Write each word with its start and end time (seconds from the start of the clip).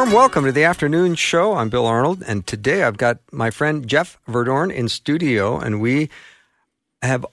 Warm 0.00 0.12
welcome 0.12 0.44
to 0.46 0.52
the 0.52 0.64
afternoon 0.64 1.14
show. 1.14 1.56
I'm 1.56 1.68
Bill 1.68 1.84
Arnold, 1.84 2.22
and 2.26 2.46
today 2.46 2.84
I've 2.84 2.96
got 2.96 3.18
my 3.32 3.50
friend 3.50 3.86
Jeff 3.86 4.16
Verdoorn 4.26 4.72
in 4.72 4.88
studio, 4.88 5.58
and 5.58 5.78
we 5.78 6.08
have. 7.02 7.26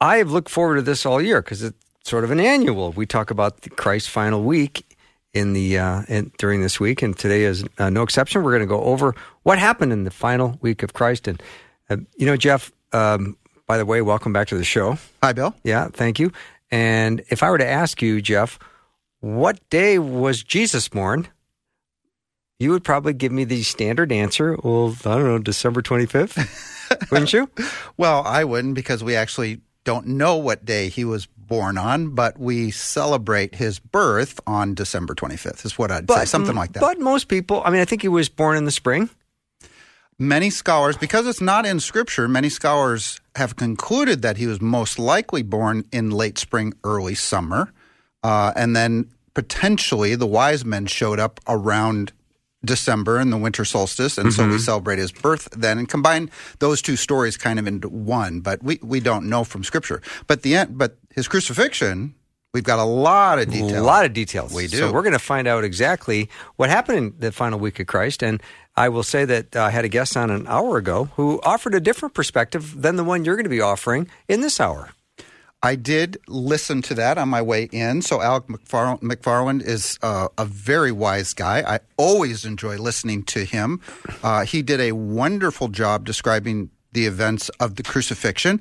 I 0.00 0.16
have 0.16 0.32
looked 0.32 0.48
forward 0.48 0.74
to 0.76 0.82
this 0.82 1.06
all 1.06 1.22
year 1.22 1.40
because 1.40 1.62
it's 1.62 1.78
sort 2.02 2.24
of 2.24 2.32
an 2.32 2.40
annual. 2.40 2.90
We 2.90 3.06
talk 3.06 3.30
about 3.30 3.60
the 3.60 3.70
Christ 3.70 4.10
final 4.10 4.42
week 4.42 4.84
in 5.32 5.52
the 5.52 5.78
uh, 5.78 6.02
in, 6.08 6.32
during 6.38 6.60
this 6.60 6.80
week, 6.80 7.02
and 7.02 7.16
today 7.16 7.44
is 7.44 7.64
uh, 7.78 7.88
no 7.88 8.02
exception. 8.02 8.42
We're 8.42 8.50
going 8.50 8.68
to 8.68 8.74
go 8.74 8.82
over 8.82 9.14
what 9.44 9.60
happened 9.60 9.92
in 9.92 10.02
the 10.02 10.10
final 10.10 10.58
week 10.60 10.82
of 10.82 10.94
Christ, 10.94 11.28
and 11.28 11.40
uh, 11.88 11.98
you 12.16 12.26
know, 12.26 12.36
Jeff. 12.36 12.72
Um, 12.92 13.36
by 13.68 13.78
the 13.78 13.86
way, 13.86 14.02
welcome 14.02 14.32
back 14.32 14.48
to 14.48 14.58
the 14.58 14.64
show. 14.64 14.98
Hi, 15.22 15.32
Bill. 15.32 15.54
Yeah, 15.62 15.86
thank 15.86 16.18
you. 16.18 16.32
And 16.68 17.22
if 17.28 17.44
I 17.44 17.50
were 17.50 17.58
to 17.58 17.68
ask 17.68 18.02
you, 18.02 18.20
Jeff, 18.20 18.58
what 19.20 19.60
day 19.70 20.00
was 20.00 20.42
Jesus 20.42 20.88
born? 20.88 21.28
You 22.62 22.70
would 22.70 22.84
probably 22.84 23.12
give 23.12 23.32
me 23.32 23.44
the 23.44 23.62
standard 23.62 24.12
answer. 24.12 24.56
Well, 24.62 24.96
I 25.04 25.16
don't 25.16 25.24
know, 25.24 25.38
December 25.38 25.82
25th, 25.82 27.10
wouldn't 27.10 27.32
you? 27.32 27.50
well, 27.96 28.22
I 28.24 28.44
wouldn't 28.44 28.74
because 28.74 29.02
we 29.02 29.16
actually 29.16 29.60
don't 29.84 30.06
know 30.06 30.36
what 30.36 30.64
day 30.64 30.88
he 30.88 31.04
was 31.04 31.26
born 31.26 31.76
on, 31.76 32.10
but 32.10 32.38
we 32.38 32.70
celebrate 32.70 33.56
his 33.56 33.78
birth 33.78 34.40
on 34.46 34.74
December 34.74 35.14
25th, 35.14 35.66
is 35.66 35.76
what 35.76 35.90
I'd 35.90 36.06
but, 36.06 36.20
say, 36.20 36.24
something 36.26 36.54
like 36.54 36.72
that. 36.72 36.80
But 36.80 37.00
most 37.00 37.28
people, 37.28 37.62
I 37.64 37.70
mean, 37.70 37.80
I 37.80 37.84
think 37.84 38.00
he 38.00 38.08
was 38.08 38.28
born 38.28 38.56
in 38.56 38.64
the 38.64 38.70
spring. 38.70 39.10
Many 40.18 40.50
scholars, 40.50 40.96
because 40.96 41.26
it's 41.26 41.40
not 41.40 41.66
in 41.66 41.80
scripture, 41.80 42.28
many 42.28 42.48
scholars 42.48 43.20
have 43.34 43.56
concluded 43.56 44.22
that 44.22 44.36
he 44.36 44.46
was 44.46 44.60
most 44.60 44.98
likely 44.98 45.42
born 45.42 45.84
in 45.90 46.10
late 46.10 46.38
spring, 46.38 46.74
early 46.84 47.16
summer. 47.16 47.72
Uh, 48.22 48.52
and 48.54 48.76
then 48.76 49.10
potentially 49.34 50.14
the 50.14 50.26
wise 50.26 50.64
men 50.64 50.86
showed 50.86 51.18
up 51.18 51.40
around 51.48 52.12
December 52.64 53.18
and 53.18 53.32
the 53.32 53.36
winter 53.36 53.64
solstice, 53.64 54.18
and 54.18 54.28
mm-hmm. 54.28 54.36
so 54.36 54.44
we 54.44 54.54
mm-hmm. 54.54 54.58
celebrate 54.58 54.98
his 54.98 55.12
birth 55.12 55.48
then, 55.52 55.78
and 55.78 55.88
combine 55.88 56.30
those 56.60 56.80
two 56.80 56.96
stories 56.96 57.36
kind 57.36 57.58
of 57.58 57.66
into 57.66 57.88
one. 57.88 58.40
But 58.40 58.62
we, 58.62 58.78
we 58.82 59.00
don't 59.00 59.28
know 59.28 59.44
from 59.44 59.64
Scripture. 59.64 60.00
But 60.26 60.42
the 60.42 60.56
end, 60.56 60.78
but 60.78 60.96
his 61.10 61.28
crucifixion, 61.28 62.14
we've 62.54 62.64
got 62.64 62.78
a 62.78 62.84
lot 62.84 63.38
of 63.38 63.50
details. 63.50 63.72
A 63.72 63.82
lot 63.82 64.04
of 64.04 64.12
details. 64.12 64.54
We 64.54 64.66
do. 64.66 64.78
So 64.78 64.92
we're 64.92 65.02
going 65.02 65.12
to 65.12 65.18
find 65.18 65.48
out 65.48 65.64
exactly 65.64 66.28
what 66.56 66.70
happened 66.70 66.98
in 66.98 67.14
the 67.18 67.32
final 67.32 67.58
week 67.58 67.80
of 67.80 67.86
Christ, 67.86 68.22
and 68.22 68.42
I 68.76 68.88
will 68.88 69.02
say 69.02 69.24
that 69.24 69.56
I 69.56 69.70
had 69.70 69.84
a 69.84 69.88
guest 69.88 70.16
on 70.16 70.30
an 70.30 70.46
hour 70.46 70.78
ago 70.78 71.10
who 71.16 71.40
offered 71.42 71.74
a 71.74 71.80
different 71.80 72.14
perspective 72.14 72.80
than 72.80 72.96
the 72.96 73.04
one 73.04 73.24
you're 73.24 73.36
going 73.36 73.44
to 73.44 73.50
be 73.50 73.60
offering 73.60 74.08
in 74.28 74.40
this 74.40 74.60
hour. 74.60 74.90
I 75.62 75.76
did 75.76 76.18
listen 76.26 76.82
to 76.82 76.94
that 76.94 77.18
on 77.18 77.28
my 77.28 77.40
way 77.40 77.68
in. 77.70 78.02
So 78.02 78.20
Alex 78.20 78.46
McFarland 78.48 79.62
is 79.62 79.98
uh, 80.02 80.28
a 80.36 80.44
very 80.44 80.90
wise 80.90 81.34
guy. 81.34 81.62
I 81.66 81.80
always 81.96 82.44
enjoy 82.44 82.78
listening 82.78 83.22
to 83.24 83.44
him. 83.44 83.80
Uh, 84.24 84.44
he 84.44 84.62
did 84.62 84.80
a 84.80 84.92
wonderful 84.92 85.68
job 85.68 86.04
describing 86.04 86.70
the 86.92 87.06
events 87.06 87.48
of 87.60 87.76
the 87.76 87.84
crucifixion. 87.84 88.60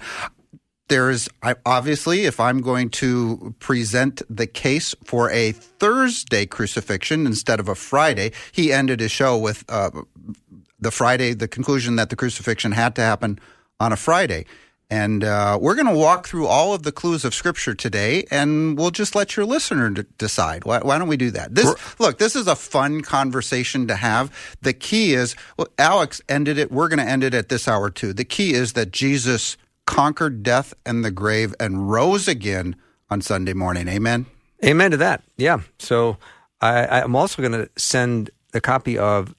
There 0.90 1.10
is 1.10 1.30
I, 1.42 1.56
obviously, 1.66 2.26
if 2.26 2.40
I'm 2.40 2.62
going 2.62 2.90
to 2.92 3.56
present 3.60 4.22
the 4.30 4.46
case 4.46 4.94
for 5.06 5.32
a 5.32 5.54
Thursday 5.54 6.46
crucifixion 6.46 7.26
instead 7.26 7.60
of 7.60 7.68
a 7.68 7.76
Friday, 7.76 8.32
he 8.52 8.72
ended 8.74 9.00
his 9.00 9.12
show 9.12 9.38
with 9.38 9.64
uh, 9.70 9.90
the 10.80 10.92
Friday, 10.92 11.34
the 11.34 11.48
conclusion 11.48 11.96
that 11.96 12.10
the 12.10 12.16
crucifixion 12.16 12.74
had 12.74 12.96
to 12.96 13.02
happen 13.02 13.40
on 13.80 13.94
a 13.94 13.98
Friday. 13.98 14.46
And 14.92 15.24
uh, 15.24 15.58
we're 15.60 15.76
going 15.76 15.88
to 15.88 15.96
walk 15.96 16.28
through 16.28 16.48
all 16.48 16.74
of 16.74 16.84
the 16.84 16.92
clues 16.92 17.24
of 17.24 17.34
Scripture 17.34 17.74
today, 17.74 18.26
and 18.30 18.78
we'll 18.78 18.92
just 18.92 19.16
let 19.16 19.38
your 19.38 19.46
listener 19.46 19.90
d- 19.90 20.04
decide. 20.18 20.66
Why, 20.66 20.80
why, 20.80 20.98
don't 20.98 21.08
we 21.08 21.16
do 21.16 21.32
that? 21.32 21.56
This, 21.56 21.74
look, 21.98 22.18
this 22.18 22.36
is 22.36 22.46
a 22.46 22.58
fun 22.58 23.00
conversation 23.00 23.88
to 23.88 23.96
have. 23.96 24.58
The 24.62 24.74
key 24.74 25.14
is, 25.14 25.34
well, 25.56 25.70
Alex 25.80 26.22
ended 26.28 26.58
it. 26.58 26.74
We're 26.74 26.90
going 26.90 27.00
to 27.00 27.06
end 27.06 27.24
it 27.24 27.34
at 27.34 27.48
this 27.48 27.70
hour 27.70 27.90
too. 27.90 28.12
The 28.12 28.26
key 28.26 28.54
is 28.54 28.74
that 28.74 28.92
Jesus 28.92 29.56
conquered 29.86 30.44
death 30.44 30.74
and 30.86 31.06
the 31.06 31.12
grave 31.12 31.56
and 31.58 31.90
rose 31.90 32.28
again 32.28 32.76
on 33.10 33.22
Sunday 33.22 33.54
morning. 33.54 33.88
Amen. 33.88 34.26
Amen 34.64 34.92
to 34.92 34.98
that. 34.98 35.24
Yeah. 35.38 35.62
So 35.80 36.18
I, 36.60 37.02
I'm 37.02 37.16
also 37.16 37.42
going 37.42 37.54
to 37.54 37.70
send 37.78 38.30
a 38.54 38.60
copy 38.60 38.98
of 38.98 39.34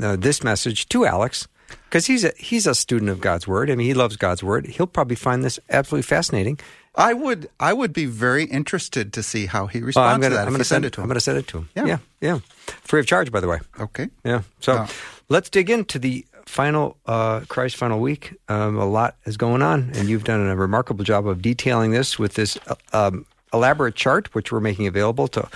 uh, 0.00 0.14
this 0.14 0.44
message 0.44 0.88
to 0.90 1.04
Alex 1.06 1.48
because 1.84 2.06
he's 2.06 2.24
a 2.24 2.32
he's 2.36 2.66
a 2.66 2.74
student 2.74 3.10
of 3.10 3.20
God's 3.20 3.46
word. 3.46 3.70
I 3.70 3.74
mean, 3.74 3.86
he 3.86 3.94
loves 3.94 4.16
God's 4.16 4.42
word. 4.42 4.66
He'll 4.66 4.86
probably 4.86 5.16
find 5.16 5.44
this 5.44 5.58
absolutely 5.70 6.02
fascinating. 6.02 6.58
I 6.94 7.14
would 7.14 7.48
I 7.58 7.72
would 7.72 7.92
be 7.92 8.06
very 8.06 8.44
interested 8.44 9.12
to 9.14 9.22
see 9.22 9.46
how 9.46 9.66
he 9.66 9.80
responds 9.80 10.10
oh, 10.10 10.14
I'm 10.14 10.20
gonna, 10.20 10.30
to 10.30 10.36
that. 10.36 10.46
I'm 10.46 10.52
going 10.52 10.58
to 10.58 10.64
send 10.64 10.84
it 10.84 10.92
to 10.94 11.00
him. 11.00 11.04
I'm 11.04 11.08
going 11.08 11.14
to 11.14 11.20
send 11.20 11.38
it 11.38 11.46
to 11.48 11.58
him. 11.58 11.68
Yeah. 11.74 11.86
yeah, 11.86 11.98
yeah, 12.20 12.38
free 12.82 13.00
of 13.00 13.06
charge, 13.06 13.32
by 13.32 13.40
the 13.40 13.48
way. 13.48 13.60
Okay. 13.80 14.08
Yeah. 14.24 14.42
So 14.60 14.74
uh, 14.74 14.86
let's 15.28 15.48
dig 15.48 15.70
into 15.70 15.98
the 15.98 16.26
final 16.44 16.98
uh, 17.06 17.40
Christ 17.48 17.76
final 17.76 17.98
week. 17.98 18.34
Um, 18.48 18.76
a 18.76 18.86
lot 18.86 19.16
is 19.24 19.36
going 19.36 19.62
on, 19.62 19.92
and 19.94 20.08
you've 20.08 20.24
done 20.24 20.46
a 20.46 20.56
remarkable 20.56 21.04
job 21.04 21.26
of 21.26 21.40
detailing 21.40 21.92
this 21.92 22.18
with 22.18 22.34
this 22.34 22.58
uh, 22.66 22.74
um, 22.92 23.26
elaborate 23.54 23.94
chart, 23.94 24.34
which 24.34 24.52
we're 24.52 24.60
making 24.60 24.86
available 24.86 25.28
to 25.28 25.48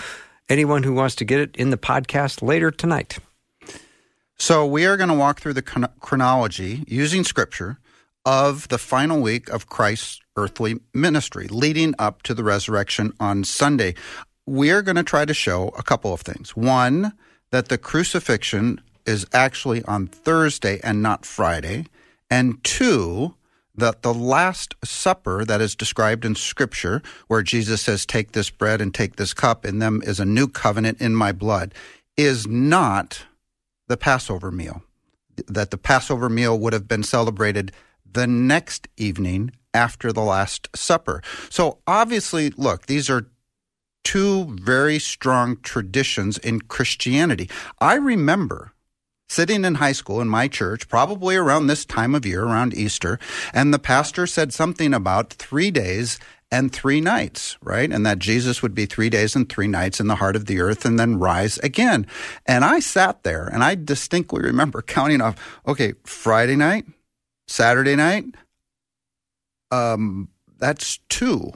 anyone 0.49 0.83
who 0.85 0.95
wants 0.95 1.15
to 1.17 1.25
get 1.25 1.41
it 1.41 1.57
in 1.57 1.71
the 1.71 1.77
podcast 1.77 2.41
later 2.41 2.71
tonight. 2.71 3.19
So 4.39 4.67
we 4.67 4.85
are 4.85 4.97
going 4.97 5.09
to 5.09 5.15
walk 5.15 5.41
through 5.41 5.55
the 5.55 5.89
chronology 6.01 6.85
using 6.87 7.25
scripture 7.25 7.79
of 8.27 8.69
the 8.69 8.79
final 8.79 9.21
week 9.21 9.49
of 9.49 9.67
Christ's 9.67 10.21
earthly 10.37 10.79
ministry 10.93 11.49
leading 11.49 11.95
up 11.99 12.23
to 12.23 12.35
the 12.35 12.45
resurrection 12.45 13.13
on 13.19 13.45
Sunday. 13.45 13.95
We 14.45 14.71
are 14.71 14.83
going 14.83 14.97
to 14.97 15.03
try 15.03 15.25
to 15.25 15.33
show 15.33 15.69
a 15.79 15.83
couple 15.83 16.13
of 16.13 16.21
things. 16.21 16.55
One, 16.55 17.13
that 17.51 17.69
the 17.69 17.79
crucifixion 17.79 18.81
is 19.07 19.27
actually 19.33 19.83
on 19.85 20.07
Thursday 20.07 20.81
and 20.85 21.03
not 21.03 21.25
Friday. 21.25 21.87
And 22.31 22.63
two, 22.63 23.35
that 23.75 24.03
the 24.03 24.13
Last 24.13 24.75
Supper 24.85 25.45
that 25.45 25.61
is 25.61 25.75
described 25.75 26.25
in 26.25 26.35
Scripture, 26.35 27.03
where 27.29 27.43
Jesus 27.43 27.83
says, 27.83 28.05
Take 28.05 28.33
this 28.33 28.51
bread 28.51 28.81
and 28.81 28.93
take 28.93 29.17
this 29.17 29.33
cup, 29.33 29.65
in 29.65 29.79
them 29.79 30.03
is 30.05 30.21
a 30.21 30.25
new 30.25 30.49
covenant 30.49 31.01
in 31.01 31.15
my 31.15 31.33
blood, 31.33 31.73
is 32.17 32.47
not 32.47 33.25
the 33.89 33.97
Passover 33.97 34.51
meal, 34.51 34.83
that 35.47 35.71
the 35.71 35.79
Passover 35.79 36.29
meal 36.29 36.59
would 36.59 36.73
have 36.73 36.89
been 36.89 37.03
celebrated 37.03 37.73
the 38.11 38.27
next 38.27 38.89
evening 38.97 39.53
after 39.75 40.13
the 40.13 40.23
Last 40.23 40.69
Supper. 40.75 41.23
So 41.51 41.79
obviously, 41.87 42.51
look, 42.51 42.87
these 42.87 43.11
are 43.11 43.29
two 44.05 44.57
very 44.61 44.99
strong 44.99 45.59
traditions 45.63 46.39
in 46.39 46.61
Christianity. 46.61 47.51
I 47.81 47.95
remember 47.95 48.73
sitting 49.29 49.65
in 49.65 49.75
high 49.75 49.93
school 49.93 50.21
in 50.21 50.29
my 50.29 50.49
church, 50.49 50.89
probably 50.89 51.37
around 51.37 51.67
this 51.67 51.85
time 51.85 52.15
of 52.15 52.25
year, 52.25 52.45
around 52.45 52.75
Easter, 52.75 53.19
and 53.53 53.75
the 53.75 53.79
pastor 53.79 54.27
said 54.27 54.53
something 54.53 54.95
about 54.95 55.33
three 55.33 55.71
days 55.71 56.19
and 56.51 56.73
three 56.73 57.01
nights, 57.01 57.57
right? 57.61 57.91
And 57.91 58.07
that 58.07 58.19
Jesus 58.19 58.63
would 58.63 58.75
be 58.75 58.87
three 58.87 59.11
days 59.11 59.35
and 59.35 59.49
three 59.49 59.67
nights 59.67 59.99
in 59.99 60.07
the 60.07 60.17
heart 60.17 60.37
of 60.37 60.47
the 60.47 60.61
earth 60.61 60.85
and 60.85 60.99
then 60.99 61.19
rise 61.19 61.59
again. 61.59 62.07
And 62.47 62.65
I 62.65 62.81
sat 62.81 63.25
there 63.25 63.47
and 63.47 63.65
I 63.65 63.75
distinctly 63.75 64.43
remember 64.43 64.83
counting 64.87 65.21
off, 65.21 65.37
okay, 65.67 65.95
Friday 66.05 66.57
night, 66.57 66.87
Saturday 67.49 67.97
night, 67.97 68.25
um, 69.71 70.29
that's 70.59 70.99
two. 71.09 71.53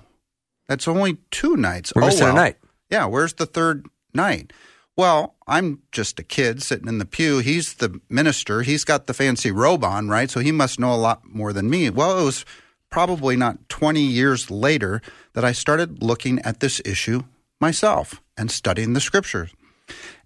That's 0.68 0.88
only 0.88 1.18
two 1.30 1.56
nights. 1.56 1.92
Where's 1.94 2.20
oh, 2.20 2.26
well. 2.26 2.34
night? 2.34 2.56
Yeah, 2.90 3.06
where's 3.06 3.34
the 3.34 3.46
third 3.46 3.86
night? 4.14 4.52
Well, 4.96 5.36
I'm 5.46 5.80
just 5.92 6.18
a 6.18 6.22
kid 6.22 6.62
sitting 6.62 6.88
in 6.88 6.98
the 6.98 7.06
pew. 7.06 7.38
He's 7.38 7.74
the 7.74 8.00
minister. 8.08 8.62
He's 8.62 8.84
got 8.84 9.06
the 9.06 9.14
fancy 9.14 9.50
robe 9.50 9.84
on, 9.84 10.08
right? 10.08 10.30
So 10.30 10.40
he 10.40 10.52
must 10.52 10.78
know 10.78 10.92
a 10.92 10.96
lot 10.96 11.24
more 11.24 11.52
than 11.52 11.70
me. 11.70 11.88
Well, 11.90 12.18
it 12.18 12.24
was 12.24 12.44
probably 12.90 13.36
not 13.36 13.68
20 13.68 14.00
years 14.00 14.50
later 14.50 15.00
that 15.32 15.44
I 15.44 15.52
started 15.52 16.02
looking 16.02 16.40
at 16.40 16.60
this 16.60 16.80
issue 16.84 17.22
myself 17.60 18.20
and 18.36 18.50
studying 18.50 18.92
the 18.92 19.00
scriptures. 19.00 19.50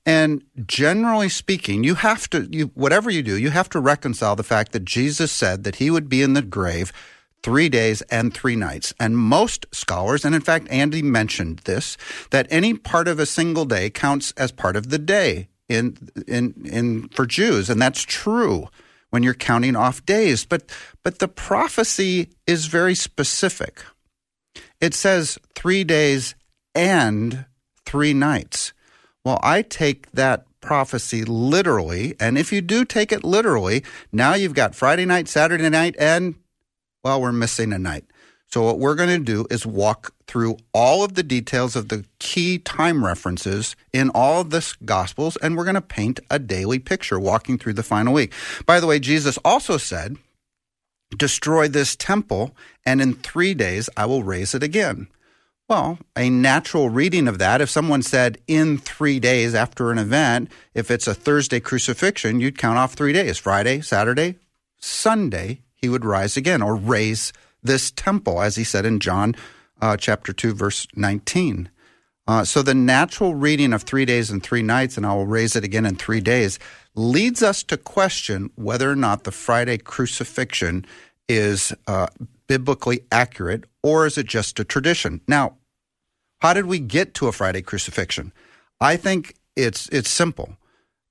And 0.07 0.45
generally 0.67 1.29
speaking, 1.29 1.85
you 1.85 1.95
have 1.95 2.29
to, 2.31 2.49
you, 2.51 2.71
whatever 2.75 3.11
you 3.11 3.23
do, 3.23 3.39
you 3.39 3.51
have 3.51 3.71
to 3.71 3.81
reconcile 3.81 4.37
the 4.37 4.43
fact 4.43 4.73
that 4.73 4.85
Jesus 4.85 5.33
said 5.33 5.65
that 5.65 5.77
he 5.77 5.91
would 5.91 6.09
be 6.09 6.23
in 6.23 6.35
the 6.35 6.43
grave 6.43 6.93
three 7.43 7.69
days 7.69 8.03
and 8.03 8.33
three 8.33 8.57
nights. 8.57 8.93
And 9.01 9.17
most 9.17 9.67
scholars, 9.73 10.25
and 10.25 10.35
in 10.35 10.41
fact, 10.43 10.67
Andy 10.71 11.03
mentioned 11.03 11.61
this, 11.61 11.97
that 12.31 12.47
any 12.51 12.75
part 12.75 13.09
of 13.09 13.19
a 13.19 13.27
single 13.27 13.65
day 13.65 13.91
counts 13.91 14.33
as 14.37 14.53
part 14.53 14.77
of 14.77 14.91
the 14.91 14.99
day. 14.99 15.49
in 15.67 15.97
in 16.29 16.53
in 16.65 17.09
for 17.09 17.25
Jews, 17.25 17.71
and 17.71 17.81
that's 17.81 18.03
true 18.03 18.69
when 19.15 19.23
you're 19.23 19.33
counting 19.33 19.77
off 19.77 20.05
days. 20.05 20.45
But 20.45 20.69
but 21.05 21.21
the 21.21 21.29
prophecy 21.29 22.31
is 22.49 22.67
very 22.67 22.97
specific. 22.97 23.81
It 24.81 24.93
says 24.93 25.39
three 25.55 25.85
days 25.85 26.35
and 26.75 27.45
three 27.87 28.13
nights. 28.13 28.73
Well, 29.25 29.39
I 29.41 29.63
take 29.63 30.11
that 30.11 30.47
prophecy 30.61 31.25
literally, 31.25 32.17
and 32.19 32.37
if 32.37 32.53
you 32.53 32.61
do 32.61 32.85
take 32.85 33.13
it 33.13 33.23
literally, 33.23 33.85
now 34.11 34.35
you've 34.35 34.53
got 34.53 34.75
Friday 34.75 35.05
night, 35.05 35.29
Saturday 35.29 35.69
night, 35.69 35.95
and 35.97 36.35
well, 37.05 37.21
we're 37.21 37.31
missing 37.31 37.73
a 37.73 37.79
night. 37.79 38.07
So, 38.55 38.63
what 38.63 38.79
we're 38.79 38.95
going 38.95 39.09
to 39.09 39.19
do 39.19 39.49
is 39.51 39.67
walk 39.67 40.15
through 40.29 40.59
all 40.73 41.03
of 41.03 41.15
the 41.15 41.25
details 41.25 41.75
of 41.75 41.89
the 41.89 42.05
key 42.21 42.59
time 42.59 43.05
references 43.05 43.75
in 43.93 44.11
all 44.11 44.43
of 44.43 44.51
the 44.51 44.77
Gospels, 44.85 45.37
and 45.43 45.57
we're 45.57 45.65
going 45.65 45.75
to 45.75 45.81
paint 45.81 46.21
a 46.31 46.39
daily 46.39 46.79
picture 46.79 47.19
walking 47.19 47.59
through 47.59 47.73
the 47.73 47.83
final 47.83 48.15
week. 48.15 48.33
By 48.65 48.79
the 48.79 48.87
way, 48.87 49.01
Jesus 49.01 49.41
also 49.45 49.77
said, 49.77 50.19
Destroy 51.19 51.67
this 51.67 51.97
temple, 51.97 52.55
and 52.87 53.03
in 53.03 53.15
three 53.15 53.55
days 53.55 53.91
I 53.97 54.07
will 54.07 54.23
raise 54.23 54.55
it 54.55 54.63
again. 54.63 55.09
Well, 55.69 55.99
a 56.17 56.31
natural 56.31 56.91
reading 56.91 57.27
of 57.27 57.39
that, 57.39 57.61
if 57.61 57.71
someone 57.71 58.03
said 58.03 58.39
in 58.47 58.79
three 58.79 59.19
days 59.19 59.57
after 59.57 59.91
an 59.91 59.99
event, 59.99 60.49
if 60.75 60.93
it's 60.93 61.09
a 61.09 61.15
Thursday 61.15 61.59
crucifixion, 61.59 62.39
you'd 62.39 62.57
count 62.57 62.79
off 62.79 62.93
three 62.93 63.13
days 63.13 63.37
Friday, 63.37 63.81
Saturday, 63.81 64.37
Sunday, 64.79 65.63
he 65.75 65.89
would 65.89 66.05
rise 66.05 66.37
again 66.37 66.63
or 66.63 66.77
raise 66.77 67.33
this 67.65 67.91
temple, 67.91 68.41
as 68.41 68.57
he 68.57 68.63
said 68.65 68.87
in 68.87 69.01
John 69.01 69.35
uh, 69.81 69.97
chapter 69.97 70.33
2, 70.33 70.55
verse 70.55 70.87
19. 70.95 71.71
Uh, 72.27 72.45
so 72.45 72.63
the 72.63 72.75
natural 72.75 73.35
reading 73.35 73.73
of 73.73 73.83
three 73.83 74.05
days 74.05 74.31
and 74.31 74.43
three 74.43 74.63
nights, 74.63 74.97
and 74.97 75.05
I 75.05 75.15
will 75.15 75.27
raise 75.27 75.57
it 75.57 75.65
again 75.65 75.85
in 75.85 75.97
three 75.97 76.21
days, 76.21 76.59
leads 76.95 77.43
us 77.43 77.63
to 77.65 77.77
question 77.77 78.51
whether 78.55 78.91
or 78.91 78.97
not 78.97 79.25
the 79.25 79.33
Friday 79.33 79.79
crucifixion 79.79 80.87
is 81.29 81.73
uh, 81.87 82.07
biblically 82.47 83.01
accurate 83.11 83.65
or 83.83 84.07
is 84.07 84.17
it 84.17 84.27
just 84.27 84.59
a 84.61 84.65
tradition? 84.65 85.21
Now, 85.27 85.57
how 86.41 86.55
did 86.55 86.67
we 86.67 86.79
get 86.79 87.15
to 87.15 87.29
a 87.29 87.33
Friday 87.33 87.63
crucifixion? 87.63 88.33
I 88.81 88.97
think 88.97 89.35
it's 89.57 89.89
it's 89.89 90.11
simple 90.11 90.57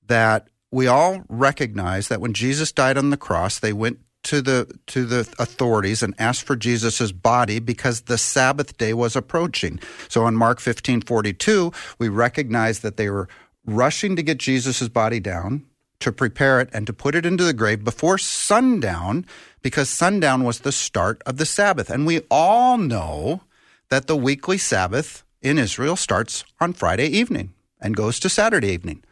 that 0.07 0.47
we 0.71 0.87
all 0.87 1.23
recognize 1.29 2.07
that 2.07 2.21
when 2.21 2.33
Jesus 2.33 2.71
died 2.71 2.97
on 2.97 3.09
the 3.09 3.17
cross, 3.17 3.59
they 3.59 3.73
went 3.73 3.99
to 4.23 4.41
the 4.41 4.79
to 4.87 5.05
the 5.05 5.31
authorities 5.39 6.01
and 6.01 6.13
asked 6.17 6.43
for 6.43 6.55
Jesus' 6.55 7.11
body 7.11 7.59
because 7.59 8.01
the 8.01 8.17
Sabbath 8.17 8.77
day 8.77 8.93
was 8.93 9.15
approaching. 9.15 9.79
So 10.09 10.27
in 10.27 10.35
Mark 10.35 10.59
15:42, 10.59 11.73
we 11.99 12.09
recognize 12.09 12.79
that 12.79 12.97
they 12.97 13.09
were 13.09 13.27
rushing 13.65 14.15
to 14.15 14.23
get 14.23 14.37
Jesus' 14.39 14.87
body 14.89 15.19
down 15.19 15.65
to 15.99 16.11
prepare 16.11 16.59
it 16.59 16.69
and 16.73 16.85
to 16.85 16.93
put 16.93 17.15
it 17.15 17.25
into 17.25 17.45
the 17.45 17.53
grave 17.53 17.83
before 17.83 18.17
sundown 18.17 19.25
because 19.61 19.89
sundown 19.89 20.43
was 20.43 20.59
the 20.59 20.71
start 20.71 21.21
of 21.25 21.37
the 21.37 21.45
Sabbath. 21.45 21.89
And 21.89 22.05
we 22.05 22.21
all 22.29 22.77
know 22.77 23.41
that 23.89 24.07
the 24.07 24.17
weekly 24.17 24.57
Sabbath 24.57 25.23
in 25.41 25.57
Israel 25.57 25.95
starts 25.95 26.43
on 26.59 26.73
Friday 26.73 27.07
evening 27.07 27.53
and 27.79 27.95
goes 27.95 28.19
to 28.19 28.29
Saturday 28.29 28.69
evening. 28.69 29.03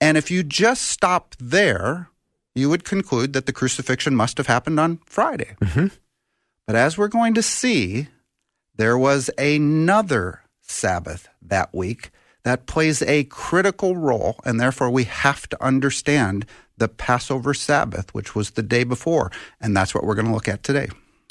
And 0.00 0.16
if 0.16 0.32
you 0.32 0.42
just 0.42 0.82
stop 0.82 1.36
there, 1.38 2.08
you 2.54 2.68
would 2.68 2.84
conclude 2.84 3.32
that 3.32 3.46
the 3.46 3.52
crucifixion 3.52 4.14
must 4.14 4.36
have 4.38 4.46
happened 4.46 4.78
on 4.78 4.98
Friday. 5.06 5.56
Mm-hmm. 5.60 5.86
But 6.66 6.76
as 6.76 6.96
we're 6.96 7.08
going 7.08 7.34
to 7.34 7.42
see, 7.42 8.08
there 8.76 8.96
was 8.96 9.30
another 9.38 10.42
Sabbath 10.60 11.28
that 11.42 11.74
week 11.74 12.10
that 12.44 12.66
plays 12.66 13.02
a 13.02 13.24
critical 13.24 13.96
role, 13.96 14.40
and 14.44 14.60
therefore 14.60 14.90
we 14.90 15.04
have 15.04 15.48
to 15.48 15.64
understand 15.64 16.44
the 16.76 16.88
Passover 16.88 17.54
Sabbath, 17.54 18.12
which 18.14 18.34
was 18.34 18.52
the 18.52 18.62
day 18.62 18.84
before. 18.84 19.30
And 19.60 19.76
that's 19.76 19.94
what 19.94 20.04
we're 20.04 20.14
going 20.14 20.26
to 20.26 20.32
look 20.32 20.48
at 20.48 20.62
today. 20.62 20.88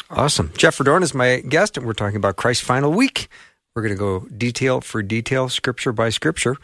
Awesome. 0.09 0.51
Jeff 0.57 0.77
Verdoorn 0.77 1.03
is 1.03 1.13
my 1.13 1.39
guest, 1.39 1.77
and 1.77 1.85
we're 1.85 1.93
talking 1.93 2.17
about 2.17 2.35
Christ's 2.35 2.63
final 2.63 2.91
week. 2.91 3.27
We're 3.75 3.81
going 3.81 3.93
to 3.93 3.99
go 3.99 4.27
detail 4.37 4.81
for 4.81 5.01
detail, 5.01 5.49
scripture 5.49 5.93
by 5.93 6.09
scripture. 6.09 6.57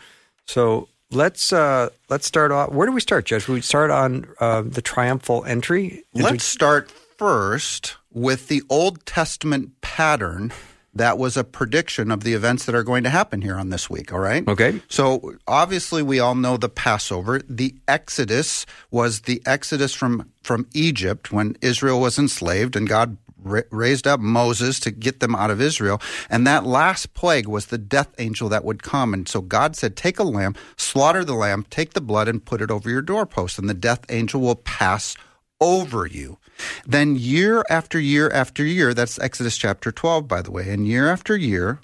So 0.45 0.89
let's 1.12 1.54
uh, 1.54 1.89
let's 2.09 2.25
start 2.25 2.51
off. 2.51 2.71
Where 2.71 2.88
do 2.88 2.94
we 2.94 3.01
start, 3.01 3.25
Judge? 3.25 3.48
We 3.48 3.62
start 3.62 3.92
on 3.92 4.27
uh, 4.39 4.63
the 4.65 4.81
triumphal 4.81 5.45
entry. 5.45 6.04
Let's 6.13 6.31
we... 6.31 6.39
start 6.39 6.92
first 6.92 7.98
with 8.12 8.48
the 8.48 8.63
Old 8.69 9.06
Testament 9.06 9.81
pattern 9.81 10.51
that 10.98 11.18
was 11.18 11.38
a 11.38 11.44
prediction 11.44 12.12
of 12.12 12.24
the 12.24 12.33
events 12.33 12.65
that 12.65 12.75
are 12.75 12.83
going 12.83 13.04
to 13.04 13.09
happen 13.09 13.42
here 13.42 13.56
on 13.56 13.69
this 13.69 13.89
week, 13.89 14.12
all 14.12 14.19
right? 14.19 14.48
Okay. 14.48 14.81
So 14.89 15.36
obviously 15.48 16.01
we 16.01 16.19
all 16.19 16.36
know 16.36 16.57
the 16.57 16.69
Passover. 16.69 17.42
The 17.48 17.75
Exodus 17.88 18.65
was 18.92 19.21
the 19.21 19.42
Exodus 19.45 19.94
from 19.94 20.31
from 20.44 20.68
Egypt 20.74 21.31
when 21.31 21.56
Israel 21.62 22.00
was 22.01 22.18
enslaved 22.18 22.75
and 22.75 22.88
God 22.88 23.18
raised 23.48 24.08
up 24.08 24.20
Moses 24.20 24.80
to 24.82 24.92
get 24.92 25.20
them 25.20 25.36
out 25.36 25.52
of 25.52 25.62
Israel. 25.62 26.02
And 26.30 26.46
that 26.46 26.66
last 26.66 27.14
plague 27.14 27.48
was 27.48 27.68
the 27.68 27.78
death 27.78 28.14
angel 28.18 28.50
that 28.50 28.66
would 28.66 28.84
come. 28.84 29.14
And 29.14 29.28
so 29.28 29.42
God 29.42 29.76
said, 29.76 29.96
Take 29.96 30.20
a 30.20 30.24
lamb, 30.24 30.56
slaughter 30.76 31.24
the 31.24 31.36
lamb, 31.36 31.66
take 31.70 31.94
the 31.94 32.02
blood, 32.02 32.28
and 32.28 32.44
put 32.44 32.62
it 32.62 32.72
over 32.72 32.90
your 32.90 33.02
doorpost, 33.02 33.58
and 33.58 33.70
the 33.70 33.74
death 33.74 34.06
angel 34.10 34.42
will 34.42 34.56
pass 34.56 35.16
over 35.60 36.06
you. 36.06 36.38
Then, 36.86 37.16
year 37.16 37.64
after 37.70 38.00
year 38.00 38.30
after 38.30 38.64
year, 38.64 38.94
that's 38.94 39.20
Exodus 39.20 39.58
chapter 39.58 39.92
12, 39.92 40.28
by 40.28 40.42
the 40.42 40.52
way, 40.52 40.70
and 40.70 40.88
year 40.88 41.10
after 41.10 41.36
year, 41.36 41.80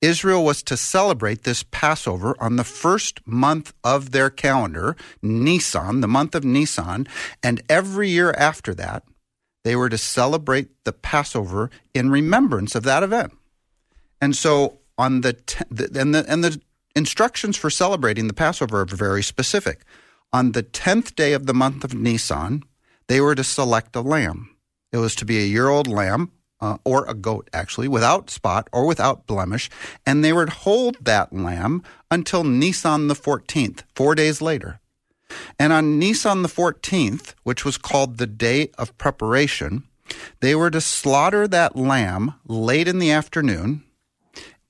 Israel 0.00 0.44
was 0.44 0.64
to 0.64 0.76
celebrate 0.76 1.44
this 1.44 1.64
Passover 1.70 2.34
on 2.40 2.56
the 2.56 2.64
first 2.64 3.20
month 3.24 3.72
of 3.84 4.10
their 4.10 4.30
calendar, 4.30 4.96
Nisan, 5.22 6.00
the 6.00 6.08
month 6.08 6.34
of 6.34 6.44
Nisan, 6.44 7.06
and 7.42 7.62
every 7.68 8.08
year 8.08 8.32
after 8.32 8.74
that, 8.74 9.04
they 9.64 9.76
were 9.76 9.88
to 9.88 9.98
celebrate 9.98 10.84
the 10.84 10.92
Passover 10.92 11.70
in 11.94 12.10
remembrance 12.10 12.74
of 12.74 12.82
that 12.84 13.02
event. 13.02 13.32
And 14.20 14.36
so 14.36 14.78
on 14.98 15.20
the, 15.22 15.34
te- 15.34 15.64
and 15.70 16.14
the 16.14 16.24
and 16.28 16.44
the 16.44 16.60
instructions 16.94 17.56
for 17.56 17.70
celebrating 17.70 18.26
the 18.26 18.34
Passover 18.34 18.80
are 18.80 18.86
very 18.86 19.22
specific. 19.22 19.84
On 20.32 20.52
the 20.52 20.62
10th 20.62 21.14
day 21.14 21.32
of 21.32 21.46
the 21.46 21.54
month 21.54 21.84
of 21.84 21.94
Nisan, 21.94 22.62
they 23.06 23.20
were 23.20 23.34
to 23.34 23.44
select 23.44 23.96
a 23.96 24.00
lamb. 24.00 24.56
It 24.92 24.98
was 24.98 25.14
to 25.16 25.24
be 25.24 25.38
a 25.38 25.46
year 25.46 25.68
old 25.68 25.86
lamb 25.86 26.32
uh, 26.60 26.78
or 26.84 27.04
a 27.06 27.14
goat, 27.14 27.50
actually, 27.52 27.88
without 27.88 28.30
spot 28.30 28.68
or 28.72 28.86
without 28.86 29.26
blemish, 29.26 29.68
and 30.06 30.24
they 30.24 30.30
to 30.30 30.46
hold 30.52 30.96
that 31.04 31.32
lamb 31.32 31.82
until 32.10 32.44
Nisan 32.44 33.08
the 33.08 33.14
14th, 33.14 33.82
four 33.94 34.14
days 34.14 34.40
later. 34.40 34.80
And 35.58 35.72
on 35.72 35.98
Nisan 35.98 36.42
the 36.42 36.48
14th, 36.48 37.34
which 37.42 37.64
was 37.64 37.78
called 37.78 38.16
the 38.16 38.26
Day 38.26 38.70
of 38.78 38.96
Preparation, 38.98 39.84
they 40.40 40.54
were 40.54 40.70
to 40.70 40.80
slaughter 40.80 41.46
that 41.48 41.76
lamb 41.76 42.34
late 42.46 42.88
in 42.88 42.98
the 42.98 43.10
afternoon 43.10 43.84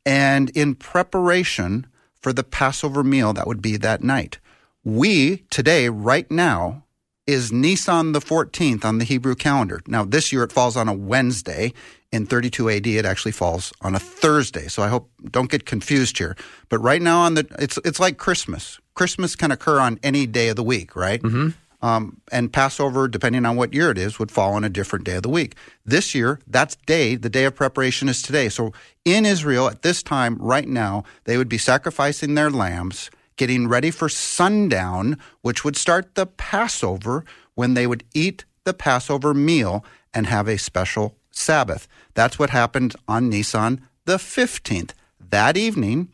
and 0.04 0.50
in 0.50 0.74
preparation 0.74 1.86
for 2.20 2.32
the 2.32 2.44
Passover 2.44 3.02
meal 3.02 3.32
that 3.32 3.46
would 3.46 3.62
be 3.62 3.76
that 3.76 4.02
night. 4.02 4.38
We, 4.84 5.38
today, 5.50 5.88
right 5.88 6.30
now, 6.30 6.81
is 7.26 7.52
Nisan 7.52 8.12
the 8.12 8.20
14th 8.20 8.84
on 8.84 8.98
the 8.98 9.04
Hebrew 9.04 9.34
calendar. 9.34 9.80
Now, 9.86 10.04
this 10.04 10.32
year 10.32 10.42
it 10.42 10.52
falls 10.52 10.76
on 10.76 10.88
a 10.88 10.92
Wednesday. 10.94 11.72
In 12.10 12.26
32 12.26 12.68
AD, 12.68 12.86
it 12.86 13.06
actually 13.06 13.32
falls 13.32 13.72
on 13.80 13.94
a 13.94 13.98
Thursday. 13.98 14.68
So 14.68 14.82
I 14.82 14.88
hope 14.88 15.10
don't 15.30 15.50
get 15.50 15.64
confused 15.64 16.18
here. 16.18 16.36
But 16.68 16.80
right 16.80 17.00
now 17.00 17.20
on 17.20 17.34
the 17.34 17.46
it's 17.58 17.78
it's 17.86 17.98
like 17.98 18.18
Christmas. 18.18 18.78
Christmas 18.94 19.34
can 19.34 19.50
occur 19.50 19.80
on 19.80 19.98
any 20.02 20.26
day 20.26 20.48
of 20.48 20.56
the 20.56 20.62
week, 20.62 20.94
right? 20.94 21.22
Mm-hmm. 21.22 21.50
Um, 21.80 22.20
and 22.30 22.52
Passover, 22.52 23.08
depending 23.08 23.46
on 23.46 23.56
what 23.56 23.72
year 23.72 23.90
it 23.90 23.98
is, 23.98 24.18
would 24.18 24.30
fall 24.30 24.52
on 24.52 24.62
a 24.62 24.68
different 24.68 25.04
day 25.04 25.16
of 25.16 25.22
the 25.22 25.28
week. 25.28 25.56
This 25.84 26.14
year, 26.14 26.38
that's 26.46 26.76
day, 26.86 27.16
the 27.16 27.30
day 27.30 27.44
of 27.44 27.56
preparation 27.56 28.08
is 28.08 28.22
today. 28.22 28.48
So 28.50 28.72
in 29.04 29.26
Israel 29.26 29.68
at 29.68 29.82
this 29.82 30.02
time, 30.02 30.36
right 30.38 30.68
now, 30.68 31.02
they 31.24 31.36
would 31.36 31.48
be 31.48 31.58
sacrificing 31.58 32.34
their 32.34 32.50
lambs 32.50 33.10
getting 33.36 33.68
ready 33.68 33.90
for 33.90 34.08
sundown, 34.08 35.18
which 35.40 35.64
would 35.64 35.76
start 35.76 36.14
the 36.14 36.26
Passover 36.26 37.24
when 37.54 37.74
they 37.74 37.86
would 37.86 38.04
eat 38.14 38.44
the 38.64 38.74
Passover 38.74 39.34
meal 39.34 39.84
and 40.14 40.26
have 40.26 40.48
a 40.48 40.58
special 40.58 41.16
Sabbath. 41.30 41.88
That's 42.14 42.38
what 42.38 42.50
happened 42.50 42.94
on 43.08 43.28
Nisan 43.28 43.86
the 44.04 44.16
15th. 44.16 44.92
That 45.20 45.56
evening, 45.56 46.08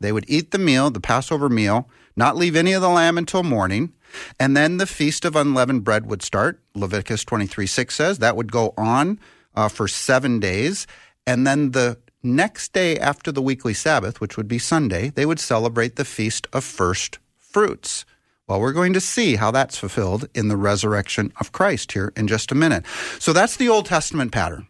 they 0.00 0.12
would 0.12 0.24
eat 0.28 0.50
the 0.50 0.58
meal, 0.58 0.90
the 0.90 1.00
Passover 1.00 1.48
meal, 1.48 1.88
not 2.16 2.36
leave 2.36 2.56
any 2.56 2.72
of 2.72 2.82
the 2.82 2.88
lamb 2.88 3.18
until 3.18 3.42
morning. 3.42 3.92
And 4.38 4.56
then 4.56 4.76
the 4.76 4.86
Feast 4.86 5.24
of 5.24 5.36
Unleavened 5.36 5.84
Bread 5.84 6.06
would 6.06 6.22
start. 6.22 6.60
Leviticus 6.74 7.24
23 7.24 7.66
6 7.66 7.94
says 7.94 8.18
that 8.18 8.36
would 8.36 8.52
go 8.52 8.74
on 8.76 9.18
uh, 9.54 9.68
for 9.68 9.88
seven 9.88 10.40
days. 10.40 10.86
And 11.26 11.46
then 11.46 11.70
the 11.70 11.98
next 12.22 12.72
day 12.72 12.98
after 12.98 13.32
the 13.32 13.42
weekly 13.42 13.74
Sabbath, 13.74 14.20
which 14.20 14.36
would 14.36 14.48
be 14.48 14.58
Sunday, 14.58 15.10
they 15.10 15.26
would 15.26 15.40
celebrate 15.40 15.96
the 15.96 16.04
Feast 16.04 16.46
of 16.52 16.64
First 16.64 17.18
Fruits. 17.38 18.04
Well, 18.48 18.60
we're 18.60 18.72
going 18.72 18.92
to 18.92 19.00
see 19.00 19.36
how 19.36 19.50
that's 19.50 19.78
fulfilled 19.78 20.28
in 20.34 20.48
the 20.48 20.56
resurrection 20.56 21.32
of 21.38 21.52
Christ 21.52 21.92
here 21.92 22.12
in 22.16 22.26
just 22.26 22.52
a 22.52 22.56
minute. 22.56 22.84
So 23.18 23.32
that's 23.32 23.56
the 23.56 23.68
Old 23.68 23.86
Testament 23.86 24.32
pattern. 24.32 24.66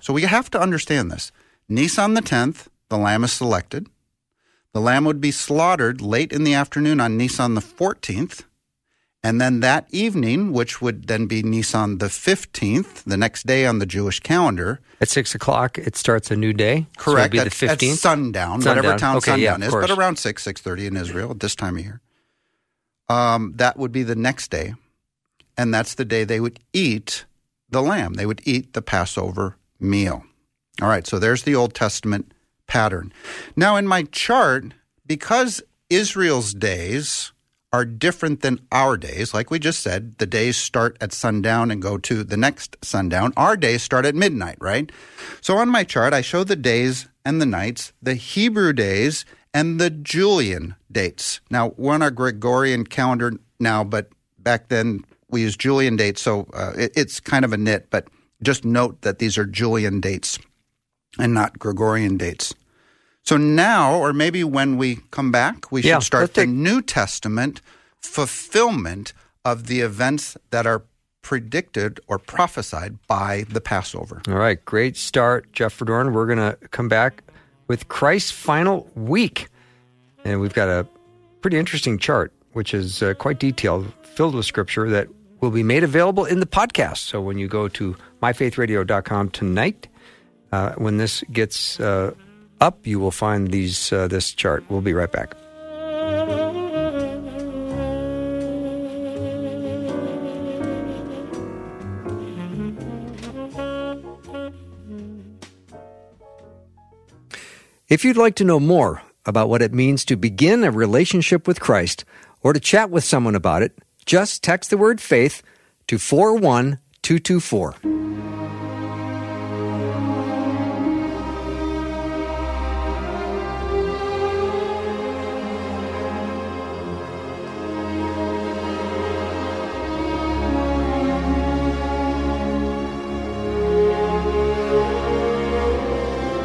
So 0.00 0.12
we 0.12 0.22
have 0.22 0.50
to 0.50 0.60
understand 0.60 1.10
this. 1.10 1.32
Nisan 1.68 2.14
the 2.14 2.20
10th, 2.20 2.66
the 2.90 2.98
lamb 2.98 3.24
is 3.24 3.32
selected. 3.32 3.88
The 4.72 4.80
lamb 4.80 5.04
would 5.04 5.20
be 5.20 5.30
slaughtered 5.30 6.00
late 6.00 6.32
in 6.32 6.44
the 6.44 6.54
afternoon 6.54 7.00
on 7.00 7.16
Nisan 7.16 7.54
the 7.54 7.60
14th. 7.60 8.44
And 9.24 9.40
then 9.40 9.60
that 9.60 9.86
evening, 9.90 10.52
which 10.52 10.82
would 10.82 11.06
then 11.06 11.24
be 11.24 11.42
Nisan 11.42 11.96
the 11.96 12.08
15th, 12.08 13.04
the 13.04 13.16
next 13.16 13.46
day 13.46 13.64
on 13.64 13.78
the 13.78 13.86
Jewish 13.86 14.20
calendar. 14.20 14.80
At 15.00 15.08
6 15.08 15.34
o'clock, 15.34 15.78
it 15.78 15.96
starts 15.96 16.30
a 16.30 16.36
new 16.36 16.52
day? 16.52 16.86
Correct. 16.98 17.34
So 17.34 17.40
at, 17.40 17.44
the 17.44 17.50
15th? 17.50 17.70
At 17.70 17.80
sundown, 17.96 18.60
sundown, 18.60 18.76
whatever 18.76 18.98
town 18.98 19.16
okay, 19.16 19.30
sundown 19.30 19.60
yeah, 19.62 19.66
is, 19.68 19.72
but 19.72 19.90
around 19.90 20.18
6, 20.18 20.44
6.30 20.44 20.86
in 20.88 20.96
Israel 20.98 21.30
at 21.30 21.40
this 21.40 21.54
time 21.54 21.78
of 21.78 21.84
year. 21.84 22.02
Um, 23.08 23.54
that 23.56 23.78
would 23.78 23.92
be 23.92 24.02
the 24.02 24.14
next 24.14 24.50
day. 24.50 24.74
And 25.56 25.72
that's 25.72 25.94
the 25.94 26.04
day 26.04 26.24
they 26.24 26.40
would 26.40 26.60
eat 26.74 27.24
the 27.70 27.80
lamb. 27.80 28.14
They 28.14 28.26
would 28.26 28.42
eat 28.44 28.74
the 28.74 28.82
Passover 28.82 29.56
meal. 29.80 30.22
All 30.82 30.88
right, 30.88 31.06
so 31.06 31.18
there's 31.18 31.44
the 31.44 31.54
Old 31.54 31.72
Testament 31.72 32.32
pattern. 32.66 33.10
Now, 33.56 33.76
in 33.76 33.86
my 33.86 34.02
chart, 34.02 34.74
because 35.06 35.62
Israel's 35.88 36.52
days 36.52 37.32
are 37.74 37.84
different 37.84 38.40
than 38.40 38.60
our 38.70 38.96
days. 38.96 39.34
Like 39.34 39.50
we 39.50 39.58
just 39.58 39.80
said, 39.80 40.16
the 40.18 40.26
days 40.26 40.56
start 40.56 40.96
at 41.00 41.12
sundown 41.12 41.72
and 41.72 41.82
go 41.82 41.98
to 41.98 42.22
the 42.22 42.36
next 42.36 42.76
sundown. 42.82 43.32
Our 43.36 43.56
days 43.56 43.82
start 43.82 44.06
at 44.06 44.14
midnight, 44.14 44.58
right? 44.60 44.92
So 45.40 45.56
on 45.56 45.68
my 45.68 45.82
chart, 45.82 46.14
I 46.14 46.20
show 46.20 46.44
the 46.44 46.54
days 46.54 47.08
and 47.24 47.40
the 47.40 47.46
nights, 47.46 47.92
the 48.00 48.14
Hebrew 48.14 48.72
days 48.72 49.24
and 49.52 49.80
the 49.80 49.90
Julian 49.90 50.76
dates. 50.92 51.40
Now, 51.50 51.74
we're 51.76 51.94
on 51.94 52.02
our 52.02 52.12
Gregorian 52.12 52.84
calendar 52.84 53.32
now, 53.58 53.82
but 53.82 54.08
back 54.38 54.68
then 54.68 55.04
we 55.28 55.40
used 55.40 55.58
Julian 55.58 55.96
dates, 55.96 56.22
so 56.22 56.46
uh, 56.54 56.74
it, 56.78 56.92
it's 56.94 57.18
kind 57.18 57.44
of 57.44 57.52
a 57.52 57.56
nit, 57.56 57.88
but 57.90 58.06
just 58.40 58.64
note 58.64 59.02
that 59.02 59.18
these 59.18 59.36
are 59.36 59.46
Julian 59.46 60.00
dates 60.00 60.38
and 61.18 61.34
not 61.34 61.58
Gregorian 61.58 62.18
dates. 62.18 62.54
So 63.24 63.36
now, 63.38 63.94
or 63.96 64.12
maybe 64.12 64.44
when 64.44 64.76
we 64.76 64.98
come 65.10 65.32
back, 65.32 65.72
we 65.72 65.82
Yeah, 65.82 65.96
should 65.98 66.04
start 66.04 66.22
let's 66.24 66.34
the 66.34 66.42
take- 66.42 66.50
New 66.50 66.82
Testament 66.82 67.60
fulfillment 68.02 69.12
of 69.44 69.66
the 69.66 69.80
events 69.80 70.36
that 70.50 70.66
are 70.66 70.82
predicted 71.22 72.00
or 72.06 72.18
prophesied 72.18 72.98
by 73.08 73.44
the 73.48 73.60
Passover. 73.60 74.20
All 74.28 74.34
right, 74.34 74.62
great 74.66 74.96
start, 74.96 75.50
Jeff 75.52 75.78
Verdoorn. 75.78 76.12
We're 76.12 76.26
going 76.26 76.38
to 76.38 76.56
come 76.68 76.88
back 76.88 77.22
with 77.66 77.88
Christ's 77.88 78.30
final 78.30 78.90
week. 78.94 79.48
And 80.24 80.40
we've 80.40 80.52
got 80.54 80.68
a 80.68 80.86
pretty 81.40 81.56
interesting 81.58 81.98
chart, 81.98 82.30
which 82.52 82.74
is 82.74 83.02
uh, 83.02 83.14
quite 83.14 83.38
detailed, 83.38 83.90
filled 84.02 84.34
with 84.34 84.44
scripture 84.44 84.88
that 84.90 85.08
will 85.40 85.50
be 85.50 85.62
made 85.62 85.82
available 85.82 86.26
in 86.26 86.40
the 86.40 86.46
podcast. 86.46 86.98
So 86.98 87.22
when 87.22 87.38
you 87.38 87.48
go 87.48 87.68
to 87.68 87.96
myfaithradio.com 88.22 89.30
tonight, 89.30 89.88
uh, 90.52 90.72
when 90.74 90.98
this 90.98 91.24
gets 91.32 91.80
uh, 91.80 92.12
up, 92.64 92.86
you 92.86 92.98
will 92.98 93.12
find 93.12 93.50
these 93.50 93.92
uh, 93.92 94.08
this 94.08 94.32
chart. 94.32 94.64
We'll 94.68 94.80
be 94.80 94.94
right 94.94 95.12
back. 95.12 95.34
If 107.86 108.04
you'd 108.04 108.16
like 108.16 108.34
to 108.36 108.44
know 108.44 108.58
more 108.58 109.02
about 109.26 109.48
what 109.48 109.62
it 109.62 109.72
means 109.72 110.04
to 110.06 110.16
begin 110.16 110.64
a 110.64 110.70
relationship 110.70 111.46
with 111.46 111.60
Christ 111.60 112.04
or 112.42 112.52
to 112.52 112.60
chat 112.60 112.90
with 112.90 113.04
someone 113.04 113.36
about 113.36 113.62
it, 113.62 113.78
just 114.06 114.42
text 114.42 114.70
the 114.70 114.78
word 114.78 115.00
faith 115.00 115.42
to 115.86 115.98
41224. 115.98 118.43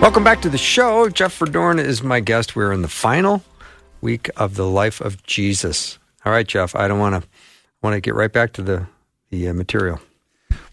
Welcome 0.09 0.23
back 0.23 0.41
to 0.41 0.49
the 0.49 0.57
show. 0.57 1.07
Jeff 1.07 1.37
Verdoorn 1.37 1.77
is 1.77 2.01
my 2.01 2.19
guest. 2.19 2.55
We're 2.55 2.73
in 2.73 2.81
the 2.81 2.87
final 2.87 3.43
week 4.01 4.27
of 4.37 4.55
the 4.55 4.65
life 4.65 5.01
of 5.01 5.21
Jesus. 5.21 5.99
All 6.25 6.31
right, 6.31 6.47
Jeff. 6.47 6.75
I 6.75 6.87
don't 6.87 6.97
want 6.97 7.21
to 7.21 7.29
want 7.83 7.93
to 7.93 8.01
get 8.01 8.15
right 8.15 8.33
back 8.33 8.53
to 8.53 8.63
the 8.63 8.87
the 9.29 9.49
uh, 9.49 9.53
material. 9.53 10.01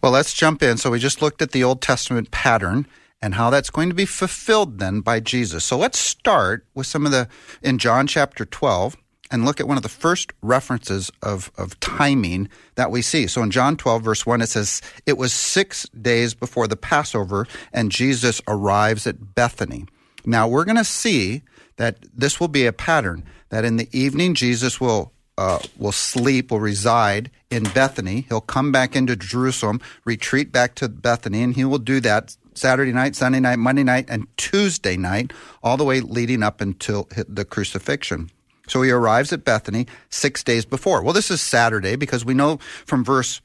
Well, 0.03 0.13
let's 0.13 0.33
jump 0.33 0.63
in. 0.63 0.79
So 0.79 0.91
we 0.91 0.99
just 0.99 1.21
looked 1.21 1.43
at 1.43 1.51
the 1.51 1.63
Old 1.63 1.83
Testament 1.83 2.31
pattern 2.31 2.87
and 3.21 3.35
how 3.35 3.51
that's 3.51 3.69
going 3.69 3.91
to 3.91 3.95
be 3.95 4.07
fulfilled 4.07 4.79
then 4.79 5.01
by 5.01 5.21
Jesus. 5.21 5.67
So 5.67 5.77
let's 5.77 5.99
start 5.99 6.65
with 6.75 6.87
some 6.87 7.05
of 7.05 7.13
the 7.13 7.29
in 7.61 7.77
John 7.77 8.07
chapter 8.07 8.47
12 8.47 8.97
and 9.31 9.45
look 9.45 9.61
at 9.61 9.69
one 9.69 9.77
of 9.77 9.83
the 9.83 9.89
first 9.89 10.33
references 10.43 11.11
of, 11.23 11.51
of 11.57 11.79
timing 11.81 12.49
that 12.75 12.91
we 12.91 13.03
see. 13.03 13.27
So 13.27 13.43
in 13.43 13.51
John 13.51 13.77
12, 13.77 14.03
verse 14.03 14.27
1, 14.27 14.43
it 14.43 14.49
says, 14.49 14.83
It 15.05 15.19
was 15.19 15.33
six 15.33 15.89
days 15.91 16.35
before 16.35 16.67
the 16.69 16.77
Passover, 16.77 17.47
and 17.73 17.91
Jesus 17.91 18.41
arrives 18.47 19.07
at 19.07 19.35
Bethany. 19.35 19.87
Now 20.25 20.49
we're 20.49 20.65
going 20.65 20.77
to 20.77 20.85
see 20.85 21.43
that 21.77 21.99
this 22.15 22.41
will 22.41 22.49
be 22.49 22.67
a 22.67 22.73
pattern, 22.73 23.25
that 23.51 23.65
in 23.65 23.77
the 23.77 23.89
evening, 23.93 24.35
Jesus 24.35 24.81
will 24.81 25.13
uh, 25.39 25.59
will 25.77 25.93
sleep, 25.93 26.51
will 26.51 26.61
reside 26.61 27.31
in 27.51 27.65
Bethany. 27.65 28.25
He'll 28.29 28.41
come 28.41 28.73
back 28.73 28.97
into 28.97 29.17
Jerusalem, 29.17 29.81
retreat 30.07 30.51
back 30.51 30.75
to 30.77 30.89
Bethany, 30.89 31.43
and 31.43 31.55
he 31.55 31.65
will 31.65 31.79
do 31.79 32.01
that 32.01 32.35
Saturday 32.55 32.93
night, 32.93 33.15
Sunday 33.15 33.41
night, 33.41 33.59
Monday 33.59 33.85
night, 33.85 34.07
and 34.09 34.27
Tuesday 34.39 34.97
night, 34.97 35.33
all 35.63 35.77
the 35.77 35.85
way 35.85 36.01
leading 36.01 36.43
up 36.43 36.61
until 36.61 37.09
the 37.29 37.45
crucifixion. 37.45 38.31
So 38.67 38.83
he 38.83 38.91
arrives 38.91 39.33
at 39.33 39.45
Bethany 39.45 39.87
six 40.11 40.43
days 40.43 40.65
before. 40.65 41.03
Well, 41.03 41.15
this 41.15 41.31
is 41.31 41.41
Saturday 41.41 41.97
because 41.97 42.25
we 42.25 42.35
know 42.35 42.59
from 42.85 43.05
verse 43.05 43.41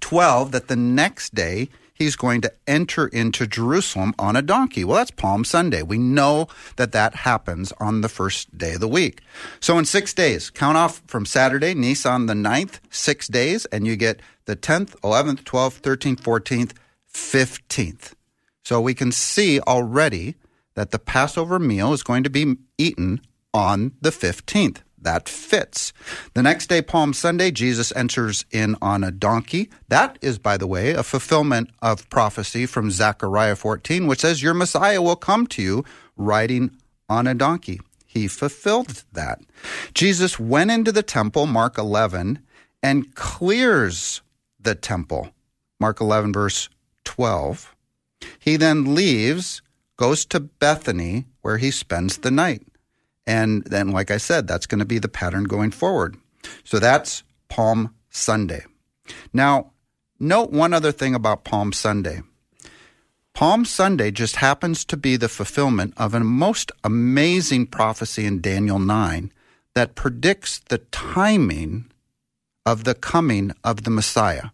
12 0.00 0.52
that 0.52 0.68
the 0.68 0.76
next 0.76 1.34
day 1.34 1.68
he's 1.94 2.16
going 2.16 2.40
to 2.40 2.52
enter 2.66 3.06
into 3.08 3.46
Jerusalem 3.46 4.14
on 4.18 4.36
a 4.36 4.42
donkey. 4.42 4.84
Well, 4.84 4.96
that's 4.96 5.10
Palm 5.10 5.44
Sunday. 5.44 5.82
We 5.82 5.98
know 5.98 6.48
that 6.76 6.92
that 6.92 7.14
happens 7.14 7.72
on 7.78 8.00
the 8.00 8.08
first 8.08 8.56
day 8.56 8.74
of 8.74 8.80
the 8.80 8.88
week. 8.88 9.20
So 9.60 9.78
in 9.78 9.84
six 9.84 10.12
days, 10.12 10.50
count 10.50 10.76
off 10.76 11.02
from 11.06 11.24
Saturday, 11.24 11.74
Nisan 11.74 12.26
the 12.26 12.34
9th, 12.34 12.80
six 12.90 13.28
days, 13.28 13.64
and 13.66 13.86
you 13.86 13.96
get 13.96 14.20
the 14.46 14.56
10th, 14.56 14.98
11th, 15.00 15.44
12th, 15.44 15.80
13th, 15.80 16.20
14th, 16.20 16.72
15th. 17.12 18.14
So 18.64 18.80
we 18.80 18.94
can 18.94 19.12
see 19.12 19.60
already 19.60 20.36
that 20.74 20.90
the 20.90 20.98
Passover 20.98 21.58
meal 21.58 21.92
is 21.92 22.02
going 22.02 22.22
to 22.24 22.30
be 22.30 22.56
eaten 22.78 23.20
on 23.52 23.92
the 24.00 24.10
15th. 24.10 24.78
That 25.02 25.28
fits. 25.28 25.92
The 26.34 26.42
next 26.42 26.68
day, 26.68 26.80
Palm 26.80 27.12
Sunday, 27.12 27.50
Jesus 27.50 27.92
enters 27.96 28.44
in 28.52 28.76
on 28.80 29.02
a 29.02 29.10
donkey. 29.10 29.68
That 29.88 30.16
is, 30.22 30.38
by 30.38 30.56
the 30.56 30.68
way, 30.68 30.92
a 30.92 31.02
fulfillment 31.02 31.70
of 31.80 32.08
prophecy 32.08 32.66
from 32.66 32.92
Zechariah 32.92 33.56
14, 33.56 34.06
which 34.06 34.20
says, 34.20 34.44
Your 34.44 34.54
Messiah 34.54 35.02
will 35.02 35.16
come 35.16 35.48
to 35.48 35.62
you 35.62 35.84
riding 36.16 36.70
on 37.08 37.26
a 37.26 37.34
donkey. 37.34 37.80
He 38.06 38.28
fulfilled 38.28 39.02
that. 39.12 39.40
Jesus 39.92 40.38
went 40.38 40.70
into 40.70 40.92
the 40.92 41.02
temple, 41.02 41.46
Mark 41.46 41.78
11, 41.78 42.38
and 42.80 43.14
clears 43.16 44.22
the 44.60 44.76
temple. 44.76 45.30
Mark 45.80 46.00
11, 46.00 46.32
verse 46.32 46.68
12. 47.04 47.74
He 48.38 48.56
then 48.56 48.94
leaves, 48.94 49.62
goes 49.96 50.24
to 50.26 50.38
Bethany, 50.38 51.24
where 51.40 51.58
he 51.58 51.72
spends 51.72 52.18
the 52.18 52.30
night. 52.30 52.62
And 53.26 53.64
then, 53.64 53.90
like 53.90 54.10
I 54.10 54.16
said, 54.16 54.46
that's 54.46 54.66
going 54.66 54.80
to 54.80 54.84
be 54.84 54.98
the 54.98 55.08
pattern 55.08 55.44
going 55.44 55.70
forward. 55.70 56.16
So 56.64 56.78
that's 56.78 57.22
Palm 57.48 57.94
Sunday. 58.10 58.64
Now, 59.32 59.72
note 60.18 60.50
one 60.50 60.72
other 60.72 60.92
thing 60.92 61.14
about 61.14 61.44
Palm 61.44 61.72
Sunday. 61.72 62.22
Palm 63.34 63.64
Sunday 63.64 64.10
just 64.10 64.36
happens 64.36 64.84
to 64.84 64.96
be 64.96 65.16
the 65.16 65.28
fulfillment 65.28 65.94
of 65.96 66.14
a 66.14 66.20
most 66.20 66.70
amazing 66.84 67.66
prophecy 67.66 68.26
in 68.26 68.40
Daniel 68.40 68.78
9 68.78 69.32
that 69.74 69.94
predicts 69.94 70.58
the 70.68 70.78
timing 70.78 71.90
of 72.66 72.84
the 72.84 72.94
coming 72.94 73.52
of 73.64 73.84
the 73.84 73.90
Messiah. 73.90 74.50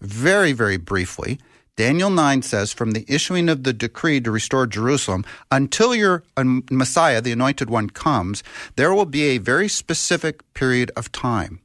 Very, 0.00 0.52
very 0.52 0.76
briefly, 0.76 1.38
Daniel 1.78 2.10
9 2.10 2.42
says, 2.42 2.72
From 2.72 2.90
the 2.90 3.04
issuing 3.06 3.48
of 3.48 3.62
the 3.62 3.72
decree 3.72 4.20
to 4.22 4.32
restore 4.32 4.66
Jerusalem 4.66 5.24
until 5.52 5.94
your 5.94 6.24
um, 6.36 6.64
Messiah, 6.72 7.20
the 7.20 7.30
anointed 7.30 7.70
one, 7.70 7.88
comes, 7.88 8.42
there 8.74 8.92
will 8.92 9.06
be 9.06 9.22
a 9.26 9.38
very 9.38 9.68
specific 9.68 10.42
period 10.54 10.90
of 10.96 11.12
time. 11.12 11.60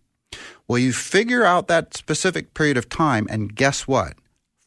Well, 0.67 0.77
you 0.77 0.93
figure 0.93 1.43
out 1.43 1.67
that 1.67 1.97
specific 1.97 2.53
period 2.53 2.77
of 2.77 2.89
time, 2.89 3.25
and 3.27 3.55
guess 3.55 3.87
what? 3.87 4.13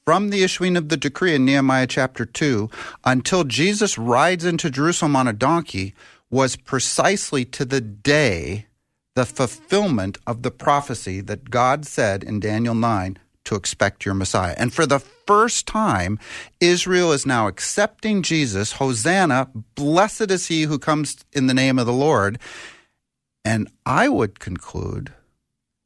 From 0.04 0.30
the 0.30 0.42
issuing 0.42 0.76
of 0.76 0.88
the 0.88 0.96
decree 0.96 1.36
in 1.36 1.44
Nehemiah 1.44 1.86
chapter 1.86 2.26
2 2.26 2.68
until 3.04 3.44
Jesus 3.44 3.96
rides 3.96 4.44
into 4.44 4.68
Jerusalem 4.68 5.14
on 5.14 5.28
a 5.28 5.32
donkey 5.32 5.94
was 6.28 6.56
precisely 6.56 7.44
to 7.44 7.64
the 7.64 7.80
day 7.80 8.66
the 9.14 9.24
fulfillment 9.24 10.18
of 10.26 10.42
the 10.42 10.50
prophecy 10.50 11.20
that 11.20 11.50
God 11.50 11.86
said 11.86 12.24
in 12.24 12.40
Daniel 12.40 12.74
9 12.74 13.16
to 13.46 13.54
expect 13.54 14.04
your 14.04 14.14
Messiah. 14.14 14.54
And 14.56 14.72
for 14.72 14.86
the 14.86 14.98
first 14.98 15.66
time, 15.66 16.18
Israel 16.60 17.12
is 17.12 17.26
now 17.26 17.48
accepting 17.48 18.22
Jesus. 18.22 18.72
Hosanna, 18.72 19.48
blessed 19.74 20.30
is 20.30 20.46
he 20.46 20.62
who 20.62 20.78
comes 20.78 21.16
in 21.32 21.46
the 21.46 21.54
name 21.54 21.78
of 21.78 21.86
the 21.86 21.92
Lord. 21.92 22.38
And 23.44 23.70
I 23.84 24.08
would 24.08 24.38
conclude 24.38 25.12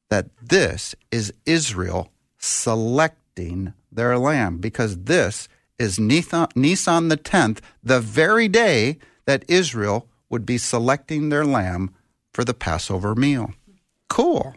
that 0.08 0.28
this 0.42 0.94
is 1.10 1.32
Israel 1.46 2.10
selecting 2.38 3.74
their 3.92 4.18
lamb 4.18 4.58
because 4.58 5.04
this 5.04 5.48
is 5.78 5.98
Nisan 5.98 6.48
the 6.54 7.16
10th, 7.16 7.60
the 7.82 8.00
very 8.00 8.48
day 8.48 8.98
that 9.26 9.44
Israel 9.48 10.08
would 10.28 10.44
be 10.44 10.58
selecting 10.58 11.28
their 11.28 11.44
lamb 11.44 11.94
for 12.32 12.44
the 12.44 12.54
Passover 12.54 13.14
meal. 13.14 13.52
Cool. 14.08 14.54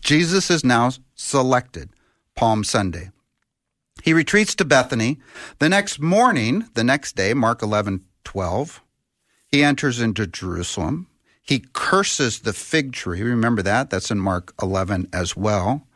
Jesus 0.00 0.50
is 0.50 0.64
now 0.64 0.90
selected 1.14 1.90
Palm 2.36 2.62
Sunday. 2.62 3.10
He 4.04 4.12
retreats 4.12 4.54
to 4.56 4.64
Bethany. 4.64 5.18
The 5.58 5.68
next 5.68 5.98
morning, 5.98 6.68
the 6.74 6.84
next 6.84 7.16
day, 7.16 7.34
Mark 7.34 7.62
11, 7.62 8.04
12, 8.24 8.82
he 9.48 9.64
enters 9.64 10.00
into 10.00 10.26
Jerusalem. 10.26 11.08
He 11.42 11.64
curses 11.72 12.40
the 12.40 12.52
fig 12.52 12.92
tree. 12.92 13.22
Remember 13.22 13.62
that? 13.62 13.90
That's 13.90 14.10
in 14.10 14.20
Mark 14.20 14.52
11 14.60 15.08
as 15.12 15.36
well. 15.36 15.86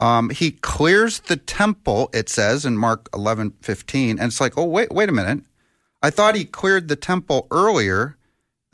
Um, 0.00 0.30
he 0.30 0.50
clears 0.50 1.20
the 1.20 1.36
temple, 1.36 2.10
it 2.12 2.28
says 2.28 2.66
in 2.66 2.76
Mark 2.76 3.08
11, 3.14 3.54
15. 3.60 4.18
And 4.18 4.28
it's 4.28 4.40
like, 4.40 4.58
oh, 4.58 4.64
wait, 4.64 4.92
wait 4.92 5.08
a 5.08 5.12
minute. 5.12 5.44
I 6.02 6.10
thought 6.10 6.34
he 6.34 6.44
cleared 6.44 6.88
the 6.88 6.96
temple 6.96 7.46
earlier 7.50 8.16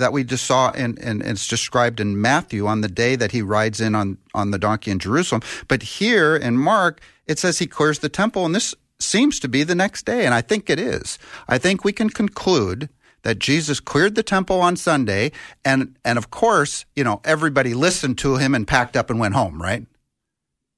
that 0.01 0.13
we 0.13 0.25
just 0.25 0.45
saw 0.45 0.71
and, 0.71 0.99
and, 0.99 1.23
it's 1.23 1.47
described 1.47 2.01
in 2.01 2.21
Matthew 2.21 2.67
on 2.67 2.81
the 2.81 2.89
day 2.89 3.17
that 3.17 3.33
he 3.33 3.43
rides 3.43 3.81
in 3.81 3.95
on, 3.95 4.19
on 4.35 4.51
the 4.51 4.59
donkey 4.59 4.91
in 4.91 4.99
Jerusalem. 4.99 5.43
But 5.69 5.83
here 5.83 6.35
in 6.37 6.57
Mark, 6.57 7.01
it 7.27 7.39
says 7.39 7.59
he 7.59 7.67
clears 7.67 8.01
the 8.01 8.09
temple, 8.09 8.45
and 8.45 8.55
this 8.55 8.75
seems 8.99 9.39
to 9.41 9.49
be 9.49 9.63
the 9.63 9.75
next 9.75 10.05
day, 10.05 10.27
and 10.27 10.35
I 10.35 10.41
think 10.41 10.69
it 10.69 10.81
is. 10.81 11.19
I 11.49 11.59
think 11.59 11.85
we 11.85 11.93
can 11.93 12.11
conclude 12.11 12.89
that 13.23 13.39
Jesus 13.39 13.81
cleared 13.81 14.15
the 14.15 14.23
temple 14.23 14.61
on 14.61 14.77
Sunday, 14.77 15.33
and 15.65 15.97
and 16.05 16.19
of 16.19 16.31
course, 16.31 16.87
you 16.97 17.05
know, 17.05 17.21
everybody 17.25 17.75
listened 17.75 18.19
to 18.19 18.37
him 18.37 18.55
and 18.55 18.67
packed 18.67 18.97
up 18.97 19.11
and 19.11 19.21
went 19.21 19.35
home, 19.35 19.61
right? 19.61 19.87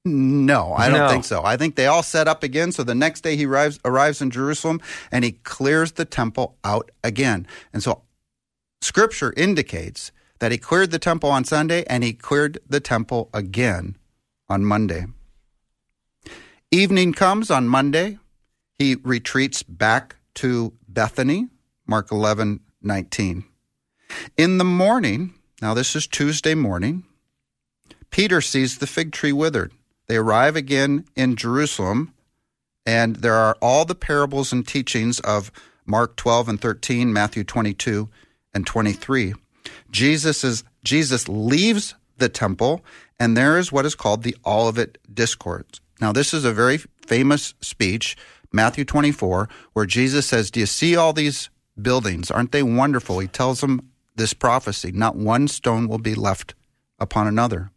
No, 0.05 0.73
I 0.73 0.89
don't 0.89 0.99
no. 0.99 1.09
think 1.09 1.23
so. 1.23 1.43
I 1.45 1.55
think 1.55 1.75
they 1.75 1.87
all 1.87 2.03
set 2.03 2.27
up 2.27 2.43
again. 2.43 2.73
So 2.73 2.83
the 2.83 2.95
next 2.95 3.21
day 3.21 3.37
he 3.37 3.45
arrives 3.45 3.79
arrives 3.85 4.21
in 4.21 4.31
Jerusalem 4.31 4.81
and 5.11 5.23
he 5.23 5.31
clears 5.31 5.93
the 5.93 6.03
temple 6.03 6.57
out 6.65 6.91
again. 7.05 7.47
And 7.71 7.81
so 7.81 8.01
Scripture 8.83 9.33
indicates 9.37 10.11
that 10.39 10.51
he 10.51 10.57
cleared 10.57 10.91
the 10.91 10.99
temple 10.99 11.29
on 11.29 11.45
Sunday 11.45 11.85
and 11.85 12.03
he 12.03 12.11
cleared 12.11 12.59
the 12.67 12.81
temple 12.81 13.29
again 13.33 13.95
on 14.49 14.65
Monday. 14.65 15.05
Evening 16.69 17.13
comes 17.13 17.49
on 17.49 17.67
Monday. 17.67 18.17
He 18.77 18.95
retreats 18.95 19.63
back 19.63 20.17
to 20.35 20.73
Bethany, 20.87 21.47
Mark 21.87 22.11
11, 22.11 22.59
19. 22.81 23.45
In 24.35 24.57
the 24.57 24.65
morning, 24.65 25.33
now 25.61 25.73
this 25.73 25.95
is 25.95 26.05
Tuesday 26.05 26.53
morning, 26.53 27.05
Peter 28.09 28.41
sees 28.41 28.79
the 28.79 28.87
fig 28.87 29.13
tree 29.13 29.31
withered. 29.31 29.71
They 30.07 30.17
arrive 30.17 30.57
again 30.57 31.05
in 31.15 31.37
Jerusalem, 31.37 32.13
and 32.85 33.15
there 33.17 33.35
are 33.35 33.55
all 33.61 33.85
the 33.85 33.95
parables 33.95 34.51
and 34.51 34.67
teachings 34.67 35.21
of 35.21 35.51
Mark 35.85 36.17
12 36.17 36.49
and 36.49 36.61
13, 36.61 37.13
Matthew 37.13 37.45
22, 37.45 38.09
and 38.53 38.65
23. 38.65 39.33
Jesus 39.91 40.43
is 40.43 40.63
Jesus 40.83 41.27
leaves 41.29 41.95
the 42.17 42.29
temple 42.29 42.83
and 43.19 43.37
there 43.37 43.57
is 43.57 43.71
what 43.71 43.85
is 43.85 43.95
called 43.95 44.23
the 44.23 44.35
Olivet 44.45 44.97
Discourse. 45.13 45.81
Now 46.01 46.11
this 46.11 46.33
is 46.33 46.45
a 46.45 46.53
very 46.53 46.77
famous 47.05 47.53
speech, 47.61 48.17
Matthew 48.51 48.85
24, 48.85 49.47
where 49.73 49.85
Jesus 49.85 50.25
says, 50.25 50.51
"Do 50.51 50.59
you 50.59 50.65
see 50.65 50.95
all 50.95 51.13
these 51.13 51.49
buildings? 51.81 52.29
Aren't 52.29 52.51
they 52.51 52.63
wonderful?" 52.63 53.19
He 53.19 53.27
tells 53.27 53.61
them 53.61 53.89
this 54.15 54.33
prophecy, 54.33 54.91
not 54.91 55.15
one 55.15 55.47
stone 55.47 55.87
will 55.87 55.97
be 55.97 56.15
left 56.15 56.53
upon 56.99 57.27
another. 57.27 57.71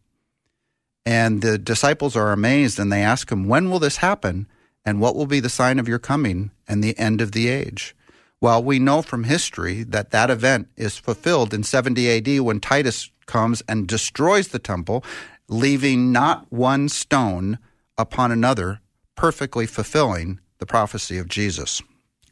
And 1.05 1.41
the 1.41 1.57
disciples 1.57 2.17
are 2.17 2.33
amazed 2.33 2.79
and 2.79 2.93
they 2.93 3.03
ask 3.03 3.31
him, 3.31 3.47
"When 3.47 3.71
will 3.71 3.79
this 3.79 3.99
happen? 3.99 4.47
And 4.85 5.01
what 5.01 5.17
will 5.17 5.27
be 5.27 5.41
the 5.41 5.49
sign 5.49 5.79
of 5.79 5.89
your 5.89 5.99
coming 5.99 6.51
and 6.69 6.83
the 6.83 6.99
end 6.99 7.21
of 7.21 7.33
the 7.33 7.49
age?" 7.49 7.95
Well, 8.41 8.63
we 8.63 8.79
know 8.79 9.03
from 9.03 9.25
history 9.25 9.83
that 9.85 10.11
that 10.11 10.31
event 10.31 10.69
is 10.77 10.99
fulfilled 10.99 11.55
in 11.55 11.63
70 11.63 12.11
AD 12.11 12.41
when 12.41 12.61
Titus 12.61 13.11
comes 13.27 13.63
and 13.69 13.89
destroys 13.89 14.49
the 14.49 14.59
temple, 14.59 15.05
leaving 15.49 16.13
not 16.13 16.51
one 16.53 16.89
stone 16.89 17.59
upon 17.97 18.31
another, 18.31 18.81
perfectly 19.15 19.67
fulfilling 19.67 20.41
the 20.59 20.67
prophecy 20.67 21.19
of 21.19 21.29
Jesus. 21.29 21.83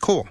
Cool. 0.00 0.28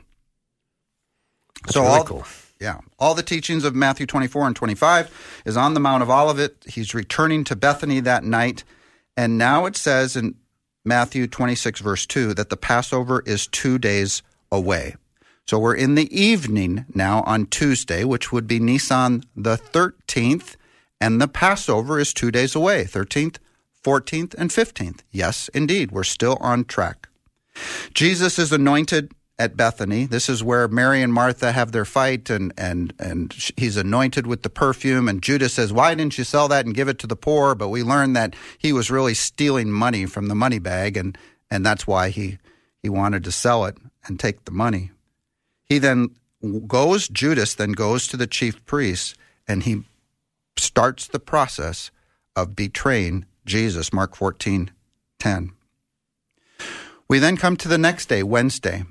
That's 1.63 1.73
so 1.73 1.81
really 1.81 1.97
all, 1.97 2.03
cool. 2.03 2.25
Yeah. 2.59 2.79
All 2.99 3.15
the 3.15 3.23
teachings 3.23 3.63
of 3.63 3.75
Matthew 3.75 4.05
24 4.05 4.47
and 4.47 4.55
25 4.55 5.41
is 5.45 5.57
on 5.57 5.73
the 5.73 5.79
Mount 5.79 6.03
of 6.03 6.09
Olivet. 6.09 6.55
He's 6.67 6.93
returning 6.93 7.43
to 7.45 7.55
Bethany 7.55 7.99
that 8.01 8.23
night. 8.23 8.63
And 9.17 9.37
now 9.37 9.65
it 9.65 9.75
says 9.75 10.15
in 10.15 10.35
Matthew 10.85 11.27
26, 11.27 11.79
verse 11.81 12.05
2, 12.05 12.33
that 12.35 12.49
the 12.49 12.57
Passover 12.57 13.23
is 13.25 13.47
two 13.47 13.77
days 13.77 14.21
away. 14.51 14.95
So 15.45 15.59
we're 15.59 15.75
in 15.75 15.95
the 15.95 16.13
evening 16.17 16.85
now 16.93 17.21
on 17.25 17.47
Tuesday, 17.47 18.03
which 18.05 18.31
would 18.31 18.47
be 18.47 18.59
Nisan 18.59 19.23
the 19.35 19.57
13th, 19.57 20.55
and 21.01 21.21
the 21.21 21.27
Passover 21.27 21.99
is 21.99 22.13
two 22.13 22.31
days 22.31 22.55
away 22.55 22.85
13th, 22.85 23.37
14th, 23.83 24.33
and 24.35 24.49
15th. 24.49 25.01
Yes, 25.11 25.49
indeed, 25.53 25.91
we're 25.91 26.05
still 26.05 26.37
on 26.39 26.63
track. 26.63 27.09
Jesus 27.93 28.39
is 28.39 28.53
anointed 28.53 29.11
at 29.37 29.57
Bethany. 29.57 30.05
This 30.05 30.29
is 30.29 30.43
where 30.43 30.69
Mary 30.69 31.01
and 31.01 31.13
Martha 31.13 31.51
have 31.51 31.73
their 31.73 31.83
fight, 31.83 32.29
and, 32.29 32.53
and, 32.57 32.93
and 32.97 33.33
he's 33.57 33.75
anointed 33.75 34.25
with 34.25 34.43
the 34.43 34.49
perfume. 34.49 35.09
And 35.09 35.21
Judas 35.21 35.53
says, 35.53 35.73
Why 35.73 35.93
didn't 35.93 36.17
you 36.17 36.23
sell 36.23 36.47
that 36.47 36.65
and 36.65 36.73
give 36.73 36.87
it 36.87 36.99
to 36.99 37.07
the 37.07 37.17
poor? 37.17 37.53
But 37.53 37.67
we 37.67 37.83
learn 37.83 38.13
that 38.13 38.33
he 38.57 38.71
was 38.71 38.89
really 38.89 39.13
stealing 39.13 39.71
money 39.71 40.05
from 40.05 40.27
the 40.27 40.35
money 40.35 40.59
bag, 40.59 40.95
and, 40.95 41.17
and 41.51 41.65
that's 41.65 41.85
why 41.85 42.09
he, 42.09 42.37
he 42.81 42.87
wanted 42.87 43.25
to 43.25 43.31
sell 43.31 43.65
it 43.65 43.77
and 44.05 44.17
take 44.17 44.45
the 44.45 44.51
money. 44.51 44.91
He 45.65 45.79
then 45.79 46.09
goes, 46.67 47.07
Judas 47.07 47.55
then 47.55 47.71
goes 47.71 48.07
to 48.07 48.17
the 48.17 48.27
chief 48.27 48.63
priests 48.65 49.15
and 49.47 49.63
he 49.63 49.83
starts 50.57 51.07
the 51.07 51.19
process 51.19 51.91
of 52.35 52.55
betraying 52.55 53.25
Jesus, 53.45 53.93
Mark 53.93 54.15
14 54.15 54.71
10. 55.19 55.51
We 57.07 57.19
then 57.19 57.37
come 57.37 57.55
to 57.57 57.67
the 57.67 57.77
next 57.77 58.07
day, 58.07 58.23
Wednesday. 58.23 58.83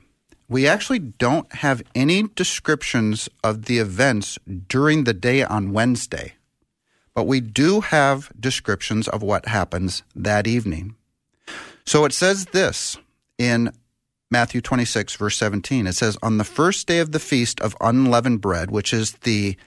We 0.49 0.67
actually 0.67 0.99
don't 0.99 1.53
have 1.55 1.83
any 1.95 2.25
descriptions 2.35 3.29
of 3.43 3.65
the 3.65 3.79
events 3.79 4.39
during 4.69 5.05
the 5.05 5.15
day 5.15 5.43
on 5.43 5.73
Wednesday, 5.73 6.35
but 7.15 7.27
we 7.27 7.41
do 7.41 7.81
have 7.81 8.31
descriptions 8.39 9.09
of 9.09 9.23
what 9.23 9.49
happens 9.49 10.03
that 10.15 10.47
evening. 10.47 10.95
So 11.85 12.05
it 12.05 12.13
says 12.13 12.47
this 12.47 12.99
in 13.39 13.73
Matthew 14.33 14.63
26, 14.63 15.15
verse 15.17 15.37
17. 15.37 15.87
It 15.87 15.93
says, 15.93 16.17
On 16.23 16.39
the 16.39 16.45
first 16.45 16.87
day 16.87 17.01
of 17.01 17.13
the 17.13 17.21
feast 17.21 17.61
of 17.61 17.77
unleavened 17.83 18.41
bread, 18.41 18.71
which 18.71 18.95
is 18.95 19.13
the 19.13 19.59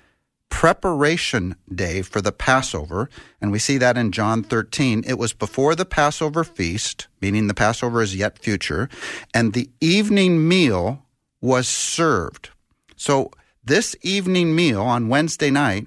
preparation 0.49 1.55
day 1.73 2.01
for 2.01 2.19
the 2.19 2.31
Passover, 2.31 3.07
and 3.39 3.51
we 3.51 3.59
see 3.59 3.77
that 3.77 3.95
in 3.95 4.11
John 4.11 4.41
13, 4.41 5.03
it 5.05 5.19
was 5.19 5.33
before 5.33 5.75
the 5.75 5.85
Passover 5.85 6.43
feast, 6.43 7.07
meaning 7.21 7.45
the 7.45 7.53
Passover 7.53 8.01
is 8.01 8.15
yet 8.15 8.39
future, 8.39 8.89
and 9.35 9.53
the 9.53 9.69
evening 9.79 10.47
meal 10.47 11.05
was 11.41 11.67
served. 11.67 12.49
So, 12.95 13.29
this 13.63 13.95
evening 14.01 14.55
meal 14.55 14.81
on 14.81 15.09
Wednesday 15.09 15.51
night 15.51 15.85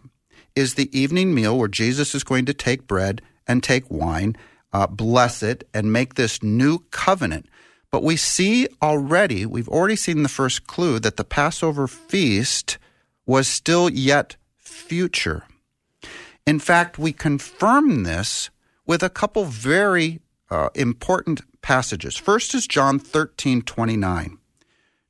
is 0.55 0.75
the 0.75 0.97
evening 0.97 1.35
meal 1.35 1.59
where 1.59 1.69
Jesus 1.69 2.15
is 2.15 2.23
going 2.23 2.45
to 2.47 2.55
take 2.55 2.87
bread 2.87 3.23
and 3.47 3.61
take 3.61 3.91
wine, 3.91 4.37
uh, 4.73 4.87
bless 4.87 5.43
it, 5.43 5.67
and 5.75 5.93
make 5.93 6.15
this 6.15 6.45
new 6.45 6.81
covenant. 6.91 7.47
But 7.91 8.03
we 8.03 8.17
see 8.17 8.69
already, 8.83 9.47
we've 9.47 9.69
already 9.69 9.97
seen 9.97 10.23
the 10.23 10.29
first 10.29 10.67
clue 10.67 10.99
that 10.99 11.17
the 11.17 11.25
Passover 11.25 11.87
feast 11.87 12.79
was 13.27 13.49
still 13.49 13.89
yet 13.89 14.37
future. 14.57 15.45
In 16.47 16.59
fact, 16.59 16.99
we 16.99 17.13
confirm 17.13 18.05
this 18.05 18.51
with 18.87 19.03
a 19.03 19.11
couple 19.11 19.45
very 19.45 20.21
uh, 20.51 20.69
important 20.75 21.43
passages. 21.63 22.17
First 22.17 22.55
is 22.55 22.67
John 22.67 22.99
13 22.99 23.63
29. 23.63 24.39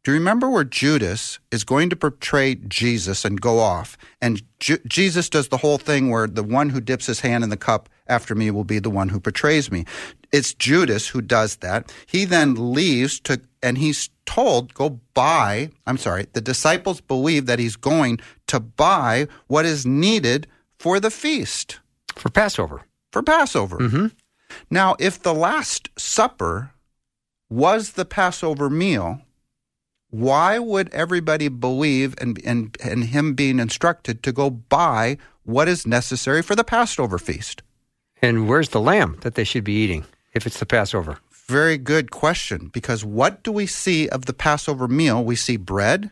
Do 0.09 0.15
you 0.15 0.21
remember 0.21 0.49
where 0.49 0.65
Judas 0.65 1.39
is 1.51 1.65
going 1.65 1.91
to 1.91 1.95
portray 1.95 2.55
Jesus 2.55 3.27
and 3.27 3.39
go 3.39 3.59
off? 3.59 3.99
And 4.23 4.41
Ju- 4.59 4.79
Jesus 4.87 5.29
does 5.29 5.49
the 5.49 5.59
whole 5.59 5.77
thing 5.77 6.09
where 6.09 6.27
the 6.27 6.43
one 6.43 6.71
who 6.71 6.81
dips 6.81 7.05
his 7.05 7.21
hand 7.21 7.45
in 7.45 7.51
the 7.51 7.59
cup 7.59 7.91
after 8.07 8.35
me 8.35 8.51
will 8.51 8.65
be 8.65 8.79
the 8.79 8.89
one 8.89 9.11
who 9.11 9.21
betrays 9.21 9.71
me. 9.71 9.85
It's 10.33 10.55
Judas 10.55 11.09
who 11.09 11.21
does 11.21 11.57
that. 11.57 11.93
He 12.07 12.25
then 12.25 12.73
leaves 12.73 13.21
to, 13.21 13.43
and 13.63 13.77
he's 13.77 14.09
told, 14.25 14.73
go 14.73 14.99
buy. 15.13 15.73
I'm 15.87 15.99
sorry, 15.99 16.25
the 16.33 16.41
disciples 16.41 17.03
believe 17.03 17.45
that 17.45 17.59
he's 17.59 17.77
going 17.77 18.19
to 18.47 18.61
buy 18.61 19.29
what 19.47 19.67
is 19.67 19.85
needed 19.85 20.47
for 20.79 21.01
the 21.01 21.11
feast. 21.11 21.81
For 22.17 22.31
Passover. 22.31 22.81
For 23.13 23.23
Passover. 23.23 23.77
Mm-hmm. 23.77 24.07
Now, 24.71 24.97
if 24.99 25.23
the 25.23 25.35
Last 25.35 25.91
Supper 25.99 26.71
was 27.51 27.91
the 27.91 28.07
Passover 28.07 28.71
meal, 28.71 29.21
why 30.11 30.59
would 30.59 30.89
everybody 30.91 31.49
believe 31.49 32.15
and, 32.19 32.41
and, 32.45 32.77
and 32.83 33.05
him 33.05 33.35
being 33.35 33.59
instructed 33.59 34.23
to 34.23 34.33
go 34.33 34.51
buy 34.51 35.19
what 35.45 35.69
is 35.69 35.87
necessary 35.87 36.43
for 36.43 36.55
the 36.55 36.65
Passover 36.65 37.19
feast? 37.19 37.63
And 38.23 38.49
where's 38.49 38.71
the 38.71 38.81
lamb 38.81 39.19
that 39.21 39.35
they 39.35 39.45
should 39.45 39.65
be 39.65 39.75
eating 39.75 40.05
if 40.33 40.47
it's 40.47 40.59
the 40.59 40.67
Passover? 40.67 41.19
Very 41.47 41.79
good 41.79 42.11
question. 42.11 42.69
Because 42.73 43.05
what 43.05 43.43
do 43.43 43.53
we 43.53 43.67
see 43.67 44.09
of 44.09 44.27
the 44.27 44.35
Passover 44.35 44.89
meal? 44.89 45.25
We 45.25 45.37
see 45.37 45.57
bread 45.57 46.11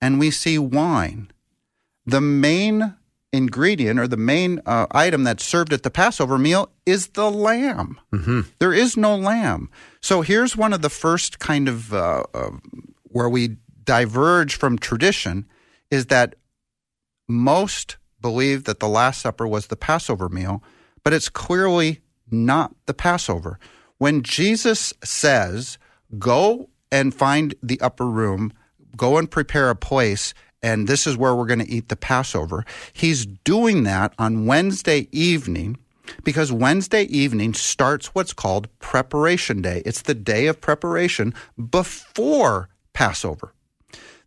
and 0.00 0.18
we 0.18 0.30
see 0.30 0.58
wine. 0.58 1.30
The 2.06 2.20
main 2.20 2.94
ingredient 3.32 3.98
or 3.98 4.06
the 4.06 4.16
main 4.16 4.60
uh, 4.66 4.86
item 4.90 5.24
that's 5.24 5.44
served 5.44 5.72
at 5.72 5.82
the 5.82 5.90
Passover 5.90 6.38
meal 6.38 6.70
is 6.84 7.08
the 7.08 7.30
lamb. 7.30 7.98
There 8.58 8.74
is 8.74 8.96
no 8.96 9.16
lamb. 9.16 9.70
So 10.00 10.20
here's 10.20 10.56
one 10.56 10.72
of 10.72 10.82
the 10.82 10.90
first 10.90 11.38
kind 11.38 11.68
of 11.68 11.94
uh, 11.94 12.24
uh, 12.34 12.50
where 13.12 13.28
we 13.28 13.56
diverge 13.84 14.56
from 14.56 14.78
tradition 14.78 15.46
is 15.90 16.06
that 16.06 16.34
most 17.28 17.96
believe 18.20 18.64
that 18.64 18.80
the 18.80 18.88
Last 18.88 19.20
Supper 19.20 19.46
was 19.46 19.66
the 19.66 19.76
Passover 19.76 20.28
meal, 20.28 20.62
but 21.04 21.12
it's 21.12 21.28
clearly 21.28 22.00
not 22.30 22.74
the 22.86 22.94
Passover. 22.94 23.58
When 23.98 24.22
Jesus 24.22 24.92
says, 25.04 25.78
Go 26.18 26.68
and 26.90 27.14
find 27.14 27.54
the 27.62 27.80
upper 27.80 28.06
room, 28.06 28.52
go 28.96 29.16
and 29.16 29.30
prepare 29.30 29.70
a 29.70 29.76
place, 29.76 30.34
and 30.62 30.86
this 30.86 31.06
is 31.06 31.16
where 31.16 31.34
we're 31.34 31.46
going 31.46 31.64
to 31.64 31.70
eat 31.70 31.88
the 31.88 31.96
Passover, 31.96 32.64
he's 32.92 33.26
doing 33.26 33.82
that 33.84 34.14
on 34.18 34.46
Wednesday 34.46 35.08
evening 35.10 35.78
because 36.24 36.52
Wednesday 36.52 37.04
evening 37.04 37.54
starts 37.54 38.08
what's 38.08 38.32
called 38.32 38.68
preparation 38.78 39.62
day. 39.62 39.82
It's 39.86 40.02
the 40.02 40.14
day 40.14 40.46
of 40.46 40.60
preparation 40.60 41.32
before 41.70 42.68
Passover. 42.92 43.52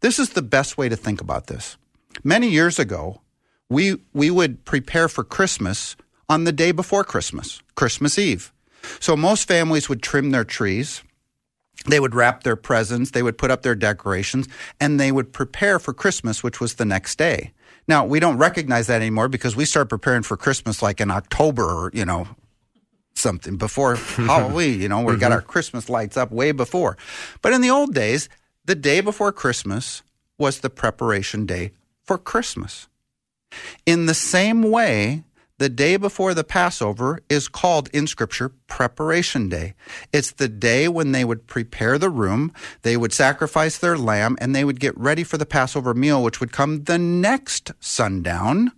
This 0.01 0.19
is 0.19 0.30
the 0.30 0.41
best 0.41 0.78
way 0.78 0.89
to 0.89 0.95
think 0.95 1.21
about 1.21 1.47
this. 1.47 1.78
Many 2.23 2.49
years 2.49 2.80
ago, 2.80 3.21
we 3.69 3.97
we 4.13 4.30
would 4.30 4.65
prepare 4.65 5.08
for 5.08 5.23
Christmas 5.23 5.95
on 6.30 6.43
the 6.43 6.51
day 6.51 6.71
before 6.71 7.04
Christmas, 7.04 7.62
Christmas 7.75 8.17
Eve. 8.17 8.51
So 8.99 9.15
most 9.15 9.47
families 9.47 9.89
would 9.89 10.01
trim 10.01 10.32
their 10.32 10.43
trees, 10.43 11.04
they 11.88 11.99
would 11.99 12.15
wrap 12.15 12.43
their 12.43 12.56
presents, 12.56 13.12
they 13.12 13.23
would 13.23 13.38
put 13.38 13.51
up 13.51 13.63
their 13.63 13.75
decorations, 13.75 14.47
and 14.80 14.99
they 14.99 15.12
would 15.12 15.34
prepare 15.34 15.80
for 15.80 15.93
Christmas, 15.93 16.43
which 16.43 16.60
was 16.60 16.75
the 16.75 16.86
next 16.86 17.17
day. 17.17 17.51
Now, 17.88 18.06
we 18.06 18.19
don't 18.19 18.38
recognize 18.38 18.88
that 18.88 19.01
anymore 19.01 19.28
because 19.28 19.56
we 19.56 19.65
start 19.65 19.89
preparing 19.89 20.23
for 20.23 20.38
Christmas 20.38 20.82
like 20.82 20.99
in 20.99 21.12
October 21.12 21.63
or, 21.63 21.91
you 21.93 22.06
know, 22.06 22.28
something 23.13 23.58
before 23.58 23.95
Halloween, 24.17 24.82
you 24.82 24.89
know, 24.89 25.01
we 25.01 25.13
got 25.13 25.28
mm-hmm. 25.28 25.34
our 25.34 25.41
Christmas 25.41 25.89
lights 25.89 26.17
up 26.17 26.32
way 26.32 26.51
before. 26.51 26.97
But 27.41 27.54
in 27.54 27.62
the 27.62 27.69
old 27.69 27.93
days, 27.93 28.30
the 28.65 28.75
day 28.75 28.99
before 29.01 29.32
Christmas 29.32 30.01
was 30.38 30.60
the 30.60 30.69
preparation 30.69 31.45
day 31.45 31.71
for 32.04 32.17
Christmas. 32.17 32.88
In 33.86 34.06
the 34.06 34.13
same 34.13 34.63
way, 34.63 35.23
the 35.58 35.69
day 35.69 35.95
before 35.95 36.34
the 36.34 36.43
Passover 36.43 37.21
is 37.30 37.47
called 37.47 37.89
in 37.93 38.08
Scripture 38.08 38.49
Preparation 38.67 39.47
Day. 39.47 39.73
It's 40.12 40.32
the 40.32 40.49
day 40.49 40.89
when 40.89 41.13
they 41.13 41.23
would 41.23 41.47
prepare 41.47 41.97
the 41.97 42.10
room, 42.10 42.51
they 42.82 42.97
would 42.97 43.13
sacrifice 43.13 43.78
their 43.78 43.97
lamb, 43.97 44.36
and 44.41 44.54
they 44.54 44.65
would 44.65 44.82
get 44.82 44.97
ready 44.97 45.23
for 45.23 45.38
the 45.38 45.45
Passover 45.45 45.93
meal, 45.93 46.21
which 46.21 46.41
would 46.41 46.51
come 46.51 46.84
the 46.84 46.97
next 46.97 47.71
sundown, 47.80 48.73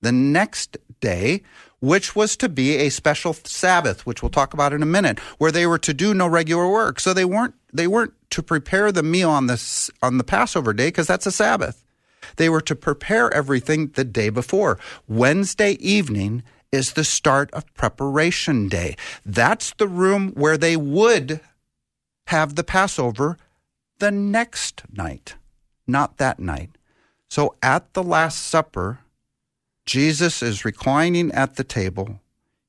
the 0.00 0.10
next 0.10 0.76
day, 1.00 1.42
which 1.80 2.16
was 2.16 2.36
to 2.38 2.48
be 2.48 2.76
a 2.76 2.88
special 2.88 3.32
Sabbath, 3.32 4.04
which 4.04 4.22
we'll 4.22 4.30
talk 4.30 4.52
about 4.52 4.72
in 4.72 4.82
a 4.82 4.86
minute, 4.86 5.20
where 5.38 5.52
they 5.52 5.66
were 5.66 5.78
to 5.78 5.94
do 5.94 6.12
no 6.12 6.26
regular 6.26 6.68
work. 6.68 6.98
So 6.98 7.14
they 7.14 7.24
weren't 7.24 7.54
they 7.72 7.86
weren't 7.86 8.14
to 8.30 8.42
prepare 8.42 8.92
the 8.92 9.02
meal 9.02 9.30
on 9.30 9.46
this 9.46 9.90
on 10.02 10.18
the 10.18 10.24
Passover 10.24 10.72
day 10.72 10.88
because 10.88 11.06
that's 11.06 11.26
a 11.26 11.32
Sabbath. 11.32 11.84
They 12.36 12.48
were 12.48 12.60
to 12.62 12.74
prepare 12.74 13.32
everything 13.32 13.88
the 13.88 14.04
day 14.04 14.30
before. 14.30 14.78
Wednesday 15.06 15.72
evening 15.72 16.42
is 16.72 16.92
the 16.92 17.04
start 17.04 17.50
of 17.52 17.72
preparation 17.74 18.68
day. 18.68 18.96
That's 19.24 19.72
the 19.74 19.88
room 19.88 20.32
where 20.32 20.58
they 20.58 20.76
would 20.76 21.40
have 22.28 22.56
the 22.56 22.64
Passover 22.64 23.36
the 23.98 24.10
next 24.10 24.82
night, 24.92 25.36
not 25.86 26.18
that 26.18 26.38
night. 26.38 26.70
So 27.28 27.54
at 27.62 27.94
the 27.94 28.02
Last 28.02 28.38
Supper, 28.44 29.00
Jesus 29.86 30.42
is 30.42 30.64
reclining 30.64 31.30
at 31.32 31.54
the 31.56 31.64
table. 31.64 32.20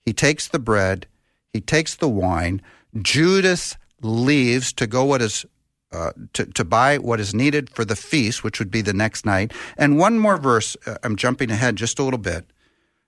He 0.06 0.14
takes 0.14 0.48
the 0.48 0.60
bread, 0.60 1.08
he 1.52 1.60
takes 1.60 1.96
the 1.96 2.08
wine. 2.08 2.62
Judas 3.02 3.76
leaves 4.02 4.74
to 4.74 4.88
go 4.88 5.06
what 5.06 5.22
is 5.22 5.46
uh, 5.92 6.12
to, 6.34 6.46
to 6.46 6.66
buy 6.66 6.98
what 6.98 7.20
is 7.20 7.34
needed 7.34 7.70
for 7.70 7.86
the 7.86 7.96
feast, 7.96 8.44
which 8.44 8.60
would 8.60 8.70
be 8.70 8.82
the 8.82 8.94
next 8.94 9.26
night. 9.26 9.54
And 9.78 9.98
one 9.98 10.20
more 10.20 10.38
verse, 10.38 10.76
uh, 10.86 10.98
I'm 11.02 11.16
jumping 11.16 11.50
ahead 11.50 11.78
just 11.78 11.98
a 11.98 12.04
little 12.04 12.20
bit. 12.20 12.46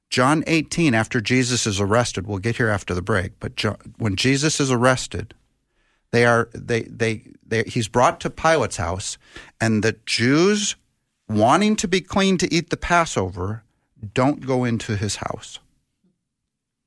John 0.10 0.44
18, 0.48 0.94
after 0.94 1.20
Jesus 1.20 1.68
is 1.68 1.80
arrested, 1.80 2.26
we'll 2.26 2.40
get 2.40 2.56
here 2.56 2.70
after 2.70 2.94
the 2.94 3.02
break, 3.02 3.34
but 3.40 3.56
John, 3.56 3.78
when 3.98 4.16
Jesus 4.16 4.60
is 4.60 4.72
arrested, 4.72 5.36
they 6.12 6.26
are 6.26 6.50
they, 6.54 6.84
they 6.84 7.22
they 7.46 7.64
he's 7.64 7.88
brought 7.88 8.20
to 8.22 8.30
Pilate's 8.30 8.78
house, 8.78 9.18
and 9.62 9.84
the 9.84 9.96
Jews 10.08 10.76
wanting 11.28 11.76
to 11.76 11.88
be 11.88 12.02
clean 12.02 12.38
to 12.40 12.52
eat 12.52 12.72
the 12.72 12.78
Passover 12.78 13.64
don't 14.14 14.46
go 14.46 14.64
into 14.64 14.96
his 14.96 15.18
house. 15.18 15.60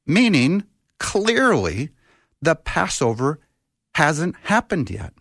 Meaning, 0.06 0.64
clearly, 0.98 1.90
the 2.40 2.56
Passover 2.56 3.38
hasn't 3.94 4.36
happened 4.42 4.90
yet. 4.90 5.12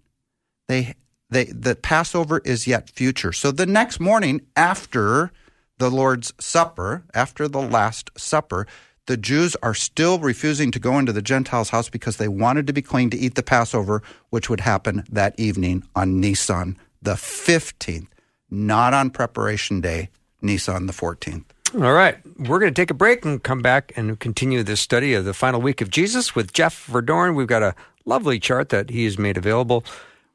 They, 0.68 0.96
they, 1.30 1.46
the 1.46 1.76
Passover 1.76 2.42
is 2.46 2.68
yet 2.68 2.90
future. 2.90 3.34
So 3.34 3.52
the 3.52 3.66
next 3.66 4.00
morning 4.00 4.42
after 4.56 5.32
the 5.78 5.90
Lord's 5.90 6.34
Supper, 6.40 7.04
after 7.14 7.48
the 7.48 7.62
Last 7.62 8.12
Supper, 8.18 8.68
the 9.08 9.18
Jews 9.18 9.56
are 9.64 9.74
still 9.74 10.20
refusing 10.20 10.72
to 10.72 10.80
go 10.80 11.00
into 11.00 11.12
the 11.12 11.22
Gentiles' 11.22 11.70
house 11.70 11.90
because 11.90 12.18
they 12.18 12.28
wanted 12.28 12.68
to 12.68 12.74
be 12.74 12.82
clean 12.82 13.10
to 13.10 13.18
eat 13.18 13.36
the 13.36 13.44
Passover, 13.44 14.04
which 14.30 14.50
would 14.50 14.62
happen 14.62 15.04
that 15.12 15.38
evening 15.40 15.84
on 15.96 16.20
Nisan 16.20 16.78
the 17.02 17.16
15th, 17.16 18.08
not 18.50 18.94
on 18.94 19.10
preparation 19.10 19.82
day, 19.82 20.10
Nisan 20.42 20.86
the 20.86 20.94
14th. 20.94 21.46
All 21.74 21.94
right. 21.94 22.18
We're 22.38 22.60
going 22.60 22.74
to 22.74 22.82
take 22.82 22.92
a 22.92 22.96
break 22.96 23.26
and 23.26 23.42
come 23.42 23.62
back 23.62 23.94
and 23.96 24.20
continue 24.20 24.62
this 24.62 24.82
study 24.82 25.14
of 25.14 25.26
the 25.26 25.34
final 25.34 25.62
week 25.62 25.82
of 25.82 25.90
Jesus 25.90 26.36
with 26.36 26.54
Jeff 26.54 26.86
Verdoorn. 26.88 27.34
We've 27.34 27.48
got 27.48 27.64
a 27.64 27.76
lovely 28.06 28.40
chart 28.40 28.70
that 28.70 28.90
he 28.90 29.06
has 29.06 29.18
made 29.18 29.38
available, 29.38 29.84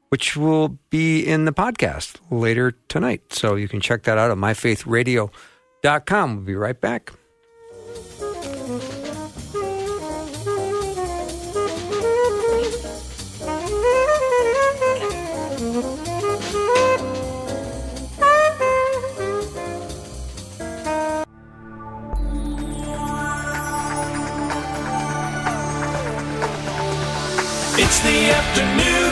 which 0.09 0.37
will 0.37 0.77
be 0.89 1.25
in 1.25 1.45
the 1.45 1.53
podcast 1.53 2.17
later 2.29 2.71
tonight. 2.87 3.33
So 3.33 3.55
you 3.55 3.67
can 3.67 3.81
check 3.81 4.03
that 4.03 4.17
out 4.17 4.31
at 4.31 4.37
myfaithradio.com. 4.37 6.35
We'll 6.35 6.45
be 6.45 6.55
right 6.55 6.79
back. 6.79 7.11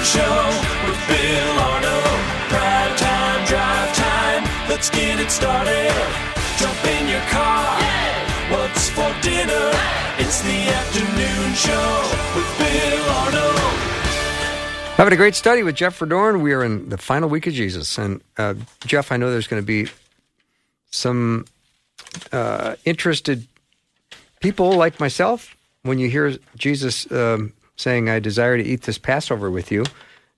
Show 0.05 0.21
with 0.85 1.07
Bill 1.07 1.59
Arnold. 1.59 2.19
Prime 2.53 2.95
time, 2.95 3.45
drive 3.47 3.95
time. 3.95 4.43
Let's 4.69 4.91
get 4.91 5.19
it 5.19 5.31
started. 5.31 5.91
Jump 6.59 6.85
in 6.85 7.09
your 7.09 7.25
car. 7.33 7.79
What's 8.51 8.87
for 8.89 9.11
dinner? 9.23 9.71
It's 10.19 10.43
the 10.43 10.69
afternoon 10.79 11.53
show 11.55 12.11
with 12.35 12.57
Bill 12.59 13.09
Arnold. 13.09 13.59
Having 14.97 15.13
a 15.13 15.17
great 15.17 15.33
study 15.33 15.63
with 15.63 15.75
Jeff 15.75 15.97
Verdoorn. 15.97 16.41
We 16.41 16.53
are 16.53 16.63
in 16.63 16.89
the 16.89 16.99
final 16.99 17.27
week 17.27 17.47
of 17.47 17.53
Jesus. 17.53 17.97
And 17.97 18.21
uh, 18.37 18.53
Jeff, 18.85 19.11
I 19.11 19.17
know 19.17 19.31
there's 19.31 19.47
going 19.47 19.61
to 19.61 19.65
be 19.65 19.89
some 20.91 21.45
uh, 22.31 22.75
interested 22.85 23.47
people 24.39 24.73
like 24.73 24.99
myself 24.99 25.55
when 25.81 25.97
you 25.97 26.09
hear 26.11 26.37
Jesus 26.55 27.11
um, 27.11 27.53
saying, 27.75 28.09
I 28.09 28.19
desire 28.19 28.57
to 28.57 28.63
eat 28.63 28.83
this 28.83 28.97
Passover 28.97 29.51
with 29.51 29.71
you. 29.71 29.83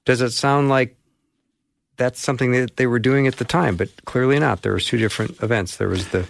Does 0.05 0.21
it 0.21 0.31
sound 0.31 0.69
like 0.69 0.95
that's 1.97 2.19
something 2.19 2.51
that 2.51 2.77
they 2.77 2.87
were 2.87 2.99
doing 2.99 3.27
at 3.27 3.37
the 3.37 3.45
time? 3.45 3.75
But 3.75 4.05
clearly 4.05 4.39
not. 4.39 4.61
There 4.61 4.73
was 4.73 4.85
two 4.85 4.97
different 4.97 5.41
events. 5.41 5.77
There 5.77 5.89
was 5.89 6.09
the 6.09 6.27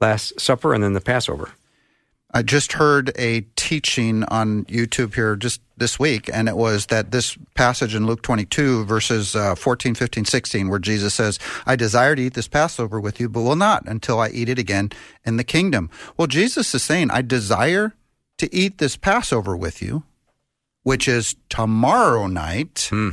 Last 0.00 0.40
Supper 0.40 0.74
and 0.74 0.82
then 0.82 0.92
the 0.92 1.00
Passover. 1.00 1.52
I 2.32 2.42
just 2.42 2.74
heard 2.74 3.10
a 3.16 3.40
teaching 3.56 4.22
on 4.24 4.66
YouTube 4.66 5.14
here 5.14 5.34
just 5.34 5.62
this 5.78 5.98
week, 5.98 6.28
and 6.30 6.46
it 6.46 6.58
was 6.58 6.86
that 6.86 7.10
this 7.10 7.38
passage 7.54 7.94
in 7.94 8.06
Luke 8.06 8.20
22, 8.20 8.84
verses 8.84 9.34
uh, 9.34 9.54
14, 9.54 9.94
15, 9.94 10.26
16, 10.26 10.68
where 10.68 10.78
Jesus 10.78 11.14
says, 11.14 11.38
I 11.64 11.74
desire 11.74 12.14
to 12.14 12.22
eat 12.22 12.34
this 12.34 12.48
Passover 12.48 13.00
with 13.00 13.18
you, 13.18 13.30
but 13.30 13.40
will 13.42 13.56
not 13.56 13.86
until 13.86 14.20
I 14.20 14.28
eat 14.28 14.50
it 14.50 14.58
again 14.58 14.90
in 15.24 15.38
the 15.38 15.44
kingdom. 15.44 15.88
Well, 16.18 16.26
Jesus 16.26 16.74
is 16.74 16.82
saying, 16.82 17.10
I 17.10 17.22
desire 17.22 17.94
to 18.36 18.54
eat 18.54 18.76
this 18.76 18.96
Passover 18.96 19.56
with 19.56 19.80
you, 19.80 20.02
which 20.88 21.06
is 21.06 21.36
tomorrow 21.50 22.26
night. 22.26 22.88
Hmm. 22.88 23.10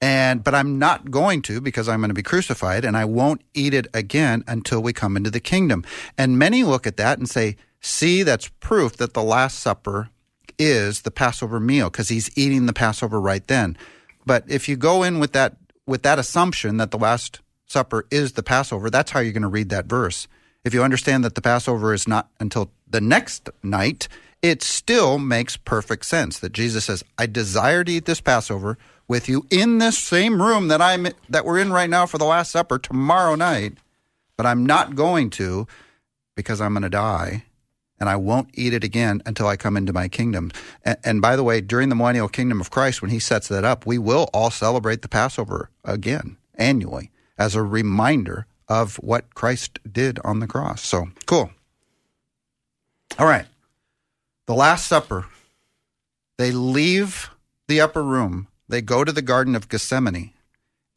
And 0.00 0.42
but 0.42 0.52
I'm 0.52 0.80
not 0.80 1.12
going 1.12 1.40
to 1.42 1.60
because 1.60 1.88
I'm 1.88 2.00
going 2.00 2.10
to 2.10 2.14
be 2.14 2.24
crucified 2.24 2.84
and 2.84 2.96
I 2.96 3.04
won't 3.04 3.42
eat 3.54 3.72
it 3.72 3.86
again 3.94 4.42
until 4.48 4.82
we 4.82 4.92
come 4.92 5.16
into 5.16 5.30
the 5.30 5.38
kingdom. 5.38 5.84
And 6.18 6.40
many 6.40 6.64
look 6.64 6.84
at 6.84 6.96
that 6.96 7.18
and 7.18 7.30
say, 7.30 7.54
"See, 7.80 8.24
that's 8.24 8.48
proof 8.58 8.96
that 8.96 9.14
the 9.14 9.22
last 9.22 9.60
supper 9.60 10.10
is 10.58 11.02
the 11.02 11.12
Passover 11.12 11.60
meal 11.60 11.88
because 11.88 12.08
he's 12.08 12.36
eating 12.36 12.66
the 12.66 12.72
Passover 12.72 13.20
right 13.20 13.46
then." 13.46 13.78
But 14.26 14.42
if 14.48 14.68
you 14.68 14.74
go 14.74 15.04
in 15.04 15.20
with 15.20 15.34
that 15.34 15.54
with 15.86 16.02
that 16.02 16.18
assumption 16.18 16.78
that 16.78 16.90
the 16.90 16.98
last 16.98 17.38
supper 17.64 18.06
is 18.10 18.32
the 18.32 18.42
Passover, 18.42 18.90
that's 18.90 19.12
how 19.12 19.20
you're 19.20 19.32
going 19.32 19.42
to 19.42 19.58
read 19.60 19.68
that 19.68 19.86
verse. 19.86 20.26
If 20.64 20.74
you 20.74 20.82
understand 20.82 21.22
that 21.22 21.36
the 21.36 21.42
Passover 21.42 21.94
is 21.94 22.08
not 22.08 22.28
until 22.40 22.72
the 22.88 23.00
next 23.00 23.50
night, 23.62 24.08
it 24.42 24.62
still 24.62 25.18
makes 25.18 25.56
perfect 25.56 26.04
sense 26.04 26.38
that 26.40 26.52
Jesus 26.52 26.84
says, 26.86 27.04
"I 27.16 27.26
desire 27.26 27.84
to 27.84 27.92
eat 27.92 28.04
this 28.04 28.20
Passover 28.20 28.76
with 29.08 29.28
you 29.28 29.46
in 29.50 29.78
this 29.78 29.96
same 29.96 30.42
room 30.42 30.68
that 30.68 30.82
I'm 30.82 31.08
that 31.28 31.44
we're 31.44 31.58
in 31.58 31.72
right 31.72 31.88
now 31.88 32.06
for 32.06 32.18
the 32.18 32.24
last 32.24 32.50
supper 32.50 32.78
tomorrow 32.78 33.36
night, 33.36 33.74
but 34.36 34.44
I'm 34.44 34.66
not 34.66 34.96
going 34.96 35.30
to 35.30 35.66
because 36.34 36.60
I'm 36.60 36.74
going 36.74 36.82
to 36.82 36.90
die." 36.90 37.44
And 38.00 38.08
I 38.08 38.16
won't 38.16 38.48
eat 38.54 38.74
it 38.74 38.82
again 38.82 39.22
until 39.26 39.46
I 39.46 39.56
come 39.56 39.76
into 39.76 39.92
my 39.92 40.08
kingdom. 40.08 40.50
And, 40.84 40.96
and 41.04 41.22
by 41.22 41.36
the 41.36 41.44
way, 41.44 41.60
during 41.60 41.88
the 41.88 41.94
millennial 41.94 42.28
kingdom 42.28 42.60
of 42.60 42.68
Christ, 42.68 43.00
when 43.00 43.12
he 43.12 43.20
sets 43.20 43.46
that 43.46 43.62
up, 43.62 43.86
we 43.86 43.96
will 43.96 44.28
all 44.34 44.50
celebrate 44.50 45.02
the 45.02 45.08
Passover 45.08 45.70
again 45.84 46.36
annually 46.56 47.12
as 47.38 47.54
a 47.54 47.62
reminder 47.62 48.46
of 48.66 48.96
what 48.96 49.36
Christ 49.36 49.78
did 49.88 50.18
on 50.24 50.40
the 50.40 50.48
cross. 50.48 50.82
So 50.82 51.10
cool. 51.26 51.52
All 53.20 53.26
right. 53.26 53.46
The 54.46 54.54
Last 54.54 54.86
Supper. 54.86 55.26
They 56.38 56.50
leave 56.50 57.30
the 57.68 57.80
upper 57.80 58.02
room. 58.02 58.48
They 58.68 58.82
go 58.82 59.04
to 59.04 59.12
the 59.12 59.22
Garden 59.22 59.54
of 59.54 59.68
Gethsemane. 59.68 60.32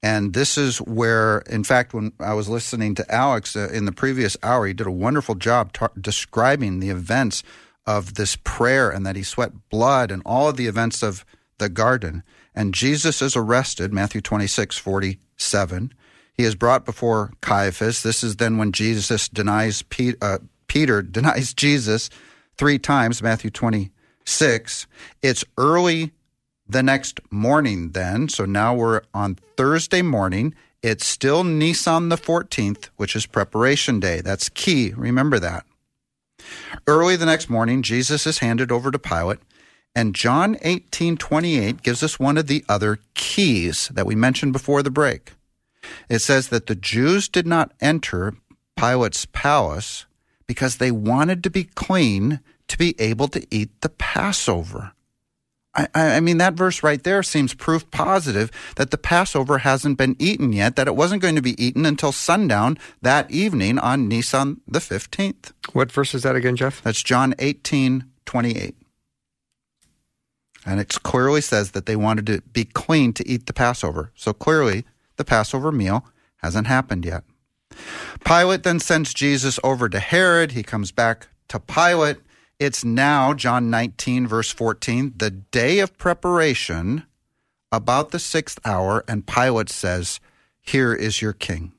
And 0.01 0.34
this 0.34 0.58
is 0.58 0.77
where, 0.79 1.39
in 1.49 1.63
fact, 1.63 1.93
when 1.93 2.13
I 2.19 2.34
was 2.34 2.47
listening 2.47 2.95
to 2.95 3.12
Alex 3.13 3.55
uh, 3.55 3.69
in 3.73 3.86
the 3.86 3.91
previous 3.91 4.38
hour, 4.43 4.67
he 4.67 4.73
did 4.73 4.88
a 4.88 4.91
wonderful 4.91 5.36
job 5.36 5.73
ta- 5.73 5.89
describing 5.99 6.79
the 6.79 6.89
events 6.89 7.43
of 7.86 8.15
this 8.15 8.36
prayer 8.36 8.89
and 8.89 9.05
that 9.05 9.15
he 9.15 9.23
sweat 9.23 9.69
blood 9.69 10.12
and 10.12 10.21
all 10.25 10.49
of 10.49 10.58
the 10.58 10.67
events 10.67 11.03
of 11.03 11.25
the 11.58 11.69
garden. 11.69 12.23
And 12.53 12.73
Jesus 12.73 13.21
is 13.21 13.36
arrested, 13.36 13.93
Matthew 13.93 14.21
26, 14.21 14.77
47. 14.77 15.93
He 16.34 16.43
is 16.43 16.55
brought 16.55 16.86
before 16.86 17.31
Caiaphas. 17.41 18.03
This 18.03 18.23
is 18.23 18.36
then 18.36 18.58
when 18.58 18.71
Jesus 18.71 19.29
denies 19.29 19.81
Pe- 19.84 20.15
uh, 20.21 20.39
Peter 20.67 21.01
denies 21.17 21.53
Jesus 21.53 22.10
three 22.58 22.80
times, 22.80 23.22
Matthew 23.22 23.50
26. 23.50 24.88
It's 25.22 25.44
early 25.58 26.12
the 26.68 26.84
next 26.84 27.20
morning, 27.32 27.91
then. 27.91 28.30
So 28.30 28.46
now 28.46 28.74
we're 28.76 29.02
on 29.13 29.36
Thursday 29.58 30.02
morning. 30.02 30.56
It's 30.82 31.06
still 31.06 31.44
Nisan 31.44 32.10
the 32.10 32.18
14th, 32.18 32.89
which 32.96 33.15
is 33.15 33.26
preparation 33.26 34.00
day. 34.00 34.22
That's 34.22 34.50
key. 34.50 34.94
Remember 34.96 35.39
that. 35.39 35.65
Early 36.88 37.15
the 37.15 37.26
next 37.26 37.50
morning, 37.50 37.82
Jesus 37.82 38.28
is 38.28 38.39
handed 38.39 38.72
over 38.72 38.91
to 38.91 39.00
Pilate. 39.00 39.39
And 39.96 40.13
John 40.13 40.58
18 40.62 41.15
28 41.15 41.82
gives 41.82 42.04
us 42.04 42.20
one 42.20 42.38
of 42.38 42.48
the 42.48 42.65
other 42.68 43.00
keys 43.13 43.89
that 43.94 44.06
we 44.06 44.13
mentioned 44.13 44.52
before 44.52 44.84
the 44.84 44.91
break. 44.91 45.32
It 46.10 46.20
says 46.20 46.50
that 46.50 46.68
the 46.68 46.76
Jews 46.76 47.30
did 47.30 47.48
not 47.48 47.72
enter 47.80 48.34
Pilate's 48.76 49.26
palace 49.26 50.06
because 50.47 50.77
they 50.77 50.91
wanted 50.91 51.43
to 51.43 51.49
be 51.49 51.63
clean 51.63 52.39
to 52.67 52.77
be 52.77 52.95
able 52.99 53.27
to 53.29 53.45
eat 53.51 53.81
the 53.81 53.89
Passover. 53.89 54.93
I, 55.75 55.88
I 55.93 56.19
mean, 56.21 56.38
that 56.38 56.53
verse 56.53 56.84
right 56.84 57.03
there 57.03 57.21
seems 57.21 57.53
proof 57.53 57.89
positive 57.91 58.49
that 58.77 58.91
the 58.91 58.97
Passover 58.97 59.60
hasn't 59.60 59.97
been 59.97 60.15
eaten 60.19 60.53
yet, 60.53 60.77
that 60.77 60.88
it 60.88 60.95
wasn't 60.95 61.21
going 61.21 61.36
to 61.36 61.41
be 61.41 61.62
eaten 61.63 61.86
until 61.86 62.12
sundown 62.12 62.77
that 63.01 63.29
evening 63.29 63.77
on 63.79 64.08
Nisan 64.08 64.62
the 64.67 64.79
15th. 64.79 65.51
What 65.73 65.91
verse 65.91 66.15
is 66.15 66.23
that 66.23 66.36
again, 66.36 66.55
Jeff? 66.55 66.81
That's 66.81 67.03
John 67.03 67.36
18 67.39 68.05
28. 68.25 68.75
And 70.65 70.79
it 70.79 70.97
clearly 71.03 71.41
says 71.41 71.71
that 71.71 71.86
they 71.86 71.95
wanted 71.95 72.25
to 72.27 72.41
be 72.41 72.65
clean 72.65 73.13
to 73.13 73.27
eat 73.27 73.45
the 73.45 73.53
Passover. 73.53 74.12
So 74.15 74.34
clearly, 74.34 74.86
the 75.17 75.25
Passover 75.25 75.71
meal 75.71 76.05
hasn't 76.38 76.67
happened 76.67 77.05
yet. 77.05 77.23
Pilate 78.24 78.64
then 78.64 78.80
sends 78.80 79.14
Jesus 79.14 79.60
over 79.64 79.90
to 79.90 80.00
Herod. 80.00 80.52
He 80.52 80.64
comes 80.64 80.92
back 80.92 81.28
to 81.50 81.60
Pilate. 81.60 82.18
It's 82.60 82.86
now, 82.86 83.34
John 83.34 83.70
19, 83.70 84.28
verse 84.28 84.52
14, 84.52 85.14
the 85.18 85.32
day 85.32 85.80
of 85.80 85.98
preparation, 85.98 87.04
about 87.72 88.12
the 88.12 88.20
sixth 88.20 88.60
hour, 88.64 89.04
and 89.08 89.28
Pilate 89.28 89.70
says, 89.70 90.20
Here 90.62 90.94
is 90.94 91.22
your 91.22 91.34
king. 91.34 91.74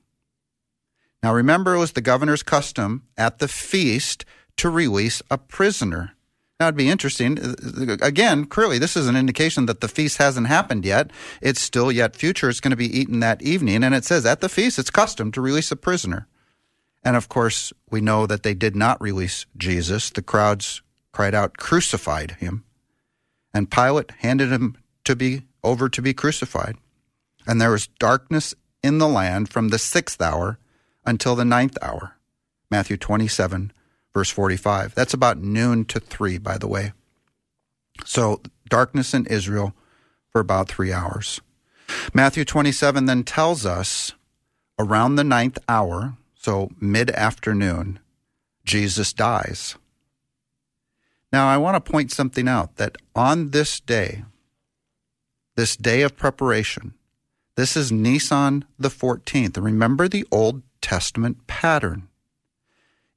Now 1.23 1.33
remember, 1.35 1.75
it 1.75 1.79
was 1.79 1.93
the 1.93 2.01
governor's 2.03 2.43
custom 2.43 3.05
at 3.17 3.39
the 3.39 3.49
feast 3.49 4.25
to 4.59 4.69
release 4.69 5.23
a 5.31 5.39
prisoner. 5.39 6.16
Now, 6.59 6.69
it'd 6.69 6.77
be 6.77 6.89
interesting. 6.89 7.39
Uh, 7.39 7.55
uh, 7.79 7.97
again, 8.01 8.47
clearly, 8.47 8.79
this 8.79 8.97
is 8.97 9.09
an 9.09 9.17
indication 9.17 9.67
that 9.67 9.83
the 9.83 9.89
feast 9.89 10.17
hasn't 10.17 10.47
happened 10.47 10.85
yet. 10.85 11.11
It's 11.43 11.61
still 11.61 11.93
yet 11.93 12.17
future. 12.17 12.49
It's 12.49 12.61
going 12.61 12.71
to 12.71 12.77
be 12.77 12.99
eaten 12.99 13.21
that 13.21 13.43
evening. 13.43 13.85
And 13.85 13.95
it 13.95 14.05
says 14.05 14.25
at 14.25 14.41
the 14.41 14.49
feast, 14.49 14.79
it's 14.79 14.91
custom 14.91 15.31
to 15.33 15.41
release 15.41 15.71
a 15.71 15.77
prisoner. 15.77 16.27
And 17.05 17.15
of 17.15 17.29
course, 17.29 17.73
we 17.91 18.01
know 18.01 18.27
that 18.27 18.43
they 18.43 18.55
did 18.55 18.75
not 18.75 19.01
release 19.01 19.45
Jesus. 19.57 20.09
The 20.11 20.23
crowds 20.23 20.83
cried 21.13 21.35
out, 21.35 21.59
crucified 21.59 22.33
him. 22.33 22.65
And 23.53 23.71
Pilate 23.71 24.13
handed 24.19 24.51
him 24.51 24.77
to 25.05 25.15
be 25.15 25.43
over 25.63 25.89
to 25.89 26.03
be 26.03 26.15
crucified. 26.15 26.77
And 27.47 27.61
there 27.61 27.71
was 27.71 27.87
darkness 27.99 28.55
in 28.83 28.99
the 28.99 29.09
land 29.09 29.51
from 29.51 29.69
the 29.69 29.79
sixth 29.79 30.21
hour 30.21 30.59
until 31.05 31.37
the 31.37 31.45
ninth 31.45 31.77
hour. 31.83 32.17
Matthew 32.71 32.97
27, 32.97 33.73
verse 34.17 34.31
45. 34.31 34.95
That's 34.95 35.13
about 35.13 35.43
noon 35.43 35.85
to 35.85 36.01
three, 36.01 36.39
by 36.39 36.57
the 36.57 36.67
way. 36.67 36.95
So, 38.07 38.41
darkness 38.67 39.13
in 39.13 39.27
Israel 39.27 39.75
for 40.31 40.41
about 40.41 40.69
three 40.69 40.91
hours. 40.91 41.43
Matthew 42.15 42.47
27 42.47 43.05
then 43.05 43.25
tells 43.25 43.67
us 43.67 44.15
around 44.79 45.17
the 45.17 45.25
ninth 45.25 45.59
hour, 45.69 46.17
so 46.35 46.71
mid 46.81 47.11
afternoon, 47.11 47.99
Jesus 48.65 49.13
dies. 49.13 49.77
Now, 51.31 51.49
I 51.49 51.59
want 51.59 51.75
to 51.75 51.93
point 51.93 52.11
something 52.11 52.49
out 52.49 52.77
that 52.77 52.97
on 53.15 53.51
this 53.51 53.81
day, 53.81 54.25
this 55.57 55.77
day 55.77 56.01
of 56.01 56.17
preparation, 56.17 56.95
this 57.55 57.77
is 57.77 57.93
Nisan 57.93 58.65
the 58.79 58.89
14th. 58.89 59.63
Remember 59.63 60.09
the 60.09 60.27
Old 60.33 60.63
Testament 60.81 61.47
pattern. 61.47 62.09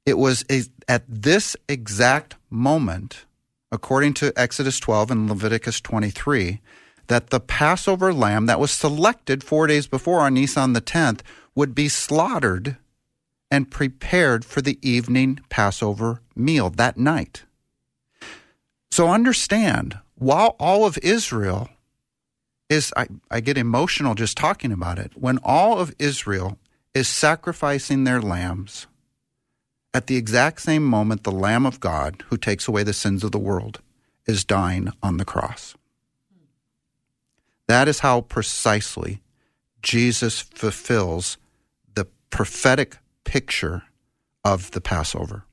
It 0.09 0.17
was 0.17 0.43
at 0.87 1.03
this 1.07 1.55
exact 1.67 2.35
moment, 2.49 3.25
according 3.71 4.15
to 4.15 4.33
Exodus 4.35 4.79
12 4.79 5.11
and 5.11 5.29
Leviticus 5.29 5.79
23, 5.81 6.61
that 7.05 7.29
the 7.29 7.39
Passover 7.39 8.11
lamb 8.11 8.47
that 8.47 8.59
was 8.59 8.71
selected 8.71 9.43
four 9.43 9.67
days 9.67 9.85
before 9.85 10.21
on 10.21 10.33
Nisan 10.33 10.73
the 10.73 10.81
10th 10.81 11.21
would 11.53 11.75
be 11.75 11.87
slaughtered 11.87 12.77
and 13.51 13.69
prepared 13.69 14.43
for 14.43 14.61
the 14.61 14.79
evening 14.81 15.41
Passover 15.49 16.21
meal 16.35 16.71
that 16.71 16.97
night. 16.97 17.43
So 18.89 19.09
understand, 19.09 19.99
while 20.15 20.55
all 20.59 20.87
of 20.87 20.97
Israel 21.03 21.69
is, 22.67 22.91
I, 22.97 23.07
I 23.29 23.41
get 23.41 23.59
emotional 23.59 24.15
just 24.15 24.37
talking 24.37 24.71
about 24.71 24.97
it, 24.97 25.11
when 25.13 25.37
all 25.43 25.77
of 25.77 25.93
Israel 25.99 26.57
is 26.95 27.07
sacrificing 27.07 28.05
their 28.05 28.21
lambs, 28.21 28.87
at 29.93 30.07
the 30.07 30.17
exact 30.17 30.61
same 30.61 30.83
moment, 30.83 31.23
the 31.23 31.31
Lamb 31.31 31.65
of 31.65 31.79
God, 31.79 32.23
who 32.27 32.37
takes 32.37 32.67
away 32.67 32.83
the 32.83 32.93
sins 32.93 33.23
of 33.23 33.31
the 33.31 33.39
world, 33.39 33.81
is 34.25 34.45
dying 34.45 34.91
on 35.01 35.17
the 35.17 35.25
cross. 35.25 35.75
That 37.67 37.87
is 37.87 37.99
how 37.99 38.21
precisely 38.21 39.21
Jesus 39.81 40.41
fulfills 40.41 41.37
the 41.95 42.07
prophetic 42.29 42.97
picture 43.23 43.83
of 44.43 44.71
the 44.71 44.81
Passover. 44.81 45.45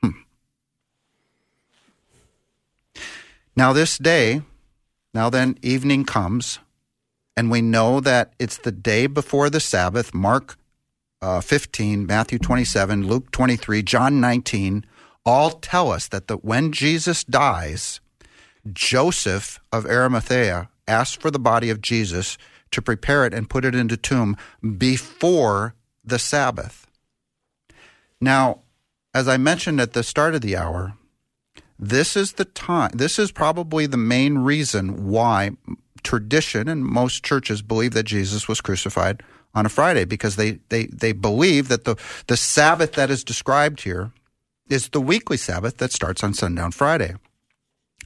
Hmm. 0.00 0.10
Now, 3.56 3.72
this 3.72 3.98
day, 3.98 4.42
now 5.14 5.30
then, 5.30 5.58
evening 5.62 6.04
comes, 6.04 6.58
and 7.36 7.50
we 7.50 7.62
know 7.62 8.00
that 8.00 8.32
it's 8.38 8.58
the 8.58 8.72
day 8.72 9.06
before 9.06 9.50
the 9.50 9.60
Sabbath. 9.60 10.12
Mark 10.12 10.56
uh, 11.20 11.40
15, 11.40 12.06
Matthew 12.06 12.38
27, 12.38 13.06
Luke 13.06 13.30
23, 13.30 13.82
John 13.82 14.20
19 14.20 14.84
all 15.24 15.50
tell 15.50 15.90
us 15.90 16.08
that 16.08 16.28
the, 16.28 16.36
when 16.36 16.72
Jesus 16.72 17.24
dies, 17.24 18.00
Joseph 18.72 19.60
of 19.72 19.84
Arimathea 19.84 20.68
asked 20.86 21.20
for 21.20 21.30
the 21.30 21.38
body 21.38 21.70
of 21.70 21.82
Jesus 21.82 22.38
to 22.70 22.82
prepare 22.82 23.26
it 23.26 23.34
and 23.34 23.50
put 23.50 23.64
it 23.64 23.74
into 23.74 23.96
tomb 23.96 24.36
before 24.78 25.74
the 26.04 26.18
Sabbath. 26.18 26.86
Now, 28.20 28.60
as 29.14 29.28
I 29.28 29.36
mentioned 29.36 29.80
at 29.80 29.92
the 29.92 30.02
start 30.02 30.34
of 30.34 30.40
the 30.40 30.56
hour, 30.56 30.94
this 31.78 32.16
is 32.16 32.32
the 32.32 32.44
time, 32.44 32.90
this 32.94 33.18
is 33.18 33.30
probably 33.30 33.86
the 33.86 33.96
main 33.96 34.38
reason 34.38 35.08
why 35.08 35.50
tradition 36.02 36.68
and 36.68 36.84
most 36.84 37.24
churches 37.24 37.62
believe 37.62 37.92
that 37.92 38.04
Jesus 38.04 38.48
was 38.48 38.60
crucified 38.60 39.22
on 39.54 39.66
a 39.66 39.68
Friday 39.70 40.04
because 40.04 40.36
they, 40.36 40.58
they, 40.68 40.86
they 40.86 41.12
believe 41.12 41.68
that 41.68 41.84
the, 41.84 41.96
the 42.26 42.36
Sabbath 42.36 42.92
that 42.92 43.10
is 43.10 43.24
described 43.24 43.82
here 43.82 44.12
is 44.68 44.88
the 44.90 45.00
weekly 45.00 45.36
Sabbath 45.36 45.78
that 45.78 45.92
starts 45.92 46.22
on 46.22 46.34
sundown 46.34 46.72
Friday. 46.72 47.14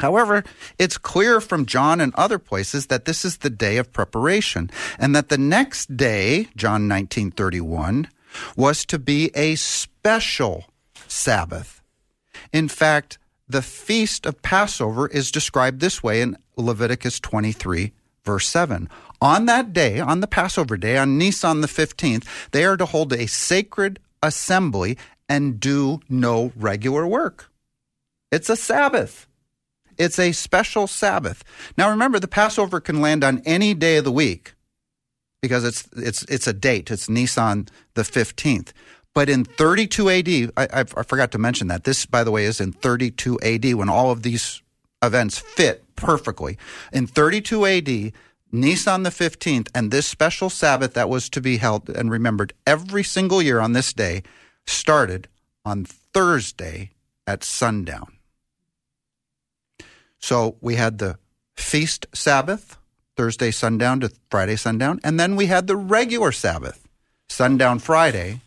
However, 0.00 0.42
it's 0.78 0.96
clear 0.96 1.40
from 1.40 1.66
John 1.66 2.00
and 2.00 2.14
other 2.14 2.38
places 2.38 2.86
that 2.86 3.04
this 3.04 3.24
is 3.24 3.38
the 3.38 3.50
day 3.50 3.76
of 3.76 3.92
preparation 3.92 4.70
and 4.98 5.14
that 5.14 5.28
the 5.28 5.38
next 5.38 5.96
day, 5.96 6.48
John 6.56 6.88
19:31, 6.88 8.08
was 8.56 8.86
to 8.86 8.98
be 8.98 9.30
a 9.34 9.54
special 9.56 10.64
Sabbath. 11.08 11.82
In 12.52 12.68
fact, 12.68 13.18
the 13.46 13.62
feast 13.62 14.24
of 14.24 14.40
Passover 14.40 15.08
is 15.08 15.30
described 15.30 15.80
this 15.80 16.02
way 16.02 16.22
in 16.22 16.38
Leviticus 16.56 17.20
23 17.20 17.92
verse 18.24 18.48
7. 18.48 18.88
On 19.22 19.46
that 19.46 19.72
day, 19.72 20.00
on 20.00 20.18
the 20.18 20.26
Passover 20.26 20.76
day, 20.76 20.98
on 20.98 21.16
Nisan 21.16 21.60
the 21.60 21.68
15th, 21.68 22.26
they 22.50 22.64
are 22.64 22.76
to 22.76 22.86
hold 22.86 23.12
a 23.12 23.28
sacred 23.28 24.00
assembly 24.20 24.98
and 25.28 25.60
do 25.60 26.00
no 26.08 26.50
regular 26.56 27.06
work. 27.06 27.48
It's 28.32 28.50
a 28.50 28.56
Sabbath. 28.56 29.28
It's 29.96 30.18
a 30.18 30.32
special 30.32 30.88
Sabbath. 30.88 31.44
Now 31.78 31.88
remember, 31.88 32.18
the 32.18 32.26
Passover 32.26 32.80
can 32.80 33.00
land 33.00 33.22
on 33.22 33.42
any 33.44 33.74
day 33.74 33.98
of 33.98 34.04
the 34.04 34.10
week 34.10 34.54
because 35.40 35.64
it's 35.64 35.88
it's 35.96 36.24
it's 36.24 36.48
a 36.48 36.52
date. 36.52 36.90
It's 36.90 37.08
Nisan 37.08 37.68
the 37.94 38.02
fifteenth. 38.02 38.72
But 39.14 39.28
in 39.28 39.44
32 39.44 40.10
AD, 40.10 40.28
I, 40.56 40.80
I 40.80 40.84
forgot 40.84 41.30
to 41.32 41.38
mention 41.38 41.68
that. 41.68 41.84
This, 41.84 42.06
by 42.06 42.24
the 42.24 42.30
way, 42.32 42.44
is 42.46 42.62
in 42.62 42.72
32 42.72 43.38
AD 43.40 43.74
when 43.74 43.90
all 43.90 44.10
of 44.10 44.22
these 44.22 44.62
events 45.02 45.38
fit 45.38 45.84
perfectly. 45.96 46.56
In 46.94 47.06
32 47.06 47.66
AD, 47.66 48.12
Nisan 48.52 49.02
the 49.02 49.10
15th, 49.10 49.68
and 49.74 49.90
this 49.90 50.06
special 50.06 50.50
Sabbath 50.50 50.92
that 50.92 51.08
was 51.08 51.30
to 51.30 51.40
be 51.40 51.56
held 51.56 51.88
and 51.88 52.10
remembered 52.10 52.52
every 52.66 53.02
single 53.02 53.40
year 53.40 53.60
on 53.60 53.72
this 53.72 53.94
day 53.94 54.22
started 54.66 55.26
on 55.64 55.84
Thursday 55.84 56.90
at 57.26 57.42
sundown. 57.42 58.18
So 60.18 60.56
we 60.60 60.76
had 60.76 60.98
the 60.98 61.18
feast 61.56 62.06
Sabbath, 62.14 62.76
Thursday 63.16 63.50
sundown 63.50 64.00
to 64.00 64.12
Friday 64.30 64.56
sundown, 64.56 65.00
and 65.02 65.18
then 65.18 65.34
we 65.34 65.46
had 65.46 65.66
the 65.66 65.76
regular 65.76 66.30
Sabbath, 66.30 66.86
sundown 67.28 67.78
Friday 67.78 68.40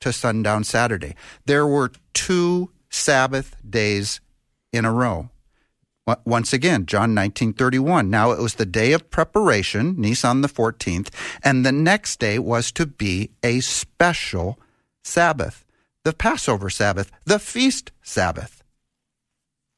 to 0.00 0.12
sundown 0.12 0.64
Saturday. 0.64 1.14
There 1.46 1.66
were 1.66 1.90
two 2.14 2.70
Sabbath 2.90 3.56
days 3.68 4.20
in 4.72 4.84
a 4.84 4.92
row. 4.92 5.30
Once 6.24 6.52
again, 6.52 6.86
John 6.86 7.14
19:31. 7.14 8.08
Now 8.08 8.30
it 8.30 8.40
was 8.40 8.54
the 8.54 8.66
day 8.66 8.92
of 8.92 9.10
preparation, 9.10 9.94
Nisan 10.00 10.40
the 10.40 10.48
14th, 10.48 11.10
and 11.42 11.64
the 11.64 11.72
next 11.72 12.18
day 12.18 12.38
was 12.38 12.72
to 12.72 12.86
be 12.86 13.30
a 13.42 13.60
special 13.60 14.58
Sabbath, 15.04 15.64
the 16.04 16.12
Passover 16.12 16.70
Sabbath, 16.70 17.10
the 17.24 17.38
feast 17.38 17.92
Sabbath. 18.02 18.62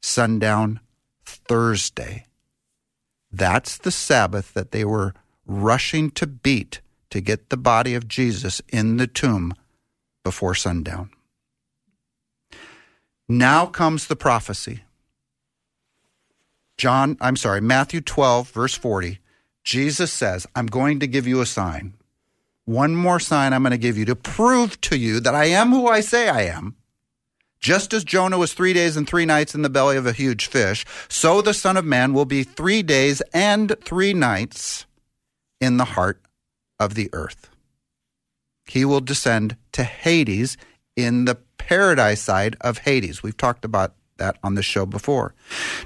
Sundown 0.02 0.80
Thursday. 1.24 2.26
That's 3.32 3.76
the 3.78 3.90
Sabbath 3.90 4.54
that 4.54 4.72
they 4.72 4.84
were 4.84 5.14
rushing 5.46 6.10
to 6.12 6.26
beat 6.26 6.80
to 7.10 7.20
get 7.20 7.50
the 7.50 7.56
body 7.56 7.94
of 7.94 8.08
Jesus 8.08 8.62
in 8.68 8.96
the 8.96 9.06
tomb 9.06 9.52
before 10.24 10.54
sundown. 10.54 11.10
Now 13.28 13.66
comes 13.66 14.06
the 14.06 14.16
prophecy. 14.16 14.84
John, 16.80 17.18
I'm 17.20 17.36
sorry, 17.36 17.60
Matthew 17.60 18.00
12, 18.00 18.52
verse 18.52 18.74
40. 18.74 19.18
Jesus 19.62 20.10
says, 20.10 20.46
I'm 20.56 20.64
going 20.64 20.98
to 21.00 21.06
give 21.06 21.26
you 21.26 21.42
a 21.42 21.46
sign. 21.46 21.92
One 22.64 22.96
more 22.96 23.20
sign 23.20 23.52
I'm 23.52 23.62
going 23.62 23.72
to 23.72 23.76
give 23.76 23.98
you 23.98 24.06
to 24.06 24.16
prove 24.16 24.80
to 24.80 24.96
you 24.96 25.20
that 25.20 25.34
I 25.34 25.44
am 25.44 25.72
who 25.72 25.88
I 25.88 26.00
say 26.00 26.30
I 26.30 26.44
am. 26.44 26.76
Just 27.60 27.92
as 27.92 28.02
Jonah 28.02 28.38
was 28.38 28.54
three 28.54 28.72
days 28.72 28.96
and 28.96 29.06
three 29.06 29.26
nights 29.26 29.54
in 29.54 29.60
the 29.60 29.68
belly 29.68 29.98
of 29.98 30.06
a 30.06 30.14
huge 30.14 30.46
fish, 30.46 30.86
so 31.06 31.42
the 31.42 31.52
Son 31.52 31.76
of 31.76 31.84
Man 31.84 32.14
will 32.14 32.24
be 32.24 32.44
three 32.44 32.82
days 32.82 33.20
and 33.34 33.76
three 33.84 34.14
nights 34.14 34.86
in 35.60 35.76
the 35.76 35.84
heart 35.84 36.22
of 36.78 36.94
the 36.94 37.10
earth. 37.12 37.50
He 38.64 38.86
will 38.86 39.02
descend 39.02 39.58
to 39.72 39.84
Hades 39.84 40.56
in 40.96 41.26
the 41.26 41.34
paradise 41.58 42.22
side 42.22 42.56
of 42.62 42.78
Hades. 42.78 43.22
We've 43.22 43.36
talked 43.36 43.66
about 43.66 43.96
that 44.20 44.38
on 44.44 44.54
the 44.54 44.62
show 44.62 44.86
before. 44.86 45.34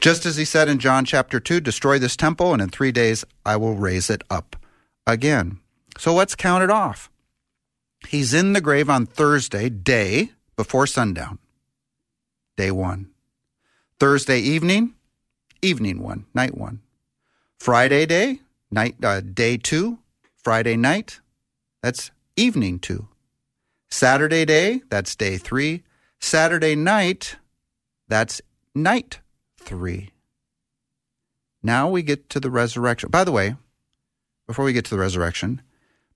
Just 0.00 0.26
as 0.26 0.36
he 0.36 0.44
said 0.44 0.68
in 0.68 0.78
John 0.78 1.06
chapter 1.06 1.40
2 1.40 1.60
destroy 1.60 1.98
this 1.98 2.16
temple, 2.16 2.52
and 2.52 2.60
in 2.60 2.68
three 2.68 2.92
days 2.92 3.24
I 3.46 3.56
will 3.56 3.74
raise 3.74 4.10
it 4.10 4.22
up 4.28 4.56
again. 5.06 5.60
So 5.96 6.12
let's 6.12 6.34
count 6.34 6.62
it 6.62 6.70
off. 6.70 7.10
He's 8.06 8.34
in 8.34 8.52
the 8.52 8.60
grave 8.60 8.90
on 8.90 9.06
Thursday, 9.06 9.70
day 9.70 10.32
before 10.56 10.86
sundown 10.86 11.38
day 12.56 12.70
one. 12.70 13.10
Thursday 13.98 14.38
evening, 14.38 14.94
evening 15.62 16.02
one, 16.02 16.26
night 16.34 16.56
one. 16.56 16.80
Friday 17.58 18.06
day, 18.06 18.40
night 18.70 18.96
uh, 19.02 19.20
day 19.20 19.56
two. 19.56 19.98
Friday 20.36 20.76
night, 20.76 21.20
that's 21.82 22.10
evening 22.36 22.78
two. 22.78 23.08
Saturday 23.88 24.44
day, 24.44 24.82
that's 24.90 25.16
day 25.16 25.38
three. 25.38 25.82
Saturday 26.20 26.74
night, 26.74 27.36
that's 28.08 28.40
night 28.74 29.20
three. 29.58 30.10
Now 31.62 31.88
we 31.88 32.02
get 32.02 32.28
to 32.30 32.40
the 32.40 32.50
resurrection. 32.50 33.08
By 33.10 33.24
the 33.24 33.32
way, 33.32 33.56
before 34.46 34.64
we 34.64 34.72
get 34.72 34.84
to 34.86 34.90
the 34.90 35.00
resurrection, 35.00 35.62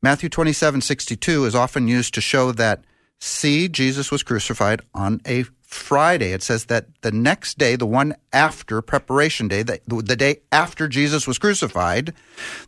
Matthew 0.03 0.29
27 0.29 0.81
62 0.81 1.44
is 1.44 1.55
often 1.55 1.88
used 1.88 2.14
to 2.14 2.20
show 2.20 2.53
that, 2.53 2.85
see, 3.18 3.68
Jesus 3.68 4.11
was 4.11 4.22
crucified 4.22 4.83
on 4.94 5.20
a 5.27 5.44
Friday, 5.68 6.33
it 6.33 6.42
says 6.42 6.64
that 6.66 6.87
the 7.03 7.12
next 7.12 7.59
day, 7.59 7.77
the 7.77 7.85
one 7.85 8.14
after 8.33 8.81
preparation 8.81 9.48
day, 9.48 9.62
the, 9.62 9.79
the 9.87 10.16
day 10.16 10.37
after 10.51 10.88
Jesus 10.88 11.27
was 11.27 11.38
crucified, 11.38 12.14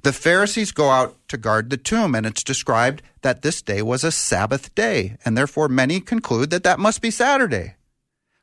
the 0.03 0.13
Pharisees 0.13 0.71
go 0.71 0.91
out 0.91 1.17
to 1.29 1.39
guard 1.39 1.71
the 1.71 1.79
tomb, 1.79 2.15
and 2.15 2.27
it's 2.27 2.45
described 2.45 3.01
that 3.23 3.41
this 3.41 3.63
day 3.63 3.81
was 3.81 4.05
a 4.05 4.13
Sabbath 4.13 4.75
day, 4.75 5.17
and 5.25 5.37
therefore 5.37 5.67
many 5.67 5.99
conclude 5.99 6.51
that 6.51 6.63
that 6.65 6.79
must 6.79 7.01
be 7.01 7.11
Saturday. 7.11 7.75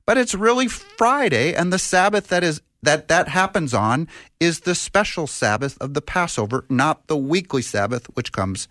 But 0.07 0.17
it's 0.17 0.33
really 0.33 0.67
Friday, 0.67 1.53
and 1.53 1.71
the 1.71 1.77
Sabbath 1.77 2.29
that 2.29 2.43
is 2.43 2.61
that 2.81 3.09
that 3.09 3.27
happens 3.27 3.73
on 3.73 4.07
is 4.39 4.61
the 4.61 4.73
special 4.73 5.27
Sabbath 5.27 5.77
of 5.79 5.93
the 5.93 6.01
Passover, 6.01 6.65
not 6.69 7.07
the 7.07 7.17
weekly 7.17 7.61
Sabbath, 7.61 8.05
which 8.15 8.31
comes 8.31 8.67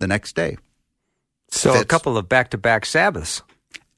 the 0.00 0.08
next 0.08 0.34
day. 0.34 0.56
So 1.50 1.72
Fits. 1.72 1.82
a 1.82 1.86
couple 1.86 2.18
of 2.18 2.28
back-to-back 2.28 2.84
Sabbaths. 2.84 3.42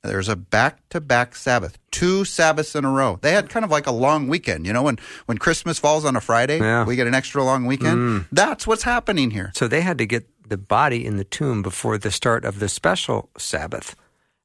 There's 0.02 0.28
a 0.28 0.36
back-to-back 0.36 1.36
Sabbath, 1.36 1.78
two 1.92 2.24
Sabbaths 2.24 2.74
in 2.74 2.84
a 2.84 2.90
row. 2.90 3.18
They 3.22 3.32
had 3.32 3.48
kind 3.48 3.64
of 3.64 3.70
like 3.70 3.86
a 3.86 3.92
long 3.92 4.26
weekend, 4.28 4.66
you 4.66 4.72
know, 4.72 4.82
when 4.82 4.98
when 5.26 5.38
Christmas 5.38 5.78
falls 5.78 6.04
on 6.04 6.16
a 6.16 6.20
Friday, 6.20 6.58
Yeah. 6.58 6.84
we 6.84 6.96
get 6.96 7.06
an 7.06 7.14
extra 7.14 7.42
long 7.42 7.64
weekend. 7.66 7.96
Mm. 7.96 8.26
That's 8.32 8.66
what's 8.66 8.82
happening 8.82 9.30
here. 9.30 9.52
So 9.54 9.66
they 9.68 9.80
had 9.80 9.96
to 9.98 10.06
get 10.06 10.28
the 10.46 10.58
body 10.58 11.06
in 11.06 11.16
the 11.16 11.24
tomb 11.24 11.62
before 11.62 11.96
the 11.98 12.10
start 12.10 12.44
of 12.44 12.58
the 12.58 12.68
special 12.68 13.30
Sabbath. 13.38 13.94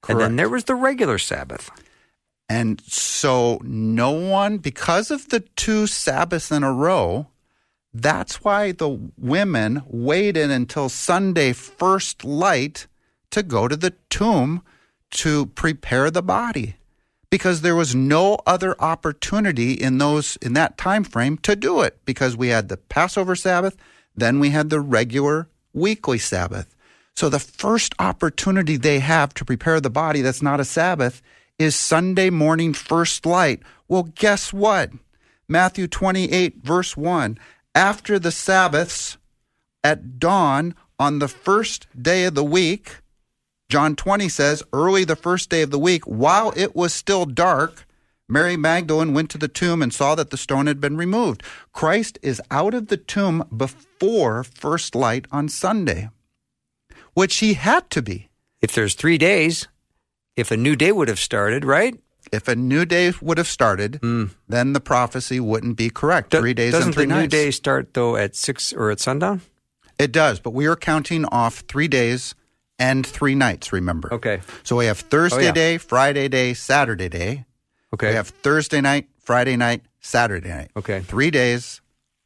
And 0.07 0.19
then 0.21 0.35
there 0.37 0.47
was 0.47 0.65
the 0.65 0.75
regular 0.75 1.17
Sabbath. 1.17 1.69
And 2.49 2.81
so 2.87 3.59
no 3.63 4.11
one 4.11 4.57
because 4.57 5.11
of 5.11 5.29
the 5.29 5.41
two 5.41 5.85
Sabbaths 5.85 6.51
in 6.51 6.63
a 6.63 6.71
row, 6.71 7.27
that's 7.93 8.43
why 8.43 8.71
the 8.71 8.99
women 9.17 9.83
waited 9.87 10.49
until 10.51 10.87
Sunday 10.87 11.53
first 11.53 12.23
light 12.23 12.87
to 13.31 13.43
go 13.43 13.67
to 13.67 13.75
the 13.75 13.93
tomb 14.09 14.61
to 15.11 15.47
prepare 15.47 16.09
the 16.09 16.21
body 16.21 16.75
because 17.29 17.61
there 17.61 17.75
was 17.75 17.95
no 17.95 18.37
other 18.45 18.79
opportunity 18.81 19.73
in 19.73 19.97
those 19.97 20.37
in 20.37 20.53
that 20.53 20.77
time 20.77 21.03
frame 21.03 21.37
to 21.39 21.55
do 21.55 21.81
it 21.81 21.99
because 22.05 22.37
we 22.37 22.49
had 22.49 22.69
the 22.69 22.77
Passover 22.77 23.35
Sabbath, 23.35 23.75
then 24.15 24.39
we 24.39 24.51
had 24.51 24.69
the 24.69 24.79
regular 24.79 25.49
weekly 25.73 26.17
Sabbath. 26.17 26.75
So 27.15 27.29
the 27.29 27.39
first 27.39 27.93
opportunity 27.99 28.77
they 28.77 28.99
have 28.99 29.33
to 29.35 29.45
prepare 29.45 29.81
the 29.81 29.89
body 29.89 30.21
that's 30.21 30.41
not 30.41 30.59
a 30.59 30.65
Sabbath 30.65 31.21
is 31.59 31.75
Sunday 31.75 32.29
morning 32.29 32.73
first 32.73 33.25
light. 33.25 33.61
Well, 33.87 34.03
guess 34.15 34.53
what? 34.53 34.91
Matthew 35.47 35.87
28 35.87 36.57
verse 36.63 36.95
1. 36.95 37.37
After 37.73 38.19
the 38.19 38.31
Sabbaths 38.31 39.17
at 39.83 40.19
dawn 40.19 40.75
on 40.99 41.19
the 41.19 41.27
first 41.27 41.87
day 41.99 42.25
of 42.25 42.35
the 42.35 42.43
week, 42.43 42.97
John 43.69 43.95
20 43.95 44.29
says, 44.29 44.63
early 44.71 45.03
the 45.03 45.15
first 45.15 45.49
day 45.49 45.61
of 45.61 45.71
the 45.71 45.79
week, 45.79 46.03
while 46.05 46.53
it 46.55 46.75
was 46.75 46.93
still 46.93 47.25
dark, 47.25 47.85
Mary 48.29 48.57
Magdalene 48.57 49.13
went 49.13 49.29
to 49.31 49.37
the 49.37 49.47
tomb 49.47 49.81
and 49.81 49.93
saw 49.93 50.15
that 50.15 50.29
the 50.29 50.37
stone 50.37 50.67
had 50.67 50.81
been 50.81 50.97
removed. 50.97 51.43
Christ 51.71 52.19
is 52.21 52.41
out 52.51 52.73
of 52.73 52.87
the 52.87 52.97
tomb 52.97 53.47
before 53.55 54.43
first 54.43 54.95
light 54.95 55.25
on 55.31 55.49
Sunday, 55.49 56.09
which 57.13 57.37
he 57.37 57.53
had 57.53 57.89
to 57.91 58.01
be. 58.01 58.29
If 58.61 58.73
there's 58.73 58.95
three 58.95 59.17
days, 59.17 59.67
if 60.37 60.49
a 60.51 60.57
new 60.57 60.77
day 60.77 60.93
would 60.93 61.09
have 61.09 61.19
started, 61.19 61.65
right? 61.65 61.99
if 62.31 62.47
a 62.47 62.55
new 62.55 62.85
day 62.85 63.13
would 63.21 63.37
have 63.37 63.47
started, 63.47 63.95
hmm. 64.01 64.25
then 64.47 64.73
the 64.73 64.79
prophecy 64.79 65.39
wouldn't 65.39 65.77
be 65.77 65.89
correct. 65.89 66.31
Do- 66.31 66.39
three 66.39 66.53
days 66.53 66.73
Doesn't 66.73 66.89
and 66.89 66.95
three 66.95 67.05
the 67.05 67.21
new 67.21 67.27
day 67.27 67.51
start 67.51 67.93
though 67.93 68.15
at 68.15 68.35
six 68.35 68.73
or 68.73 68.91
at 68.91 68.99
sundown? 68.99 69.41
It 69.99 70.11
does, 70.11 70.39
but 70.39 70.51
we 70.51 70.67
are 70.67 70.75
counting 70.75 71.25
off 71.25 71.63
three 71.67 71.87
days 71.87 72.35
and 72.77 73.05
three 73.05 73.35
nights. 73.35 73.73
Remember? 73.73 74.13
Okay. 74.13 74.41
So 74.63 74.75
we 74.75 74.85
have 74.85 74.99
Thursday 74.99 75.37
oh, 75.37 75.45
yeah. 75.45 75.51
day, 75.51 75.77
Friday 75.77 76.27
day, 76.27 76.53
Saturday 76.53 77.09
day. 77.09 77.45
Okay. 77.93 78.09
We 78.09 78.15
have 78.15 78.27
Thursday 78.27 78.81
night, 78.81 79.07
Friday 79.19 79.55
night, 79.55 79.81
Saturday 79.99 80.49
night. 80.49 80.71
Okay. 80.75 80.99
Three 80.99 81.31
days, 81.31 81.81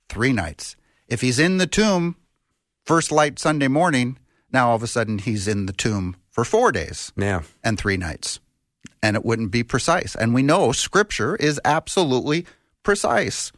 three 0.09 0.33
nights. 0.33 0.75
If 1.07 1.21
he's 1.21 1.39
in 1.39 1.57
the 1.57 1.67
tomb 1.67 2.17
first 2.83 3.11
light 3.11 3.39
Sunday 3.39 3.67
morning, 3.67 4.17
now 4.51 4.69
all 4.69 4.75
of 4.75 4.83
a 4.83 4.87
sudden 4.87 5.19
he's 5.19 5.47
in 5.47 5.65
the 5.65 5.73
tomb 5.73 6.15
for 6.31 6.43
four 6.43 6.71
days 6.71 7.11
yeah. 7.15 7.41
and 7.63 7.77
three 7.77 7.97
nights. 7.97 8.39
And 9.03 9.15
it 9.15 9.25
wouldn't 9.25 9.51
be 9.51 9.63
precise. 9.63 10.15
And 10.15 10.33
we 10.33 10.41
know 10.41 10.71
scripture 10.71 11.35
is 11.35 11.59
absolutely 11.65 12.45
precise. 12.83 13.51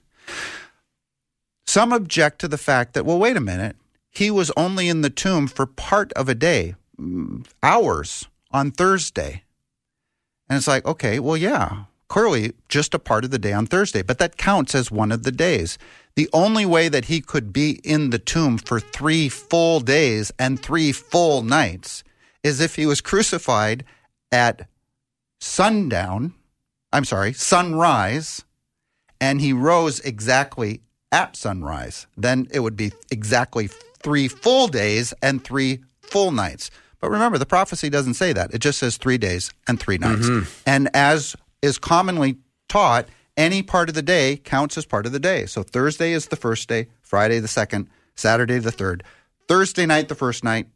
Some 1.66 1.94
object 1.94 2.40
to 2.40 2.48
the 2.48 2.58
fact 2.58 2.94
that, 2.94 3.06
well, 3.06 3.20
wait 3.20 3.38
a 3.38 3.42
minute, 3.42 3.76
he 4.10 4.30
was 4.30 4.52
only 4.58 4.90
in 4.90 5.02
the 5.02 5.10
tomb 5.10 5.48
for 5.48 5.66
part 5.66 6.12
of 6.14 6.30
a 6.30 6.36
day, 6.36 6.76
mm, 7.00 7.46
hours 7.62 8.28
on 8.52 8.72
Thursday. 8.72 9.44
And 10.50 10.58
it's 10.58 10.68
like, 10.68 10.86
okay, 10.86 11.20
well, 11.20 11.38
yeah, 11.38 11.86
clearly 12.08 12.54
just 12.70 12.94
a 12.94 13.00
part 13.00 13.24
of 13.26 13.32
the 13.32 13.40
day 13.40 13.54
on 13.54 13.66
Thursday, 13.66 14.02
but 14.02 14.20
that 14.20 14.38
counts 14.38 14.76
as 14.76 14.92
one 14.92 15.12
of 15.12 15.24
the 15.24 15.32
days. 15.32 15.78
The 16.16 16.30
only 16.32 16.66
way 16.66 16.90
that 16.90 17.06
he 17.06 17.22
could 17.22 17.52
be 17.52 17.80
in 17.84 18.12
the 18.12 18.20
tomb 18.20 18.60
for 18.60 18.80
three 18.80 19.30
full 19.30 19.80
days 19.80 20.32
and 20.38 20.60
three 20.60 20.92
full 20.92 21.42
nights 21.42 22.04
is 22.44 22.60
if 22.60 22.76
he 22.76 22.86
was 22.86 23.02
crucified 23.02 23.84
at 24.32 24.68
sundown, 25.40 26.34
I'm 26.92 27.06
sorry, 27.06 27.34
sunrise, 27.34 28.44
and 29.20 29.40
he 29.42 29.54
rose 29.54 30.00
exactly 30.02 30.82
at 31.12 31.36
sunrise. 31.36 32.08
Then 32.18 32.48
it 32.52 32.60
would 32.60 32.76
be 32.76 32.92
exactly 33.10 33.70
three 34.04 34.28
full 34.28 34.68
days 34.68 35.14
and 35.22 35.44
three 35.44 35.80
full 36.02 36.32
nights. 36.32 36.70
But 37.00 37.10
remember, 37.10 37.38
the 37.38 37.46
prophecy 37.46 37.90
doesn't 37.90 38.14
say 38.16 38.34
that. 38.34 38.54
It 38.54 38.60
just 38.60 38.80
says 38.80 38.98
three 38.98 39.18
days 39.18 39.52
and 39.68 39.80
three 39.80 39.98
nights. 39.98 40.28
Mm-hmm. 40.28 40.50
And 40.66 40.90
as 40.94 41.36
is 41.62 41.78
commonly 41.78 42.38
taught, 42.70 43.08
any 43.36 43.64
part 43.64 43.90
of 43.90 43.96
the 43.96 44.02
day 44.02 44.38
counts 44.38 44.78
as 44.78 44.86
part 44.86 45.06
of 45.06 45.12
the 45.12 45.20
day. 45.20 45.46
So 45.46 45.64
Thursday 45.64 46.12
is 46.14 46.28
the 46.28 46.36
first 46.36 46.70
day, 46.70 46.88
Friday 47.02 47.40
the 47.40 47.48
second, 47.48 47.90
Saturday 48.16 48.60
the 48.60 48.72
third, 48.72 49.04
Thursday 49.48 49.86
night 49.86 50.08
the 50.08 50.16
first 50.16 50.44
night, 50.44 50.68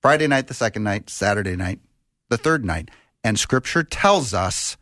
Friday 0.00 0.26
night 0.26 0.46
the 0.46 0.54
second 0.54 0.82
night, 0.82 1.10
Saturday 1.10 1.56
night 1.56 1.80
the 2.28 2.38
third 2.38 2.64
night. 2.64 2.90
And 3.22 3.38
scripture 3.38 3.82
tells 3.82 4.32
us 4.32 4.76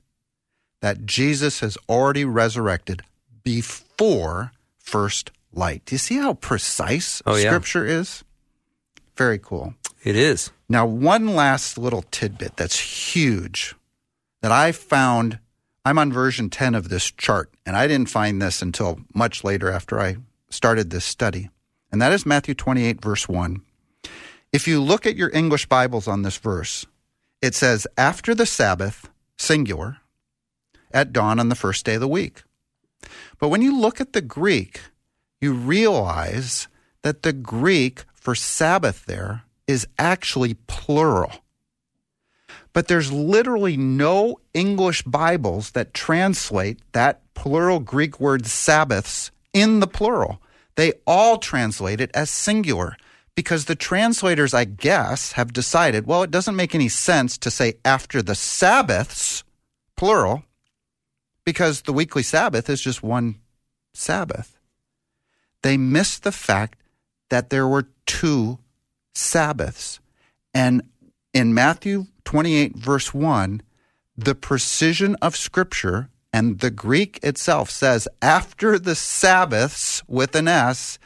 that 0.81 1.05
Jesus 1.07 1.61
has 1.61 1.77
already 1.89 2.25
resurrected 2.25 3.03
before 3.43 4.53
first 4.79 5.31
light. 5.53 5.83
Do 5.87 5.95
you 5.95 5.99
see 5.99 6.17
how 6.19 6.35
precise 6.35 7.21
Oh, 7.27 7.37
yeah. 7.37 7.49
scripture 7.51 7.85
is? 7.85 8.23
Very 9.17 9.39
cool. 9.39 9.75
It 10.05 10.15
is. 10.15 10.53
Now, 10.69 10.87
one 10.87 11.35
last 11.35 11.77
little 11.79 12.03
tidbit 12.11 12.57
that's 12.57 12.79
huge 13.15 13.75
that 14.43 14.53
I 14.53 14.71
found. 14.73 15.41
I'm 15.85 15.99
on 15.99 16.13
version 16.13 16.51
10 16.51 16.75
of 16.75 16.91
this 16.91 17.11
chart, 17.11 17.51
and 17.67 17.75
I 17.77 17.87
didn't 17.89 18.11
find 18.11 18.41
this 18.41 18.61
until 18.63 19.01
much 19.15 19.43
later 19.43 19.71
after 19.71 19.99
I 19.99 20.19
started 20.51 20.91
this 20.91 21.05
study. 21.05 21.49
And 21.91 22.01
that 22.03 22.13
is 22.13 22.27
Matthew 22.27 22.55
28, 22.55 23.01
verse 23.03 23.27
1. 23.29 23.63
If 24.51 24.67
you 24.67 24.83
look 24.83 25.05
at 25.05 25.17
your 25.17 25.31
English 25.35 25.67
Bibles 25.67 26.09
on 26.09 26.23
this 26.23 26.39
verse, 26.39 26.87
it 27.43 27.55
says, 27.55 27.87
after 27.99 28.35
the 28.35 28.47
Sabbath, 28.47 29.11
singular, 29.37 29.99
at 30.91 31.13
dawn 31.13 31.39
on 31.39 31.51
the 31.51 31.55
first 31.55 31.85
day 31.85 31.97
of 31.97 32.01
the 32.01 32.09
week. 32.09 32.45
But 33.39 33.51
when 33.51 33.61
you 33.61 33.79
look 33.79 34.01
at 34.01 34.15
the 34.15 34.23
Greek, 34.23 34.81
you 35.39 35.53
realize 35.53 36.67
that 37.03 37.23
the 37.23 37.35
Greek 37.35 38.05
for 38.15 38.35
Sabbath 38.35 39.05
there 39.05 39.43
is 39.67 39.87
actually 39.99 40.55
plural. 40.55 41.33
But 42.73 42.89
there's 42.89 43.13
literally 43.13 43.77
no 43.77 44.41
English 44.55 45.03
Bibles 45.03 45.73
that 45.73 45.93
translate 45.93 46.81
that 46.93 47.21
plural 47.35 47.81
Greek 47.81 48.19
word 48.19 48.47
Sabbaths 48.47 49.31
in 49.53 49.81
the 49.81 49.87
plural. 49.87 50.41
They 50.77 50.95
all 51.07 51.37
translate 51.37 52.01
it 52.01 52.11
as 52.15 52.31
singular 52.31 52.97
because 53.39 53.67
the 53.67 53.77
translators, 53.77 54.53
I 54.53 54.65
guess, 54.65 55.31
have 55.35 55.53
decided, 55.53 56.09
well, 56.09 56.25
it 56.25 56.31
doesn't 56.33 56.57
make 56.57 56.75
any 56.75 56.89
sense 56.89 57.39
to 57.39 57.53
say 57.53 57.75
after 57.85 58.21
the 58.21 58.35
Sabbaths, 58.35 59.45
plural, 59.97 60.43
because 61.45 61.83
the 61.83 61.93
weekly 61.93 62.25
Sabbath 62.25 62.69
is 62.69 62.81
just 62.81 63.01
one 63.01 63.37
Sabbath. 63.95 64.59
They 65.63 65.77
missed 65.77 66.25
the 66.25 66.33
fact 66.33 66.81
that 67.31 67.51
there 67.51 67.69
were 67.69 67.87
two 68.07 68.59
Sabbaths. 69.15 70.01
And 70.53 70.83
in 71.33 71.55
Matthew 71.55 72.07
28, 72.25 72.75
verse 72.75 73.15
1, 73.15 73.63
the 74.17 74.35
precision 74.35 75.15
of 75.23 75.37
Scripture 75.37 76.11
and 76.33 76.59
the 76.59 76.73
Greek 76.73 77.21
itself 77.23 77.71
says, 77.71 78.09
after 78.21 78.81
the 78.81 78.97
Sabbaths 78.97 80.03
with 80.09 80.35
an 80.35 80.49
S 80.49 80.99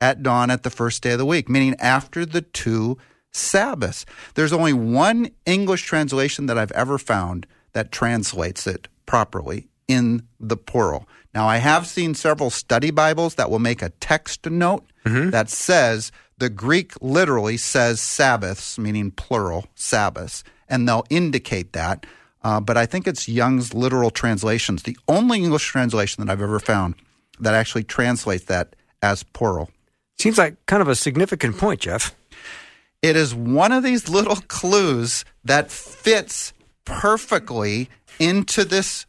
at 0.00 0.22
dawn 0.22 0.50
at 0.50 0.62
the 0.62 0.70
first 0.70 1.02
day 1.02 1.12
of 1.12 1.18
the 1.18 1.26
week, 1.26 1.48
meaning 1.48 1.74
after 1.78 2.24
the 2.24 2.42
two 2.42 2.98
Sabbaths. 3.32 4.06
There's 4.34 4.52
only 4.52 4.72
one 4.72 5.30
English 5.46 5.82
translation 5.82 6.46
that 6.46 6.58
I've 6.58 6.72
ever 6.72 6.98
found 6.98 7.46
that 7.72 7.92
translates 7.92 8.66
it 8.66 8.88
properly 9.06 9.68
in 9.86 10.26
the 10.38 10.56
plural. 10.56 11.08
Now, 11.34 11.46
I 11.46 11.58
have 11.58 11.86
seen 11.86 12.14
several 12.14 12.50
study 12.50 12.90
Bibles 12.90 13.36
that 13.36 13.50
will 13.50 13.58
make 13.60 13.82
a 13.82 13.90
text 14.00 14.46
note 14.50 14.84
that 15.30 15.48
says 15.48 16.10
the 16.38 16.50
Greek 16.50 16.92
literally 17.00 17.56
says 17.56 18.00
Sabbaths, 18.00 18.78
meaning 18.78 19.10
plural 19.10 19.66
Sabbaths, 19.74 20.42
and 20.68 20.88
they'll 20.88 21.06
indicate 21.10 21.72
that. 21.72 22.06
Uh, 22.42 22.60
but 22.60 22.76
I 22.76 22.86
think 22.86 23.06
it's 23.06 23.28
Young's 23.28 23.74
literal 23.74 24.10
translations, 24.10 24.82
the 24.82 24.96
only 25.06 25.42
English 25.42 25.66
translation 25.66 26.24
that 26.24 26.32
I've 26.32 26.42
ever 26.42 26.58
found 26.58 26.94
that 27.38 27.54
actually 27.54 27.84
translates 27.84 28.44
that 28.44 28.74
as 29.02 29.22
plural. 29.22 29.70
Seems 30.20 30.38
like 30.38 30.54
kind 30.66 30.82
of 30.82 30.88
a 30.88 30.94
significant 30.94 31.56
point, 31.58 31.80
Jeff. 31.80 32.14
It 33.02 33.16
is 33.16 33.34
one 33.34 33.72
of 33.72 33.82
these 33.82 34.08
little 34.08 34.36
clues 34.48 35.24
that 35.44 35.70
fits 35.70 36.52
perfectly 36.84 37.88
into 38.18 38.64
this 38.64 39.06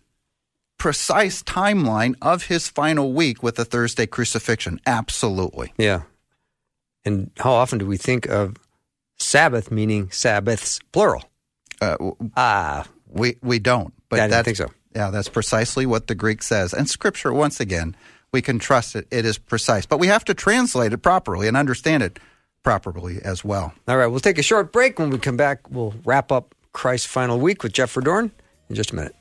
precise 0.78 1.44
timeline 1.44 2.16
of 2.22 2.46
his 2.46 2.68
final 2.70 3.14
week 3.14 3.44
with 3.44 3.56
the 3.56 3.66
Thursday 3.66 4.06
crucifixion. 4.06 4.80
Absolutely. 4.88 5.74
Yeah. 5.78 6.04
And 7.06 7.32
how 7.38 7.52
often 7.52 7.80
do 7.80 7.86
we 7.86 7.98
think 7.98 8.28
of 8.28 8.56
Sabbath 9.20 9.72
meaning 9.72 10.10
Sabbaths 10.12 10.80
plural? 10.92 11.24
Uh, 11.82 11.98
Ah, 12.38 12.86
we 13.10 13.38
we 13.42 13.60
don't, 13.60 13.94
but 14.10 14.20
I 14.20 14.28
that's 14.28 14.46
think 14.46 14.58
so. 14.58 14.68
Yeah, 14.96 15.10
that's 15.10 15.30
precisely 15.30 15.86
what 15.86 16.08
the 16.08 16.16
Greek 16.16 16.44
says. 16.44 16.74
And 16.74 16.90
Scripture, 16.90 17.34
once 17.34 17.60
again, 17.60 17.96
we 18.32 18.42
can 18.42 18.60
trust 18.60 18.96
it. 18.96 19.08
It 19.12 19.26
is 19.26 19.38
precise, 19.38 19.86
but 19.86 20.00
we 20.00 20.08
have 20.08 20.26
to 20.26 20.34
translate 20.34 20.94
it 20.94 21.00
properly 21.00 21.48
and 21.48 21.58
understand 21.58 22.04
it 22.04 22.20
properly 22.64 23.20
as 23.24 23.44
well. 23.44 23.74
all 23.88 23.98
right. 23.98 24.08
We'll 24.08 24.20
take 24.20 24.38
a 24.38 24.44
short 24.44 24.72
break. 24.72 25.00
When 25.00 25.10
we 25.10 25.18
come 25.18 25.38
back, 25.38 25.70
we'll 25.70 25.94
wrap 26.06 26.32
up 26.32 26.56
Christ's 26.74 27.08
final 27.08 27.40
week 27.40 27.64
with 27.64 27.74
Jeff 27.74 27.94
Verdoorn 27.94 28.32
in 28.70 28.76
just 28.76 28.92
a 28.92 28.96
minute. 28.96 29.16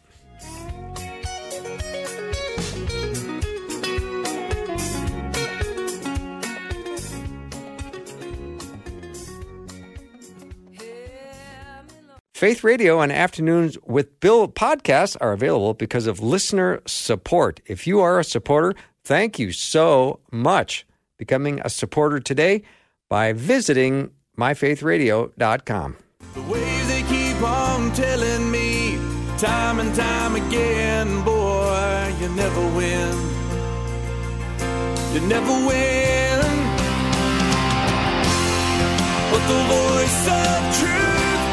Faith 12.41 12.65
Radio 12.65 13.03
and 13.03 13.13
Afternoons 13.13 13.77
with 13.85 14.19
Bill 14.21 14.49
podcasts 14.49 15.15
are 15.21 15.33
available 15.33 15.75
because 15.75 16.07
of 16.07 16.21
listener 16.21 16.81
support. 16.87 17.61
If 17.67 17.87
you 17.87 18.01
are 18.01 18.19
a 18.19 18.25
supporter, 18.25 18.75
thank 19.05 19.39
you 19.39 19.53
so 19.53 20.21
much. 20.31 20.87
Becoming 21.19 21.61
a 21.65 21.69
supporter 21.69 22.21
today 22.21 22.63
by 23.09 23.33
visiting 23.33 24.11
myfaithradio.com. 24.39 25.97
The 26.35 26.43
ways 26.43 26.89
they 26.89 27.03
keep 27.03 27.43
on 27.43 27.93
telling 27.93 28.51
me 28.51 28.97
time 29.37 29.81
and 29.81 29.95
time 29.95 30.37
again, 30.37 31.25
boy, 31.25 32.15
you 32.21 32.29
never 32.31 32.61
win. 32.77 33.17
You 35.13 35.21
never 35.27 35.67
win. 35.67 36.41
But 39.33 39.43
the 39.47 39.61
voice 39.77 40.29
of 40.29 40.59
truth 40.79 41.45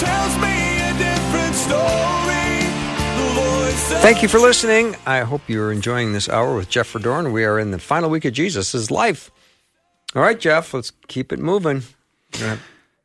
tells 0.00 0.34
me 0.38 0.56
a 0.80 0.92
different 0.98 1.54
story. 1.54 2.37
Thank 4.00 4.22
you 4.22 4.28
for 4.28 4.38
listening. 4.38 4.96
I 5.06 5.20
hope 5.20 5.42
you're 5.48 5.70
enjoying 5.70 6.12
this 6.12 6.28
hour 6.28 6.56
with 6.56 6.68
Jeff 6.68 6.92
Verdoorn. 6.92 7.32
We 7.32 7.44
are 7.44 7.58
in 7.58 7.72
the 7.72 7.78
final 7.78 8.08
week 8.10 8.24
of 8.24 8.32
Jesus' 8.32 8.90
life. 8.90 9.30
All 10.14 10.22
right, 10.22 10.38
Jeff, 10.38 10.72
let's 10.72 10.92
keep 11.08 11.32
it 11.32 11.38
moving. 11.38 11.82
A 12.40 12.58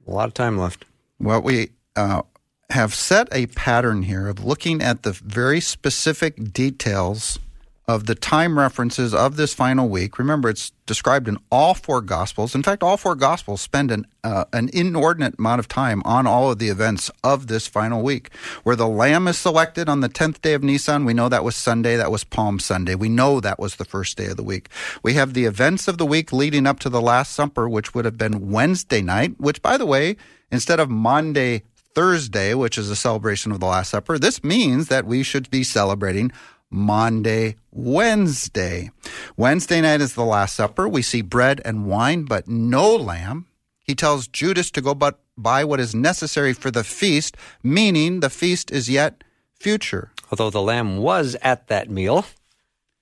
lot 0.07 0.27
of 0.27 0.33
time 0.33 0.57
left. 0.57 0.85
Well, 1.19 1.41
we 1.41 1.71
uh, 1.95 2.21
have 2.69 2.93
set 2.93 3.27
a 3.31 3.47
pattern 3.47 4.03
here 4.03 4.27
of 4.27 4.43
looking 4.43 4.81
at 4.81 5.03
the 5.03 5.11
very 5.11 5.59
specific 5.59 6.53
details 6.53 7.37
of 7.85 8.05
the 8.05 8.15
time 8.15 8.57
references 8.57 9.13
of 9.13 9.35
this 9.35 9.53
final 9.53 9.89
week. 9.89 10.17
Remember, 10.17 10.49
it's 10.49 10.71
described 10.85 11.27
in 11.27 11.37
all 11.51 11.73
four 11.73 12.01
Gospels. 12.01 12.55
In 12.55 12.63
fact, 12.63 12.81
all 12.81 12.95
four 12.95 13.15
Gospels 13.15 13.59
spend 13.59 13.91
an, 13.91 14.07
uh, 14.23 14.45
an 14.53 14.69
inordinate 14.73 15.37
amount 15.37 15.59
of 15.59 15.67
time 15.67 16.01
on 16.05 16.25
all 16.25 16.49
of 16.49 16.59
the 16.59 16.69
events 16.69 17.11
of 17.23 17.47
this 17.47 17.67
final 17.67 18.01
week. 18.01 18.33
Where 18.63 18.77
the 18.77 18.87
Lamb 18.87 19.27
is 19.27 19.37
selected 19.37 19.89
on 19.89 19.99
the 19.99 20.07
10th 20.07 20.41
day 20.41 20.53
of 20.53 20.63
Nisan, 20.63 21.03
we 21.03 21.13
know 21.13 21.27
that 21.27 21.43
was 21.43 21.57
Sunday, 21.57 21.97
that 21.97 22.11
was 22.11 22.23
Palm 22.23 22.57
Sunday. 22.59 22.95
We 22.95 23.09
know 23.09 23.41
that 23.41 23.59
was 23.59 23.75
the 23.75 23.85
first 23.85 24.17
day 24.17 24.27
of 24.27 24.37
the 24.37 24.43
week. 24.43 24.69
We 25.01 25.15
have 25.15 25.33
the 25.33 25.45
events 25.45 25.89
of 25.89 25.97
the 25.97 26.05
week 26.05 26.31
leading 26.31 26.65
up 26.65 26.79
to 26.79 26.89
the 26.89 27.01
Last 27.01 27.33
Supper, 27.33 27.67
which 27.67 27.93
would 27.93 28.05
have 28.05 28.17
been 28.17 28.49
Wednesday 28.49 29.01
night, 29.01 29.39
which, 29.39 29.61
by 29.61 29.77
the 29.77 29.85
way, 29.85 30.15
instead 30.51 30.79
of 30.79 30.89
Maundy, 30.89 31.63
Thursday, 31.93 32.53
which 32.53 32.77
is 32.77 32.89
a 32.89 32.95
celebration 32.95 33.51
of 33.51 33.59
the 33.59 33.65
Last 33.65 33.91
Supper, 33.91 34.17
this 34.17 34.43
means 34.43 34.87
that 34.87 35.05
we 35.05 35.21
should 35.21 35.49
be 35.49 35.63
celebrating 35.63 36.31
Maundy, 36.73 37.55
Wednesday. 37.71 38.89
Wednesday 39.37 39.79
night 39.81 40.01
is 40.01 40.15
the 40.15 40.25
Last 40.25 40.55
Supper. 40.55 40.87
We 40.89 41.01
see 41.01 41.21
bread 41.21 41.61
and 41.63 41.85
wine, 41.85 42.23
but 42.23 42.47
no 42.47 42.95
lamb. 42.95 43.45
He 43.83 43.95
tells 43.95 44.27
Judas 44.27 44.71
to 44.71 44.81
go 44.81 44.93
but 44.95 45.19
buy 45.37 45.63
what 45.63 45.79
is 45.79 45.93
necessary 45.93 46.53
for 46.53 46.71
the 46.71 46.83
feast, 46.83 47.37
meaning 47.61 48.19
the 48.19 48.29
feast 48.29 48.71
is 48.71 48.89
yet 48.89 49.23
future. 49.59 50.11
Although 50.31 50.49
the 50.49 50.61
lamb 50.61 50.97
was 50.97 51.35
at 51.41 51.67
that 51.67 51.89
meal, 51.89 52.25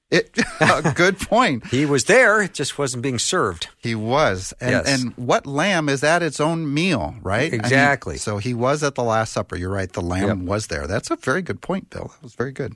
It, 0.09 0.37
good 0.95 1.17
point. 1.19 1.67
he 1.67 1.85
was 1.85 2.03
there, 2.05 2.41
it 2.41 2.53
just 2.53 2.77
wasn't 2.77 3.01
being 3.03 3.17
served. 3.19 3.69
He 3.77 3.95
was. 3.95 4.53
And, 4.59 4.71
Yes. 4.71 4.87
and 4.87 5.13
what 5.15 5.45
lamb 5.47 5.87
is 5.87 6.03
at 6.03 6.21
its 6.21 6.41
own 6.41 6.73
meal, 6.73 7.15
right? 7.21 7.47
I 7.47 7.51
mean, 7.51 7.59
Exactly. 7.61 8.17
so 8.17 8.37
he 8.37 8.53
was 8.53 8.83
at 8.83 8.95
the 8.95 9.03
Last 9.03 9.31
Supper. 9.31 9.55
You're 9.55 9.69
right. 9.71 9.91
The 9.91 10.01
lamb 10.01 10.27
Yep. 10.27 10.37
was 10.49 10.67
there. 10.67 10.85
That's 10.87 11.09
a 11.11 11.15
very 11.15 11.41
good 11.41 11.61
point, 11.61 11.89
Bill. 11.89 12.11
That 12.13 12.23
was 12.23 12.33
very 12.35 12.51
good. 12.51 12.75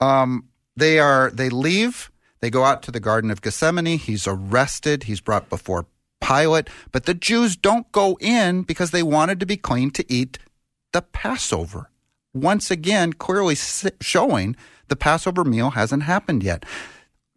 Um, 0.00 0.48
they 0.76 0.98
are, 0.98 1.30
they 1.30 1.48
leave, 1.48 2.10
they 2.40 2.50
go 2.50 2.64
out 2.64 2.82
to 2.84 2.90
the 2.90 3.00
Garden 3.00 3.30
of 3.30 3.42
Gethsemane. 3.42 3.98
He's 3.98 4.26
arrested. 4.26 5.04
He's 5.04 5.20
brought 5.20 5.48
before 5.48 5.86
Pilate. 6.20 6.68
But 6.92 7.06
the 7.06 7.14
Jews 7.14 7.56
don't 7.56 7.90
go 7.92 8.16
in 8.20 8.62
because 8.62 8.90
they 8.90 9.02
wanted 9.02 9.40
to 9.40 9.46
be 9.46 9.56
clean 9.56 9.90
to 9.92 10.12
eat 10.12 10.38
the 10.92 11.02
Passover. 11.02 11.90
Once 12.34 12.70
again, 12.70 13.12
clearly 13.12 13.56
showing 14.00 14.56
the 14.88 14.96
Passover 14.96 15.44
meal 15.44 15.70
hasn't 15.70 16.04
happened 16.04 16.42
yet. 16.42 16.64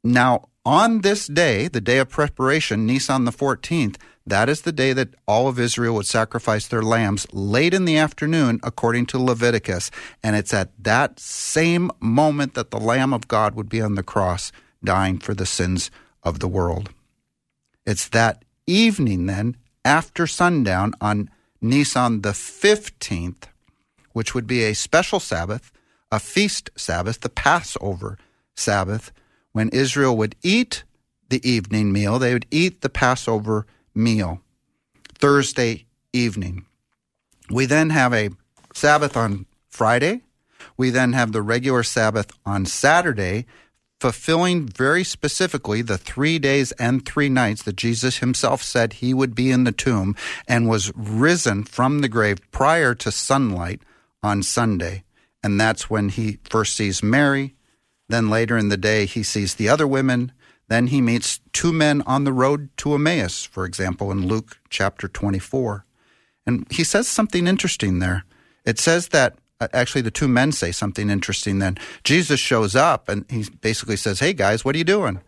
Now, 0.03 0.49
on 0.65 1.01
this 1.01 1.27
day, 1.27 1.67
the 1.67 1.81
day 1.81 1.97
of 1.97 2.09
preparation, 2.09 2.85
Nisan 2.85 3.25
the 3.25 3.31
14th, 3.31 3.97
that 4.25 4.49
is 4.49 4.61
the 4.61 4.71
day 4.71 4.93
that 4.93 5.15
all 5.27 5.47
of 5.47 5.59
Israel 5.59 5.95
would 5.95 6.05
sacrifice 6.05 6.67
their 6.67 6.83
lambs 6.83 7.25
late 7.33 7.73
in 7.73 7.85
the 7.85 7.97
afternoon, 7.97 8.59
according 8.63 9.07
to 9.07 9.19
Leviticus. 9.19 9.89
And 10.23 10.35
it's 10.35 10.53
at 10.53 10.71
that 10.83 11.19
same 11.19 11.91
moment 11.99 12.53
that 12.53 12.71
the 12.71 12.79
Lamb 12.79 13.13
of 13.13 13.27
God 13.27 13.55
would 13.55 13.69
be 13.69 13.81
on 13.81 13.95
the 13.95 14.03
cross, 14.03 14.51
dying 14.83 15.17
for 15.17 15.33
the 15.33 15.45
sins 15.45 15.89
of 16.23 16.39
the 16.39 16.47
world. 16.47 16.91
It's 17.85 18.07
that 18.09 18.45
evening, 18.67 19.25
then, 19.25 19.57
after 19.83 20.27
sundown 20.27 20.93
on 21.01 21.29
Nisan 21.59 22.21
the 22.21 22.29
15th, 22.29 23.43
which 24.13 24.35
would 24.35 24.45
be 24.45 24.63
a 24.63 24.75
special 24.75 25.19
Sabbath, 25.19 25.71
a 26.11 26.19
feast 26.19 26.69
Sabbath, 26.75 27.21
the 27.21 27.29
Passover 27.29 28.17
Sabbath, 28.55 29.11
when 29.51 29.69
Israel 29.69 30.15
would 30.17 30.35
eat 30.43 30.83
the 31.29 31.47
evening 31.49 31.91
meal, 31.91 32.19
they 32.19 32.33
would 32.33 32.45
eat 32.51 32.81
the 32.81 32.89
Passover 32.89 33.65
meal 33.93 34.41
Thursday 35.19 35.85
evening. 36.13 36.65
We 37.49 37.65
then 37.65 37.89
have 37.89 38.13
a 38.13 38.29
Sabbath 38.73 39.17
on 39.17 39.45
Friday. 39.69 40.21
We 40.77 40.89
then 40.89 41.13
have 41.13 41.31
the 41.31 41.41
regular 41.41 41.83
Sabbath 41.83 42.31
on 42.45 42.65
Saturday, 42.65 43.45
fulfilling 43.99 44.67
very 44.67 45.03
specifically 45.03 45.81
the 45.81 45.97
three 45.97 46.39
days 46.39 46.71
and 46.73 47.05
three 47.05 47.29
nights 47.29 47.63
that 47.63 47.75
Jesus 47.75 48.17
himself 48.17 48.63
said 48.63 48.93
he 48.93 49.13
would 49.13 49.35
be 49.35 49.51
in 49.51 49.63
the 49.63 49.71
tomb 49.71 50.15
and 50.47 50.69
was 50.69 50.91
risen 50.95 51.63
from 51.63 51.99
the 51.99 52.09
grave 52.09 52.39
prior 52.51 52.95
to 52.95 53.11
sunlight 53.11 53.81
on 54.23 54.43
Sunday. 54.43 55.03
And 55.43 55.59
that's 55.59 55.89
when 55.89 56.09
he 56.09 56.39
first 56.49 56.75
sees 56.75 57.03
Mary. 57.03 57.55
Then 58.09 58.29
later 58.29 58.57
in 58.57 58.69
the 58.69 58.77
day, 58.77 59.05
he 59.05 59.23
sees 59.23 59.55
the 59.55 59.69
other 59.69 59.87
women. 59.87 60.31
Then 60.71 60.87
he 60.87 61.01
meets 61.01 61.41
two 61.51 61.73
men 61.73 62.01
on 62.03 62.23
the 62.23 62.31
road 62.31 62.69
to 62.77 62.93
Emmaus, 62.93 63.43
for 63.43 63.65
example, 63.65 64.09
in 64.09 64.25
Luke 64.25 64.57
chapter 64.69 65.09
24. 65.09 65.85
And 66.47 66.65
he 66.71 66.85
says 66.85 67.09
something 67.09 67.45
interesting 67.45 67.99
there. 67.99 68.23
It 68.63 68.79
says 68.79 69.09
that 69.09 69.35
uh, 69.59 69.67
actually 69.73 70.03
the 70.03 70.11
two 70.11 70.29
men 70.29 70.53
say 70.53 70.71
something 70.71 71.09
interesting 71.09 71.59
then. 71.59 71.77
Jesus 72.05 72.39
shows 72.39 72.73
up 72.73 73.09
and 73.09 73.25
he 73.29 73.43
basically 73.59 73.97
says, 73.97 74.21
Hey 74.21 74.31
guys, 74.31 74.63
what 74.63 74.73
are 74.73 74.77
you 74.77 74.85
doing? 74.85 75.19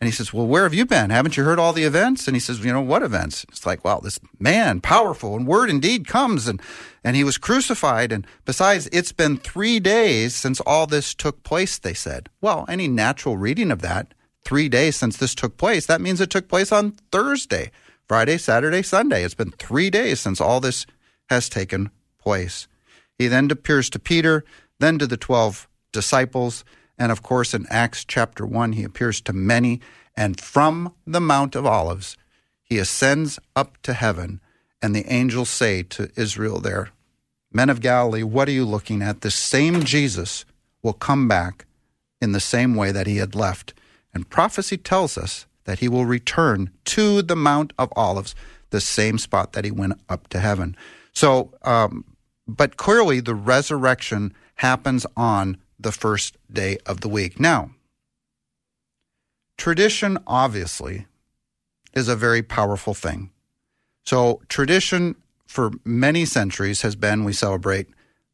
And 0.00 0.08
he 0.08 0.10
says, 0.10 0.32
Well, 0.32 0.48
where 0.48 0.64
have 0.64 0.74
you 0.74 0.84
been? 0.84 1.10
Haven't 1.10 1.36
you 1.36 1.44
heard 1.44 1.60
all 1.60 1.72
the 1.72 1.84
events? 1.84 2.26
And 2.26 2.34
he 2.34 2.40
says, 2.40 2.64
You 2.64 2.72
know, 2.72 2.80
what 2.80 3.04
events? 3.04 3.44
It's 3.50 3.64
like, 3.64 3.84
Well, 3.84 4.00
this 4.00 4.18
man, 4.40 4.80
powerful 4.80 5.36
and 5.36 5.46
word 5.46 5.70
indeed 5.70 6.08
comes 6.08 6.48
and, 6.48 6.60
and 7.04 7.14
he 7.14 7.22
was 7.22 7.38
crucified. 7.38 8.10
And 8.10 8.26
besides, 8.44 8.88
it's 8.90 9.12
been 9.12 9.36
three 9.36 9.78
days 9.78 10.34
since 10.34 10.58
all 10.62 10.88
this 10.88 11.14
took 11.14 11.44
place, 11.44 11.78
they 11.78 11.94
said. 11.94 12.30
Well, 12.40 12.64
any 12.68 12.88
natural 12.88 13.36
reading 13.36 13.70
of 13.70 13.80
that, 13.82 14.12
three 14.44 14.68
days 14.68 14.96
since 14.96 15.16
this 15.16 15.34
took 15.34 15.56
place, 15.56 15.86
that 15.86 16.00
means 16.00 16.20
it 16.20 16.30
took 16.30 16.48
place 16.48 16.72
on 16.72 16.92
Thursday, 17.10 17.70
Friday, 18.08 18.38
Saturday, 18.38 18.82
Sunday. 18.82 19.24
It's 19.24 19.34
been 19.34 19.52
three 19.52 19.90
days 19.90 20.20
since 20.20 20.40
all 20.40 20.60
this 20.60 20.86
has 21.28 21.48
taken 21.48 21.90
place. 22.18 22.68
He 23.18 23.28
then 23.28 23.50
appears 23.50 23.88
to 23.90 23.98
Peter, 23.98 24.44
then 24.78 24.98
to 24.98 25.06
the 25.06 25.16
12 25.16 25.68
disciples, 25.92 26.64
and 26.98 27.12
of 27.12 27.22
course 27.22 27.54
in 27.54 27.66
Acts 27.70 28.04
chapter 28.04 28.44
1, 28.44 28.72
he 28.72 28.84
appears 28.84 29.20
to 29.22 29.32
many. 29.32 29.80
And 30.16 30.40
from 30.40 30.94
the 31.06 31.20
Mount 31.20 31.54
of 31.54 31.66
Olives, 31.66 32.16
he 32.62 32.78
ascends 32.78 33.38
up 33.56 33.80
to 33.82 33.92
heaven, 33.92 34.40
and 34.80 34.94
the 34.94 35.06
angels 35.10 35.48
say 35.48 35.82
to 35.84 36.10
Israel 36.16 36.58
there, 36.58 36.90
Men 37.52 37.68
of 37.68 37.80
Galilee, 37.80 38.22
what 38.22 38.48
are 38.48 38.52
you 38.52 38.64
looking 38.64 39.02
at? 39.02 39.20
The 39.20 39.30
same 39.30 39.84
Jesus 39.84 40.44
will 40.82 40.94
come 40.94 41.28
back 41.28 41.66
in 42.20 42.32
the 42.32 42.40
same 42.40 42.74
way 42.74 42.92
that 42.92 43.06
he 43.06 43.18
had 43.18 43.34
left. 43.34 43.74
And 44.14 44.28
prophecy 44.28 44.76
tells 44.76 45.16
us 45.16 45.46
that 45.64 45.78
he 45.78 45.88
will 45.88 46.06
return 46.06 46.70
to 46.84 47.22
the 47.22 47.36
Mount 47.36 47.72
of 47.78 47.92
Olives, 47.96 48.34
the 48.70 48.80
same 48.80 49.18
spot 49.18 49.52
that 49.52 49.64
he 49.64 49.70
went 49.70 49.94
up 50.08 50.28
to 50.28 50.40
heaven. 50.40 50.76
So, 51.12 51.52
um, 51.62 52.04
but 52.46 52.76
clearly 52.76 53.20
the 53.20 53.34
resurrection 53.34 54.34
happens 54.56 55.06
on 55.16 55.58
the 55.78 55.92
first 55.92 56.36
day 56.52 56.78
of 56.86 57.00
the 57.00 57.08
week. 57.08 57.40
Now, 57.40 57.70
tradition 59.56 60.18
obviously 60.26 61.06
is 61.94 62.08
a 62.08 62.16
very 62.16 62.42
powerful 62.42 62.94
thing. 62.94 63.30
So, 64.04 64.40
tradition 64.48 65.16
for 65.46 65.70
many 65.84 66.24
centuries 66.24 66.82
has 66.82 66.96
been 66.96 67.24
we 67.24 67.32
celebrate 67.32 67.86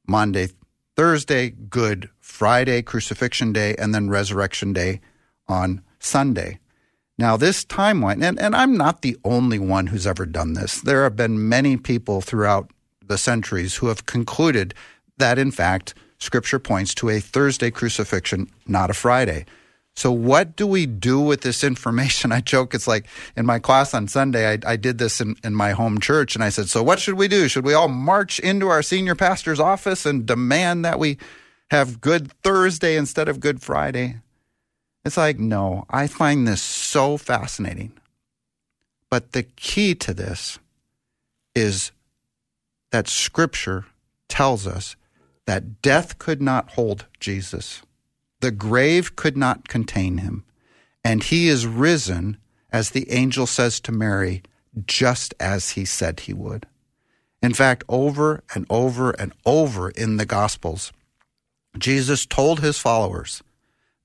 Maundy, 0.07 0.51
Thursday, 0.97 1.51
Good 1.51 2.09
Friday, 2.21 2.83
Crucifixion 2.83 3.53
Day, 3.53 3.75
and 3.77 3.95
then 3.95 4.09
Resurrection 4.09 4.73
Day 4.73 5.01
on 5.49 5.83
Sunday. 5.99 6.59
Now, 7.19 7.37
this 7.37 7.65
timeline, 7.65 8.23
and, 8.23 8.39
and 8.39 8.55
I'm 8.55 8.77
not 8.77 9.03
the 9.03 9.17
only 9.25 9.59
one 9.59 9.89
who's 9.89 10.07
ever 10.07 10.25
done 10.25 10.53
this. 10.53 10.81
There 10.81 11.03
have 11.03 11.17
been 11.17 11.49
many 11.49 11.77
people 11.77 12.21
throughout 12.21 12.71
the 13.05 13.19
centuries 13.19 13.77
who 13.77 13.89
have 13.89 14.07
concluded 14.07 14.73
that, 15.17 15.39
in 15.39 15.51
fact, 15.51 15.95
Scripture 16.19 16.59
points 16.59 16.95
to 16.95 17.09
a 17.09 17.21
Thursday 17.21 17.71
crucifixion, 17.71 18.51
not 18.67 18.91
a 18.91 18.95
Friday. 18.95 19.47
So, 19.97 20.13
what 20.13 20.55
do 20.55 20.65
we 20.65 20.87
do 20.87 21.19
with 21.21 21.41
this 21.41 21.65
information? 21.65 22.31
I 22.33 22.41
joke, 22.41 22.73
it's 22.73 22.87
like 22.87 23.07
in 23.37 23.47
my 23.47 23.59
class 23.59 23.95
on 23.95 24.07
Sunday, 24.07 24.53
I, 24.53 24.59
I 24.73 24.77
did 24.77 24.99
this 24.99 25.21
in, 25.21 25.35
in 25.43 25.55
my 25.57 25.73
home 25.73 25.99
church, 25.99 26.37
and 26.37 26.45
I 26.45 26.51
said, 26.51 26.69
So, 26.69 26.85
what 26.85 27.01
should 27.01 27.15
we 27.15 27.27
do? 27.27 27.49
Should 27.49 27.65
we 27.65 27.75
all 27.75 27.89
march 27.89 28.39
into 28.39 28.69
our 28.69 28.83
senior 28.83 29.17
pastor's 29.17 29.59
office 29.59 30.07
and 30.07 30.25
demand 30.25 30.85
that 30.85 31.01
we 31.01 31.19
have 31.73 32.01
Good 32.01 32.33
Thursday 32.43 32.97
instead 32.97 33.29
of 33.29 33.41
Good 33.41 33.61
Friday? 33.61 34.19
It's 35.09 35.17
like, 35.17 35.39
no, 35.39 35.87
I 35.89 36.07
find 36.07 36.47
this 36.47 36.61
so 36.61 37.17
fascinating. 37.17 37.93
But 39.09 39.33
the 39.33 39.45
key 39.45 39.95
to 39.95 40.13
this 40.13 40.59
is 41.55 41.93
that 42.91 43.09
Scripture 43.09 43.87
tells 44.29 44.67
us 44.67 44.97
that 45.47 45.81
death 45.81 46.19
could 46.19 46.43
not 46.43 46.73
hold 46.73 47.07
Jesus. 47.21 47.81
The 48.41 48.51
grave 48.51 49.17
could 49.17 49.35
not 49.35 49.67
contain 49.67 50.19
him. 50.19 50.45
And 51.03 51.23
he 51.23 51.49
is 51.49 51.67
risen, 51.67 52.37
as 52.71 52.91
the 52.91 53.11
angel 53.11 53.47
says 53.47 53.81
to 53.81 53.93
Mary, 53.93 54.43
just 54.85 55.33
as 55.41 55.71
he 55.71 55.87
said 55.87 56.21
he 56.21 56.35
would. 56.35 56.67
In 57.43 57.55
fact, 57.55 57.83
over 57.89 58.45
and 58.55 58.67
over 58.69 59.13
and 59.13 59.33
over 59.47 59.89
in 59.89 60.19
the 60.19 60.27
Gospels, 60.27 60.93
Jesus 61.79 62.27
told 62.27 62.61
his 62.61 62.79
followers 62.79 63.43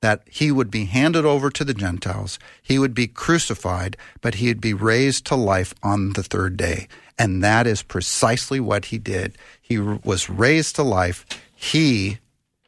that 0.04 0.22
he 0.30 0.52
would 0.52 0.70
be 0.70 0.84
handed 0.84 1.24
over 1.24 1.50
to 1.50 1.64
the 1.64 1.74
Gentiles, 1.74 2.38
he 2.62 2.78
would 2.78 2.94
be 2.94 3.08
crucified, 3.08 3.96
but 4.20 4.36
he'd 4.36 4.60
be 4.60 4.74
raised 4.74 5.26
to 5.28 5.34
life 5.34 5.74
on 5.82 6.12
the 6.12 6.24
third 6.24 6.58
day. 6.58 6.90
And 7.18 7.42
that 7.42 7.66
is 7.66 7.82
precisely 7.82 8.60
what 8.60 8.86
he 8.88 8.98
did. 8.98 9.38
He 9.62 9.80
was 9.80 10.30
raised 10.30 10.76
to 10.76 10.84
life. 10.84 11.26
He 11.56 12.18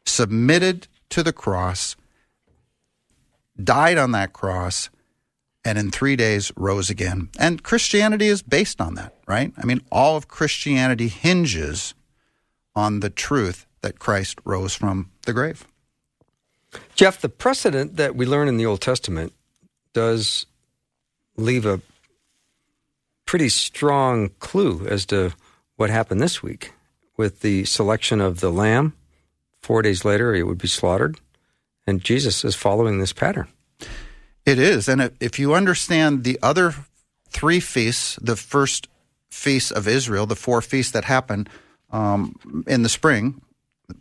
submitted 0.06 0.88
to 1.10 1.24
the 1.24 1.34
cross, 1.34 1.98
died 3.62 3.98
on 3.98 4.14
that 4.14 4.32
cross, 4.32 4.90
and 5.66 5.78
in 5.78 5.92
three 5.92 6.16
days 6.16 6.54
rose 6.56 6.90
again. 6.90 7.28
And 7.38 7.64
Christianity 7.64 8.28
is 8.28 8.44
based 8.44 8.80
on 8.80 8.94
that, 8.94 9.14
right? 9.28 9.52
I 9.58 9.66
mean, 9.66 9.82
all 9.92 10.16
of 10.16 10.30
Christianity 10.30 11.10
hinges 11.10 11.96
on 12.78 13.02
the 13.02 13.10
truth 13.10 13.66
that 13.82 14.00
Christ 14.00 14.40
rose 14.46 14.74
from 14.74 15.12
the 15.26 15.34
grave. 15.34 15.68
Jeff, 16.96 17.22
the 17.22 17.30
precedent 17.30 17.98
that 17.98 18.16
we 18.16 18.26
learn 18.26 18.48
in 18.48 18.58
the 18.58 18.66
Old 18.66 18.82
Testament 18.82 19.34
does 19.94 20.46
leave 21.38 21.66
a 21.66 21.82
pretty 23.26 23.50
strong 23.50 24.30
clue 24.40 24.86
as 24.88 25.06
to 25.08 25.34
what 25.76 25.90
happened 25.90 26.22
this 26.22 26.42
week 26.42 26.74
with 27.18 27.42
the 27.42 27.66
selection 27.66 28.22
of 28.22 28.40
the 28.40 28.52
lamb. 28.52 28.94
Four 29.62 29.82
days 29.82 30.06
later, 30.06 30.34
it 30.34 30.44
would 30.44 30.58
be 30.58 30.68
slaughtered. 30.68 31.20
And 31.88 32.04
Jesus 32.04 32.44
is 32.44 32.56
following 32.56 33.00
this 33.00 33.14
pattern. 33.14 33.48
It 34.46 34.60
is. 34.60 34.88
And 34.88 35.12
if 35.20 35.40
you 35.40 35.54
understand 35.54 36.24
the 36.24 36.40
other 36.42 36.76
three 37.30 37.60
feasts, 37.60 38.18
the 38.22 38.36
first 38.36 38.88
feast 39.30 39.72
of 39.72 39.88
Israel, 39.88 40.26
the 40.26 40.36
four 40.36 40.62
feasts 40.62 40.92
that 40.94 41.06
happen 41.06 41.48
um, 41.92 42.64
in 42.68 42.84
the 42.84 42.90
spring, 42.90 43.42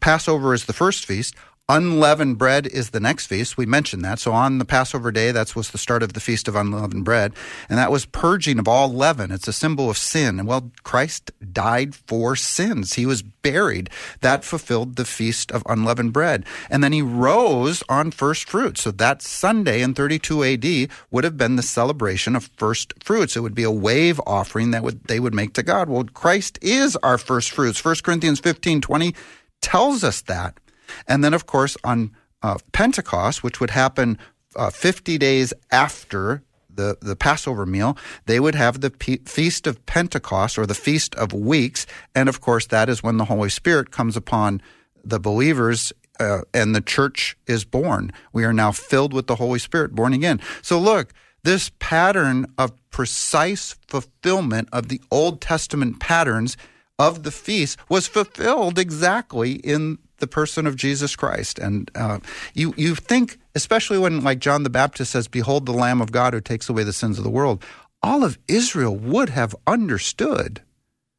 Passover 0.00 0.54
is 0.54 0.64
the 0.64 0.72
first 0.72 1.04
feast. 1.04 1.34
Unleavened 1.70 2.36
bread 2.36 2.66
is 2.66 2.90
the 2.90 3.00
next 3.00 3.26
feast. 3.26 3.56
We 3.56 3.64
mentioned 3.64 4.04
that. 4.04 4.18
So 4.18 4.32
on 4.32 4.58
the 4.58 4.66
Passover 4.66 5.10
day, 5.10 5.32
that 5.32 5.56
was 5.56 5.70
the 5.70 5.78
start 5.78 6.02
of 6.02 6.12
the 6.12 6.20
Feast 6.20 6.46
of 6.46 6.54
Unleavened 6.54 7.06
Bread. 7.06 7.32
And 7.70 7.78
that 7.78 7.90
was 7.90 8.04
purging 8.04 8.58
of 8.58 8.68
all 8.68 8.92
leaven. 8.92 9.30
It's 9.30 9.48
a 9.48 9.52
symbol 9.52 9.88
of 9.88 9.96
sin. 9.96 10.38
And 10.38 10.46
well, 10.46 10.70
Christ 10.82 11.32
died 11.54 11.94
for 11.94 12.36
sins. 12.36 12.94
He 12.94 13.06
was 13.06 13.22
buried. 13.22 13.88
That 14.20 14.44
fulfilled 14.44 14.96
the 14.96 15.06
Feast 15.06 15.50
of 15.52 15.62
Unleavened 15.66 16.12
Bread. 16.12 16.44
And 16.68 16.84
then 16.84 16.92
he 16.92 17.00
rose 17.00 17.82
on 17.88 18.10
first 18.10 18.46
fruits. 18.46 18.82
So 18.82 18.90
that 18.90 19.22
Sunday 19.22 19.80
in 19.80 19.94
32 19.94 20.44
AD 20.44 20.90
would 21.10 21.24
have 21.24 21.38
been 21.38 21.56
the 21.56 21.62
celebration 21.62 22.36
of 22.36 22.50
first 22.58 22.92
fruits. 23.02 23.38
It 23.38 23.40
would 23.40 23.54
be 23.54 23.62
a 23.62 23.70
wave 23.70 24.20
offering 24.26 24.72
that 24.72 24.82
would, 24.82 25.02
they 25.04 25.18
would 25.18 25.32
make 25.32 25.54
to 25.54 25.62
God. 25.62 25.88
Well, 25.88 26.04
Christ 26.04 26.58
is 26.60 26.94
our 26.96 27.16
first 27.16 27.52
fruits. 27.52 27.82
1 27.82 27.94
Corinthians 28.02 28.38
15, 28.38 28.82
20 28.82 29.14
tells 29.62 30.04
us 30.04 30.20
that. 30.20 30.60
And 31.06 31.22
then, 31.24 31.34
of 31.34 31.46
course, 31.46 31.76
on 31.84 32.10
uh, 32.42 32.58
Pentecost, 32.72 33.42
which 33.42 33.60
would 33.60 33.70
happen 33.70 34.18
uh, 34.56 34.70
50 34.70 35.18
days 35.18 35.52
after 35.70 36.42
the, 36.76 36.96
the 37.00 37.16
Passover 37.16 37.66
meal, 37.66 37.96
they 38.26 38.40
would 38.40 38.54
have 38.54 38.80
the 38.80 38.90
Feast 39.24 39.66
of 39.66 39.84
Pentecost 39.86 40.58
or 40.58 40.66
the 40.66 40.74
Feast 40.74 41.14
of 41.14 41.32
Weeks. 41.32 41.86
And 42.14 42.28
of 42.28 42.40
course, 42.40 42.66
that 42.66 42.88
is 42.88 43.02
when 43.02 43.16
the 43.16 43.26
Holy 43.26 43.48
Spirit 43.48 43.90
comes 43.90 44.16
upon 44.16 44.60
the 45.04 45.20
believers 45.20 45.92
uh, 46.20 46.42
and 46.52 46.74
the 46.74 46.80
church 46.80 47.36
is 47.46 47.64
born. 47.64 48.12
We 48.32 48.44
are 48.44 48.52
now 48.52 48.72
filled 48.72 49.12
with 49.12 49.26
the 49.26 49.36
Holy 49.36 49.58
Spirit, 49.58 49.94
born 49.94 50.12
again. 50.12 50.40
So 50.62 50.78
look, 50.78 51.12
this 51.42 51.70
pattern 51.78 52.46
of 52.56 52.72
precise 52.90 53.76
fulfillment 53.86 54.68
of 54.72 54.88
the 54.88 55.00
Old 55.10 55.40
Testament 55.40 56.00
patterns 56.00 56.56
of 56.98 57.22
the 57.24 57.30
feast 57.30 57.78
was 57.88 58.06
fulfilled 58.06 58.78
exactly 58.78 59.54
in 59.54 59.98
the 60.24 60.28
person 60.28 60.66
of 60.66 60.74
Jesus 60.74 61.16
Christ. 61.16 61.58
And 61.58 61.90
uh, 61.94 62.20
you 62.54 62.72
you 62.78 62.94
think, 62.94 63.38
especially 63.54 63.98
when 63.98 64.24
like 64.24 64.38
John 64.38 64.62
the 64.62 64.70
Baptist 64.70 65.12
says, 65.12 65.28
"Behold, 65.28 65.66
the 65.66 65.72
Lamb 65.72 66.00
of 66.00 66.12
God 66.12 66.32
who 66.32 66.40
takes 66.40 66.70
away 66.70 66.82
the 66.82 66.94
sins 66.94 67.18
of 67.18 67.24
the 67.24 67.30
world," 67.30 67.62
all 68.02 68.24
of 68.24 68.38
Israel 68.48 68.96
would 68.96 69.28
have 69.28 69.54
understood 69.66 70.62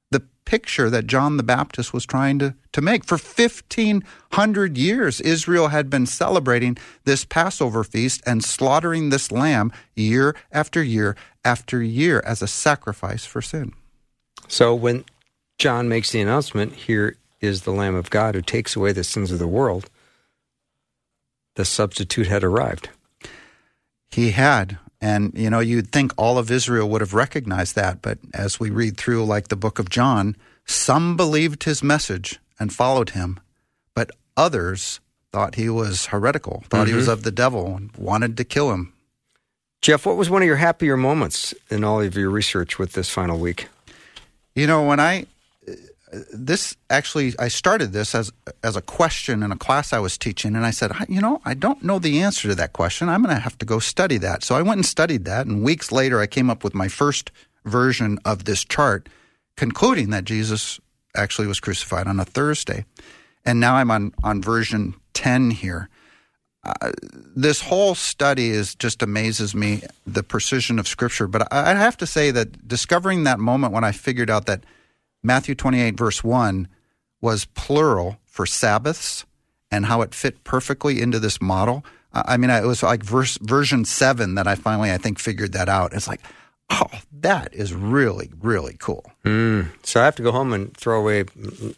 the 0.09 0.21
picture 0.45 0.89
that 0.89 1.05
John 1.05 1.37
the 1.37 1.43
Baptist 1.43 1.93
was 1.93 2.05
trying 2.05 2.39
to, 2.39 2.55
to 2.71 2.81
make. 2.81 3.05
For 3.05 3.17
1,500 3.17 4.77
years, 4.77 5.21
Israel 5.21 5.67
had 5.67 5.89
been 5.89 6.07
celebrating 6.07 6.77
this 7.03 7.25
Passover 7.25 7.83
feast 7.83 8.23
and 8.25 8.43
slaughtering 8.43 9.09
this 9.09 9.31
lamb 9.31 9.71
year 9.95 10.35
after 10.51 10.81
year 10.81 11.15
after 11.43 11.81
year 11.81 12.23
as 12.25 12.41
a 12.41 12.47
sacrifice 12.47 13.25
for 13.25 13.41
sin. 13.41 13.73
So 14.47 14.73
when 14.73 15.05
John 15.59 15.87
makes 15.87 16.11
the 16.11 16.21
announcement, 16.21 16.73
here 16.73 17.17
is 17.41 17.61
the 17.61 17.71
Lamb 17.71 17.95
of 17.95 18.09
God 18.09 18.35
who 18.35 18.41
takes 18.41 18.75
away 18.75 18.91
the 18.91 19.03
sins 19.03 19.31
of 19.31 19.39
the 19.39 19.47
world, 19.47 19.89
the 21.55 21.65
substitute 21.65 22.27
had 22.27 22.43
arrived. 22.43 22.89
He 24.09 24.31
had. 24.31 24.77
And, 25.01 25.33
you 25.35 25.49
know, 25.49 25.59
you'd 25.59 25.91
think 25.91 26.13
all 26.17 26.37
of 26.37 26.49
Israel 26.49 26.89
would 26.89 27.01
have 27.01 27.13
recognized 27.13 27.75
that. 27.75 28.01
But 28.01 28.17
as 28.33 28.59
we 28.59 28.69
read 28.69 28.97
through, 28.97 29.25
like 29.25 29.49
the 29.49 29.55
book 29.55 29.77
of 29.77 29.89
John, 29.89 30.35
some 30.65 31.15
believed 31.15 31.63
his 31.63 31.83
message 31.83 32.39
and 32.59 32.73
followed 32.73 33.11
him, 33.11 33.39
but 33.93 34.11
others 34.35 34.99
thought 35.31 35.55
he 35.55 35.69
was 35.69 36.07
heretical, 36.07 36.63
thought 36.69 36.83
mm-hmm. 36.83 36.91
he 36.91 36.95
was 36.95 37.05
mm-hmm. 37.05 37.13
of 37.13 37.23
the 37.23 37.31
devil, 37.31 37.75
and 37.75 37.91
wanted 37.97 38.37
to 38.37 38.43
kill 38.43 38.71
him. 38.71 38.93
Jeff, 39.81 40.05
what 40.05 40.17
was 40.17 40.29
one 40.29 40.41
of 40.41 40.47
your 40.47 40.55
happier 40.55 40.97
moments 40.97 41.53
in 41.69 41.83
all 41.83 42.01
of 42.01 42.15
your 42.15 42.29
research 42.29 42.79
with 42.79 42.93
this 42.93 43.09
final 43.09 43.37
week? 43.37 43.67
You 44.55 44.65
know, 44.65 44.83
when 44.87 44.99
I 44.99 45.27
this 46.33 46.75
actually 46.89 47.33
I 47.39 47.47
started 47.47 47.91
this 47.91 48.15
as 48.15 48.31
as 48.63 48.75
a 48.75 48.81
question 48.81 49.43
in 49.43 49.51
a 49.51 49.57
class 49.57 49.93
I 49.93 49.99
was 49.99 50.17
teaching, 50.17 50.55
and 50.55 50.65
I 50.65 50.71
said, 50.71 50.91
you 51.09 51.21
know, 51.21 51.41
I 51.45 51.53
don't 51.53 51.83
know 51.83 51.99
the 51.99 52.21
answer 52.21 52.47
to 52.47 52.55
that 52.55 52.73
question. 52.73 53.09
I'm 53.09 53.23
going 53.23 53.35
to 53.35 53.41
have 53.41 53.57
to 53.57 53.65
go 53.65 53.79
study 53.79 54.17
that. 54.19 54.43
So 54.43 54.55
I 54.55 54.61
went 54.61 54.77
and 54.77 54.85
studied 54.85 55.25
that, 55.25 55.45
and 55.45 55.63
weeks 55.63 55.91
later, 55.91 56.19
I 56.19 56.27
came 56.27 56.49
up 56.49 56.63
with 56.63 56.73
my 56.73 56.87
first 56.87 57.31
version 57.65 58.19
of 58.25 58.45
this 58.45 58.63
chart, 58.63 59.09
concluding 59.57 60.09
that 60.11 60.25
Jesus 60.25 60.79
actually 61.15 61.47
was 61.47 61.59
crucified 61.59 62.07
on 62.07 62.19
a 62.19 62.25
Thursday, 62.25 62.85
and 63.45 63.59
now 63.59 63.75
I'm 63.75 63.91
on 63.91 64.13
on 64.23 64.41
version 64.41 64.95
ten 65.13 65.51
here. 65.51 65.89
Uh, 66.63 66.91
this 67.35 67.61
whole 67.61 67.93
study 67.93 68.49
is 68.49 68.73
just 68.73 69.03
amazes 69.03 69.53
me 69.53 69.83
the 70.07 70.23
precision 70.23 70.79
of 70.79 70.87
Scripture. 70.87 71.27
But 71.27 71.53
I, 71.53 71.71
I 71.71 71.73
have 71.75 71.97
to 71.97 72.07
say 72.07 72.31
that 72.31 72.67
discovering 72.67 73.23
that 73.25 73.39
moment 73.39 73.71
when 73.71 73.83
I 73.83 73.91
figured 73.91 74.31
out 74.31 74.47
that 74.47 74.63
Matthew 75.25 75.55
28, 75.55 75.97
verse 75.97 76.23
1, 76.23 76.67
was 77.19 77.45
plural 77.45 78.19
for 78.25 78.45
Sabbaths 78.45 79.25
and 79.71 79.87
how 79.87 80.01
it 80.01 80.13
fit 80.13 80.43
perfectly 80.43 81.01
into 81.01 81.19
this 81.19 81.41
model. 81.41 81.83
I 82.13 82.37
mean, 82.37 82.51
it 82.51 82.63
was 82.63 82.83
like 82.83 83.03
verse, 83.03 83.37
version 83.41 83.83
7 83.83 84.35
that 84.35 84.47
I 84.47 84.55
finally, 84.55 84.91
I 84.91 84.97
think, 84.97 85.19
figured 85.19 85.53
that 85.53 85.67
out. 85.67 85.93
It's 85.93 86.07
like, 86.07 86.21
oh, 86.69 86.85
that 87.21 87.53
is 87.53 87.73
really, 87.73 88.31
really 88.39 88.77
cool. 88.79 89.11
Mm. 89.25 89.69
So 89.83 89.99
I 89.99 90.05
have 90.05 90.15
to 90.17 90.23
go 90.23 90.31
home 90.31 90.53
and 90.53 90.77
throw 90.77 90.99
away 90.99 91.25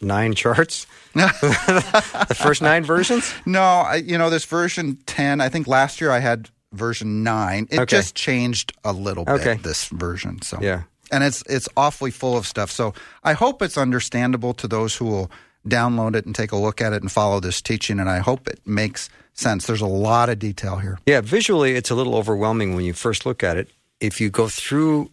nine 0.02 0.34
charts? 0.34 0.86
the 1.14 2.36
first 2.38 2.60
nine 2.60 2.84
versions? 2.84 3.32
No, 3.46 3.62
I, 3.62 3.96
you 3.96 4.18
know, 4.18 4.28
this 4.28 4.44
version 4.44 4.98
10, 5.06 5.40
I 5.40 5.48
think 5.48 5.66
last 5.66 6.00
year 6.00 6.10
I 6.10 6.18
had 6.18 6.50
version 6.72 7.24
9. 7.24 7.68
It 7.70 7.80
okay. 7.80 7.86
just 7.86 8.14
changed 8.14 8.74
a 8.84 8.92
little 8.92 9.24
bit, 9.24 9.40
okay. 9.40 9.54
this 9.54 9.86
version. 9.86 10.42
So 10.42 10.58
Yeah 10.60 10.82
and 11.10 11.24
it's 11.24 11.42
it's 11.42 11.68
awfully 11.76 12.10
full 12.10 12.36
of 12.36 12.46
stuff. 12.46 12.70
So 12.70 12.94
I 13.24 13.32
hope 13.32 13.62
it's 13.62 13.78
understandable 13.78 14.54
to 14.54 14.68
those 14.68 14.96
who 14.96 15.06
will 15.06 15.30
download 15.66 16.14
it 16.14 16.26
and 16.26 16.34
take 16.34 16.52
a 16.52 16.56
look 16.56 16.80
at 16.80 16.92
it 16.92 17.02
and 17.02 17.10
follow 17.10 17.40
this 17.40 17.60
teaching. 17.60 18.00
And 18.00 18.08
I 18.08 18.18
hope 18.18 18.48
it 18.48 18.60
makes 18.66 19.10
sense. 19.34 19.66
There's 19.66 19.80
a 19.80 19.86
lot 19.86 20.28
of 20.28 20.38
detail 20.38 20.76
here. 20.76 20.98
Yeah, 21.06 21.20
visually, 21.20 21.74
it's 21.74 21.90
a 21.90 21.94
little 21.94 22.14
overwhelming 22.14 22.74
when 22.74 22.84
you 22.84 22.92
first 22.92 23.26
look 23.26 23.42
at 23.42 23.56
it. 23.56 23.68
If 24.00 24.20
you 24.20 24.30
go 24.30 24.48
through 24.48 25.10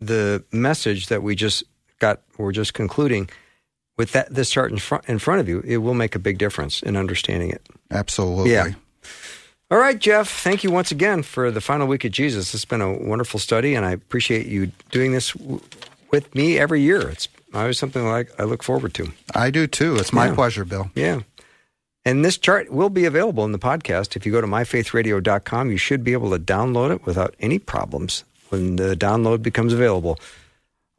the 0.00 0.44
message 0.52 1.06
that 1.08 1.22
we 1.22 1.34
just 1.34 1.64
got, 1.98 2.22
we're 2.38 2.52
just 2.52 2.74
concluding 2.74 3.28
with 3.96 4.12
that 4.12 4.32
this 4.32 4.50
chart 4.50 4.70
in 4.70 4.78
front 4.78 5.04
in 5.08 5.18
front 5.18 5.40
of 5.40 5.48
you, 5.48 5.60
it 5.60 5.78
will 5.78 5.94
make 5.94 6.14
a 6.14 6.18
big 6.18 6.38
difference 6.38 6.82
in 6.82 6.96
understanding 6.96 7.50
it. 7.50 7.66
Absolutely. 7.90 8.52
Yeah. 8.52 8.72
All 9.68 9.78
right, 9.78 9.98
Jeff, 9.98 10.30
thank 10.30 10.62
you 10.62 10.70
once 10.70 10.92
again 10.92 11.24
for 11.24 11.50
the 11.50 11.60
final 11.60 11.88
week 11.88 12.04
of 12.04 12.12
Jesus. 12.12 12.54
It's 12.54 12.64
been 12.64 12.80
a 12.80 12.92
wonderful 12.92 13.40
study, 13.40 13.74
and 13.74 13.84
I 13.84 13.90
appreciate 13.90 14.46
you 14.46 14.70
doing 14.92 15.10
this 15.10 15.32
w- 15.32 15.60
with 16.12 16.32
me 16.36 16.56
every 16.56 16.82
year. 16.82 17.08
It's 17.08 17.26
always 17.52 17.76
something 17.76 18.06
like 18.06 18.30
I 18.38 18.44
look 18.44 18.62
forward 18.62 18.94
to. 18.94 19.12
I 19.34 19.50
do 19.50 19.66
too. 19.66 19.96
It's 19.96 20.12
my 20.12 20.26
yeah. 20.26 20.34
pleasure, 20.36 20.64
Bill. 20.64 20.92
Yeah. 20.94 21.22
And 22.04 22.24
this 22.24 22.38
chart 22.38 22.70
will 22.70 22.90
be 22.90 23.06
available 23.06 23.44
in 23.44 23.50
the 23.50 23.58
podcast. 23.58 24.14
If 24.14 24.24
you 24.24 24.30
go 24.30 24.40
to 24.40 24.46
myfaithradio.com, 24.46 25.72
you 25.72 25.78
should 25.78 26.04
be 26.04 26.12
able 26.12 26.30
to 26.30 26.38
download 26.38 26.94
it 26.94 27.04
without 27.04 27.34
any 27.40 27.58
problems 27.58 28.22
when 28.50 28.76
the 28.76 28.94
download 28.94 29.42
becomes 29.42 29.72
available. 29.72 30.20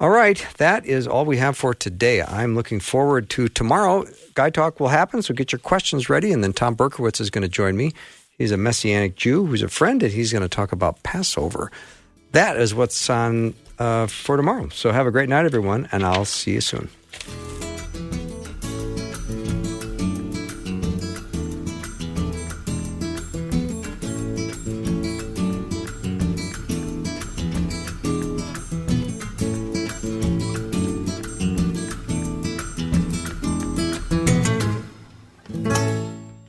All 0.01 0.09
right, 0.09 0.45
that 0.57 0.86
is 0.86 1.07
all 1.07 1.24
we 1.24 1.38
have 1.38 1.57
for 1.57 1.74
today. 1.74 2.22
I'm 2.22 2.53
looking 2.53 2.82
forward 2.82 3.30
to 3.32 3.47
tomorrow. 3.47 4.03
Guy 4.34 4.49
Talk 4.49 4.82
will 4.82 4.89
happen, 4.89 5.22
so 5.22 5.34
get 5.34 5.53
your 5.53 5.59
questions 5.59 6.09
ready, 6.09 6.34
and 6.34 6.43
then 6.43 6.51
Tom 6.51 6.76
Berkowitz 6.76 7.22
is 7.22 7.30
going 7.30 7.43
to 7.43 7.47
join 7.47 7.78
me. 7.78 7.93
He's 8.38 8.51
a 8.51 8.57
Messianic 8.57 9.15
Jew 9.15 9.45
who's 9.45 9.63
a 9.63 9.67
friend, 9.67 10.03
and 10.03 10.11
he's 10.11 10.31
going 10.31 10.43
to 10.43 10.49
talk 10.49 10.71
about 10.71 11.01
Passover. 11.03 11.71
That 12.33 12.57
is 12.57 12.75
what's 12.75 13.09
on 13.09 13.55
uh, 13.79 14.07
for 14.07 14.38
tomorrow. 14.38 14.69
So 14.69 14.91
have 14.91 15.07
a 15.07 15.11
great 15.11 15.29
night, 15.29 15.45
everyone, 15.45 15.89
and 15.91 16.03
I'll 16.03 16.25
see 16.25 16.53
you 16.53 16.61
soon. 16.61 16.89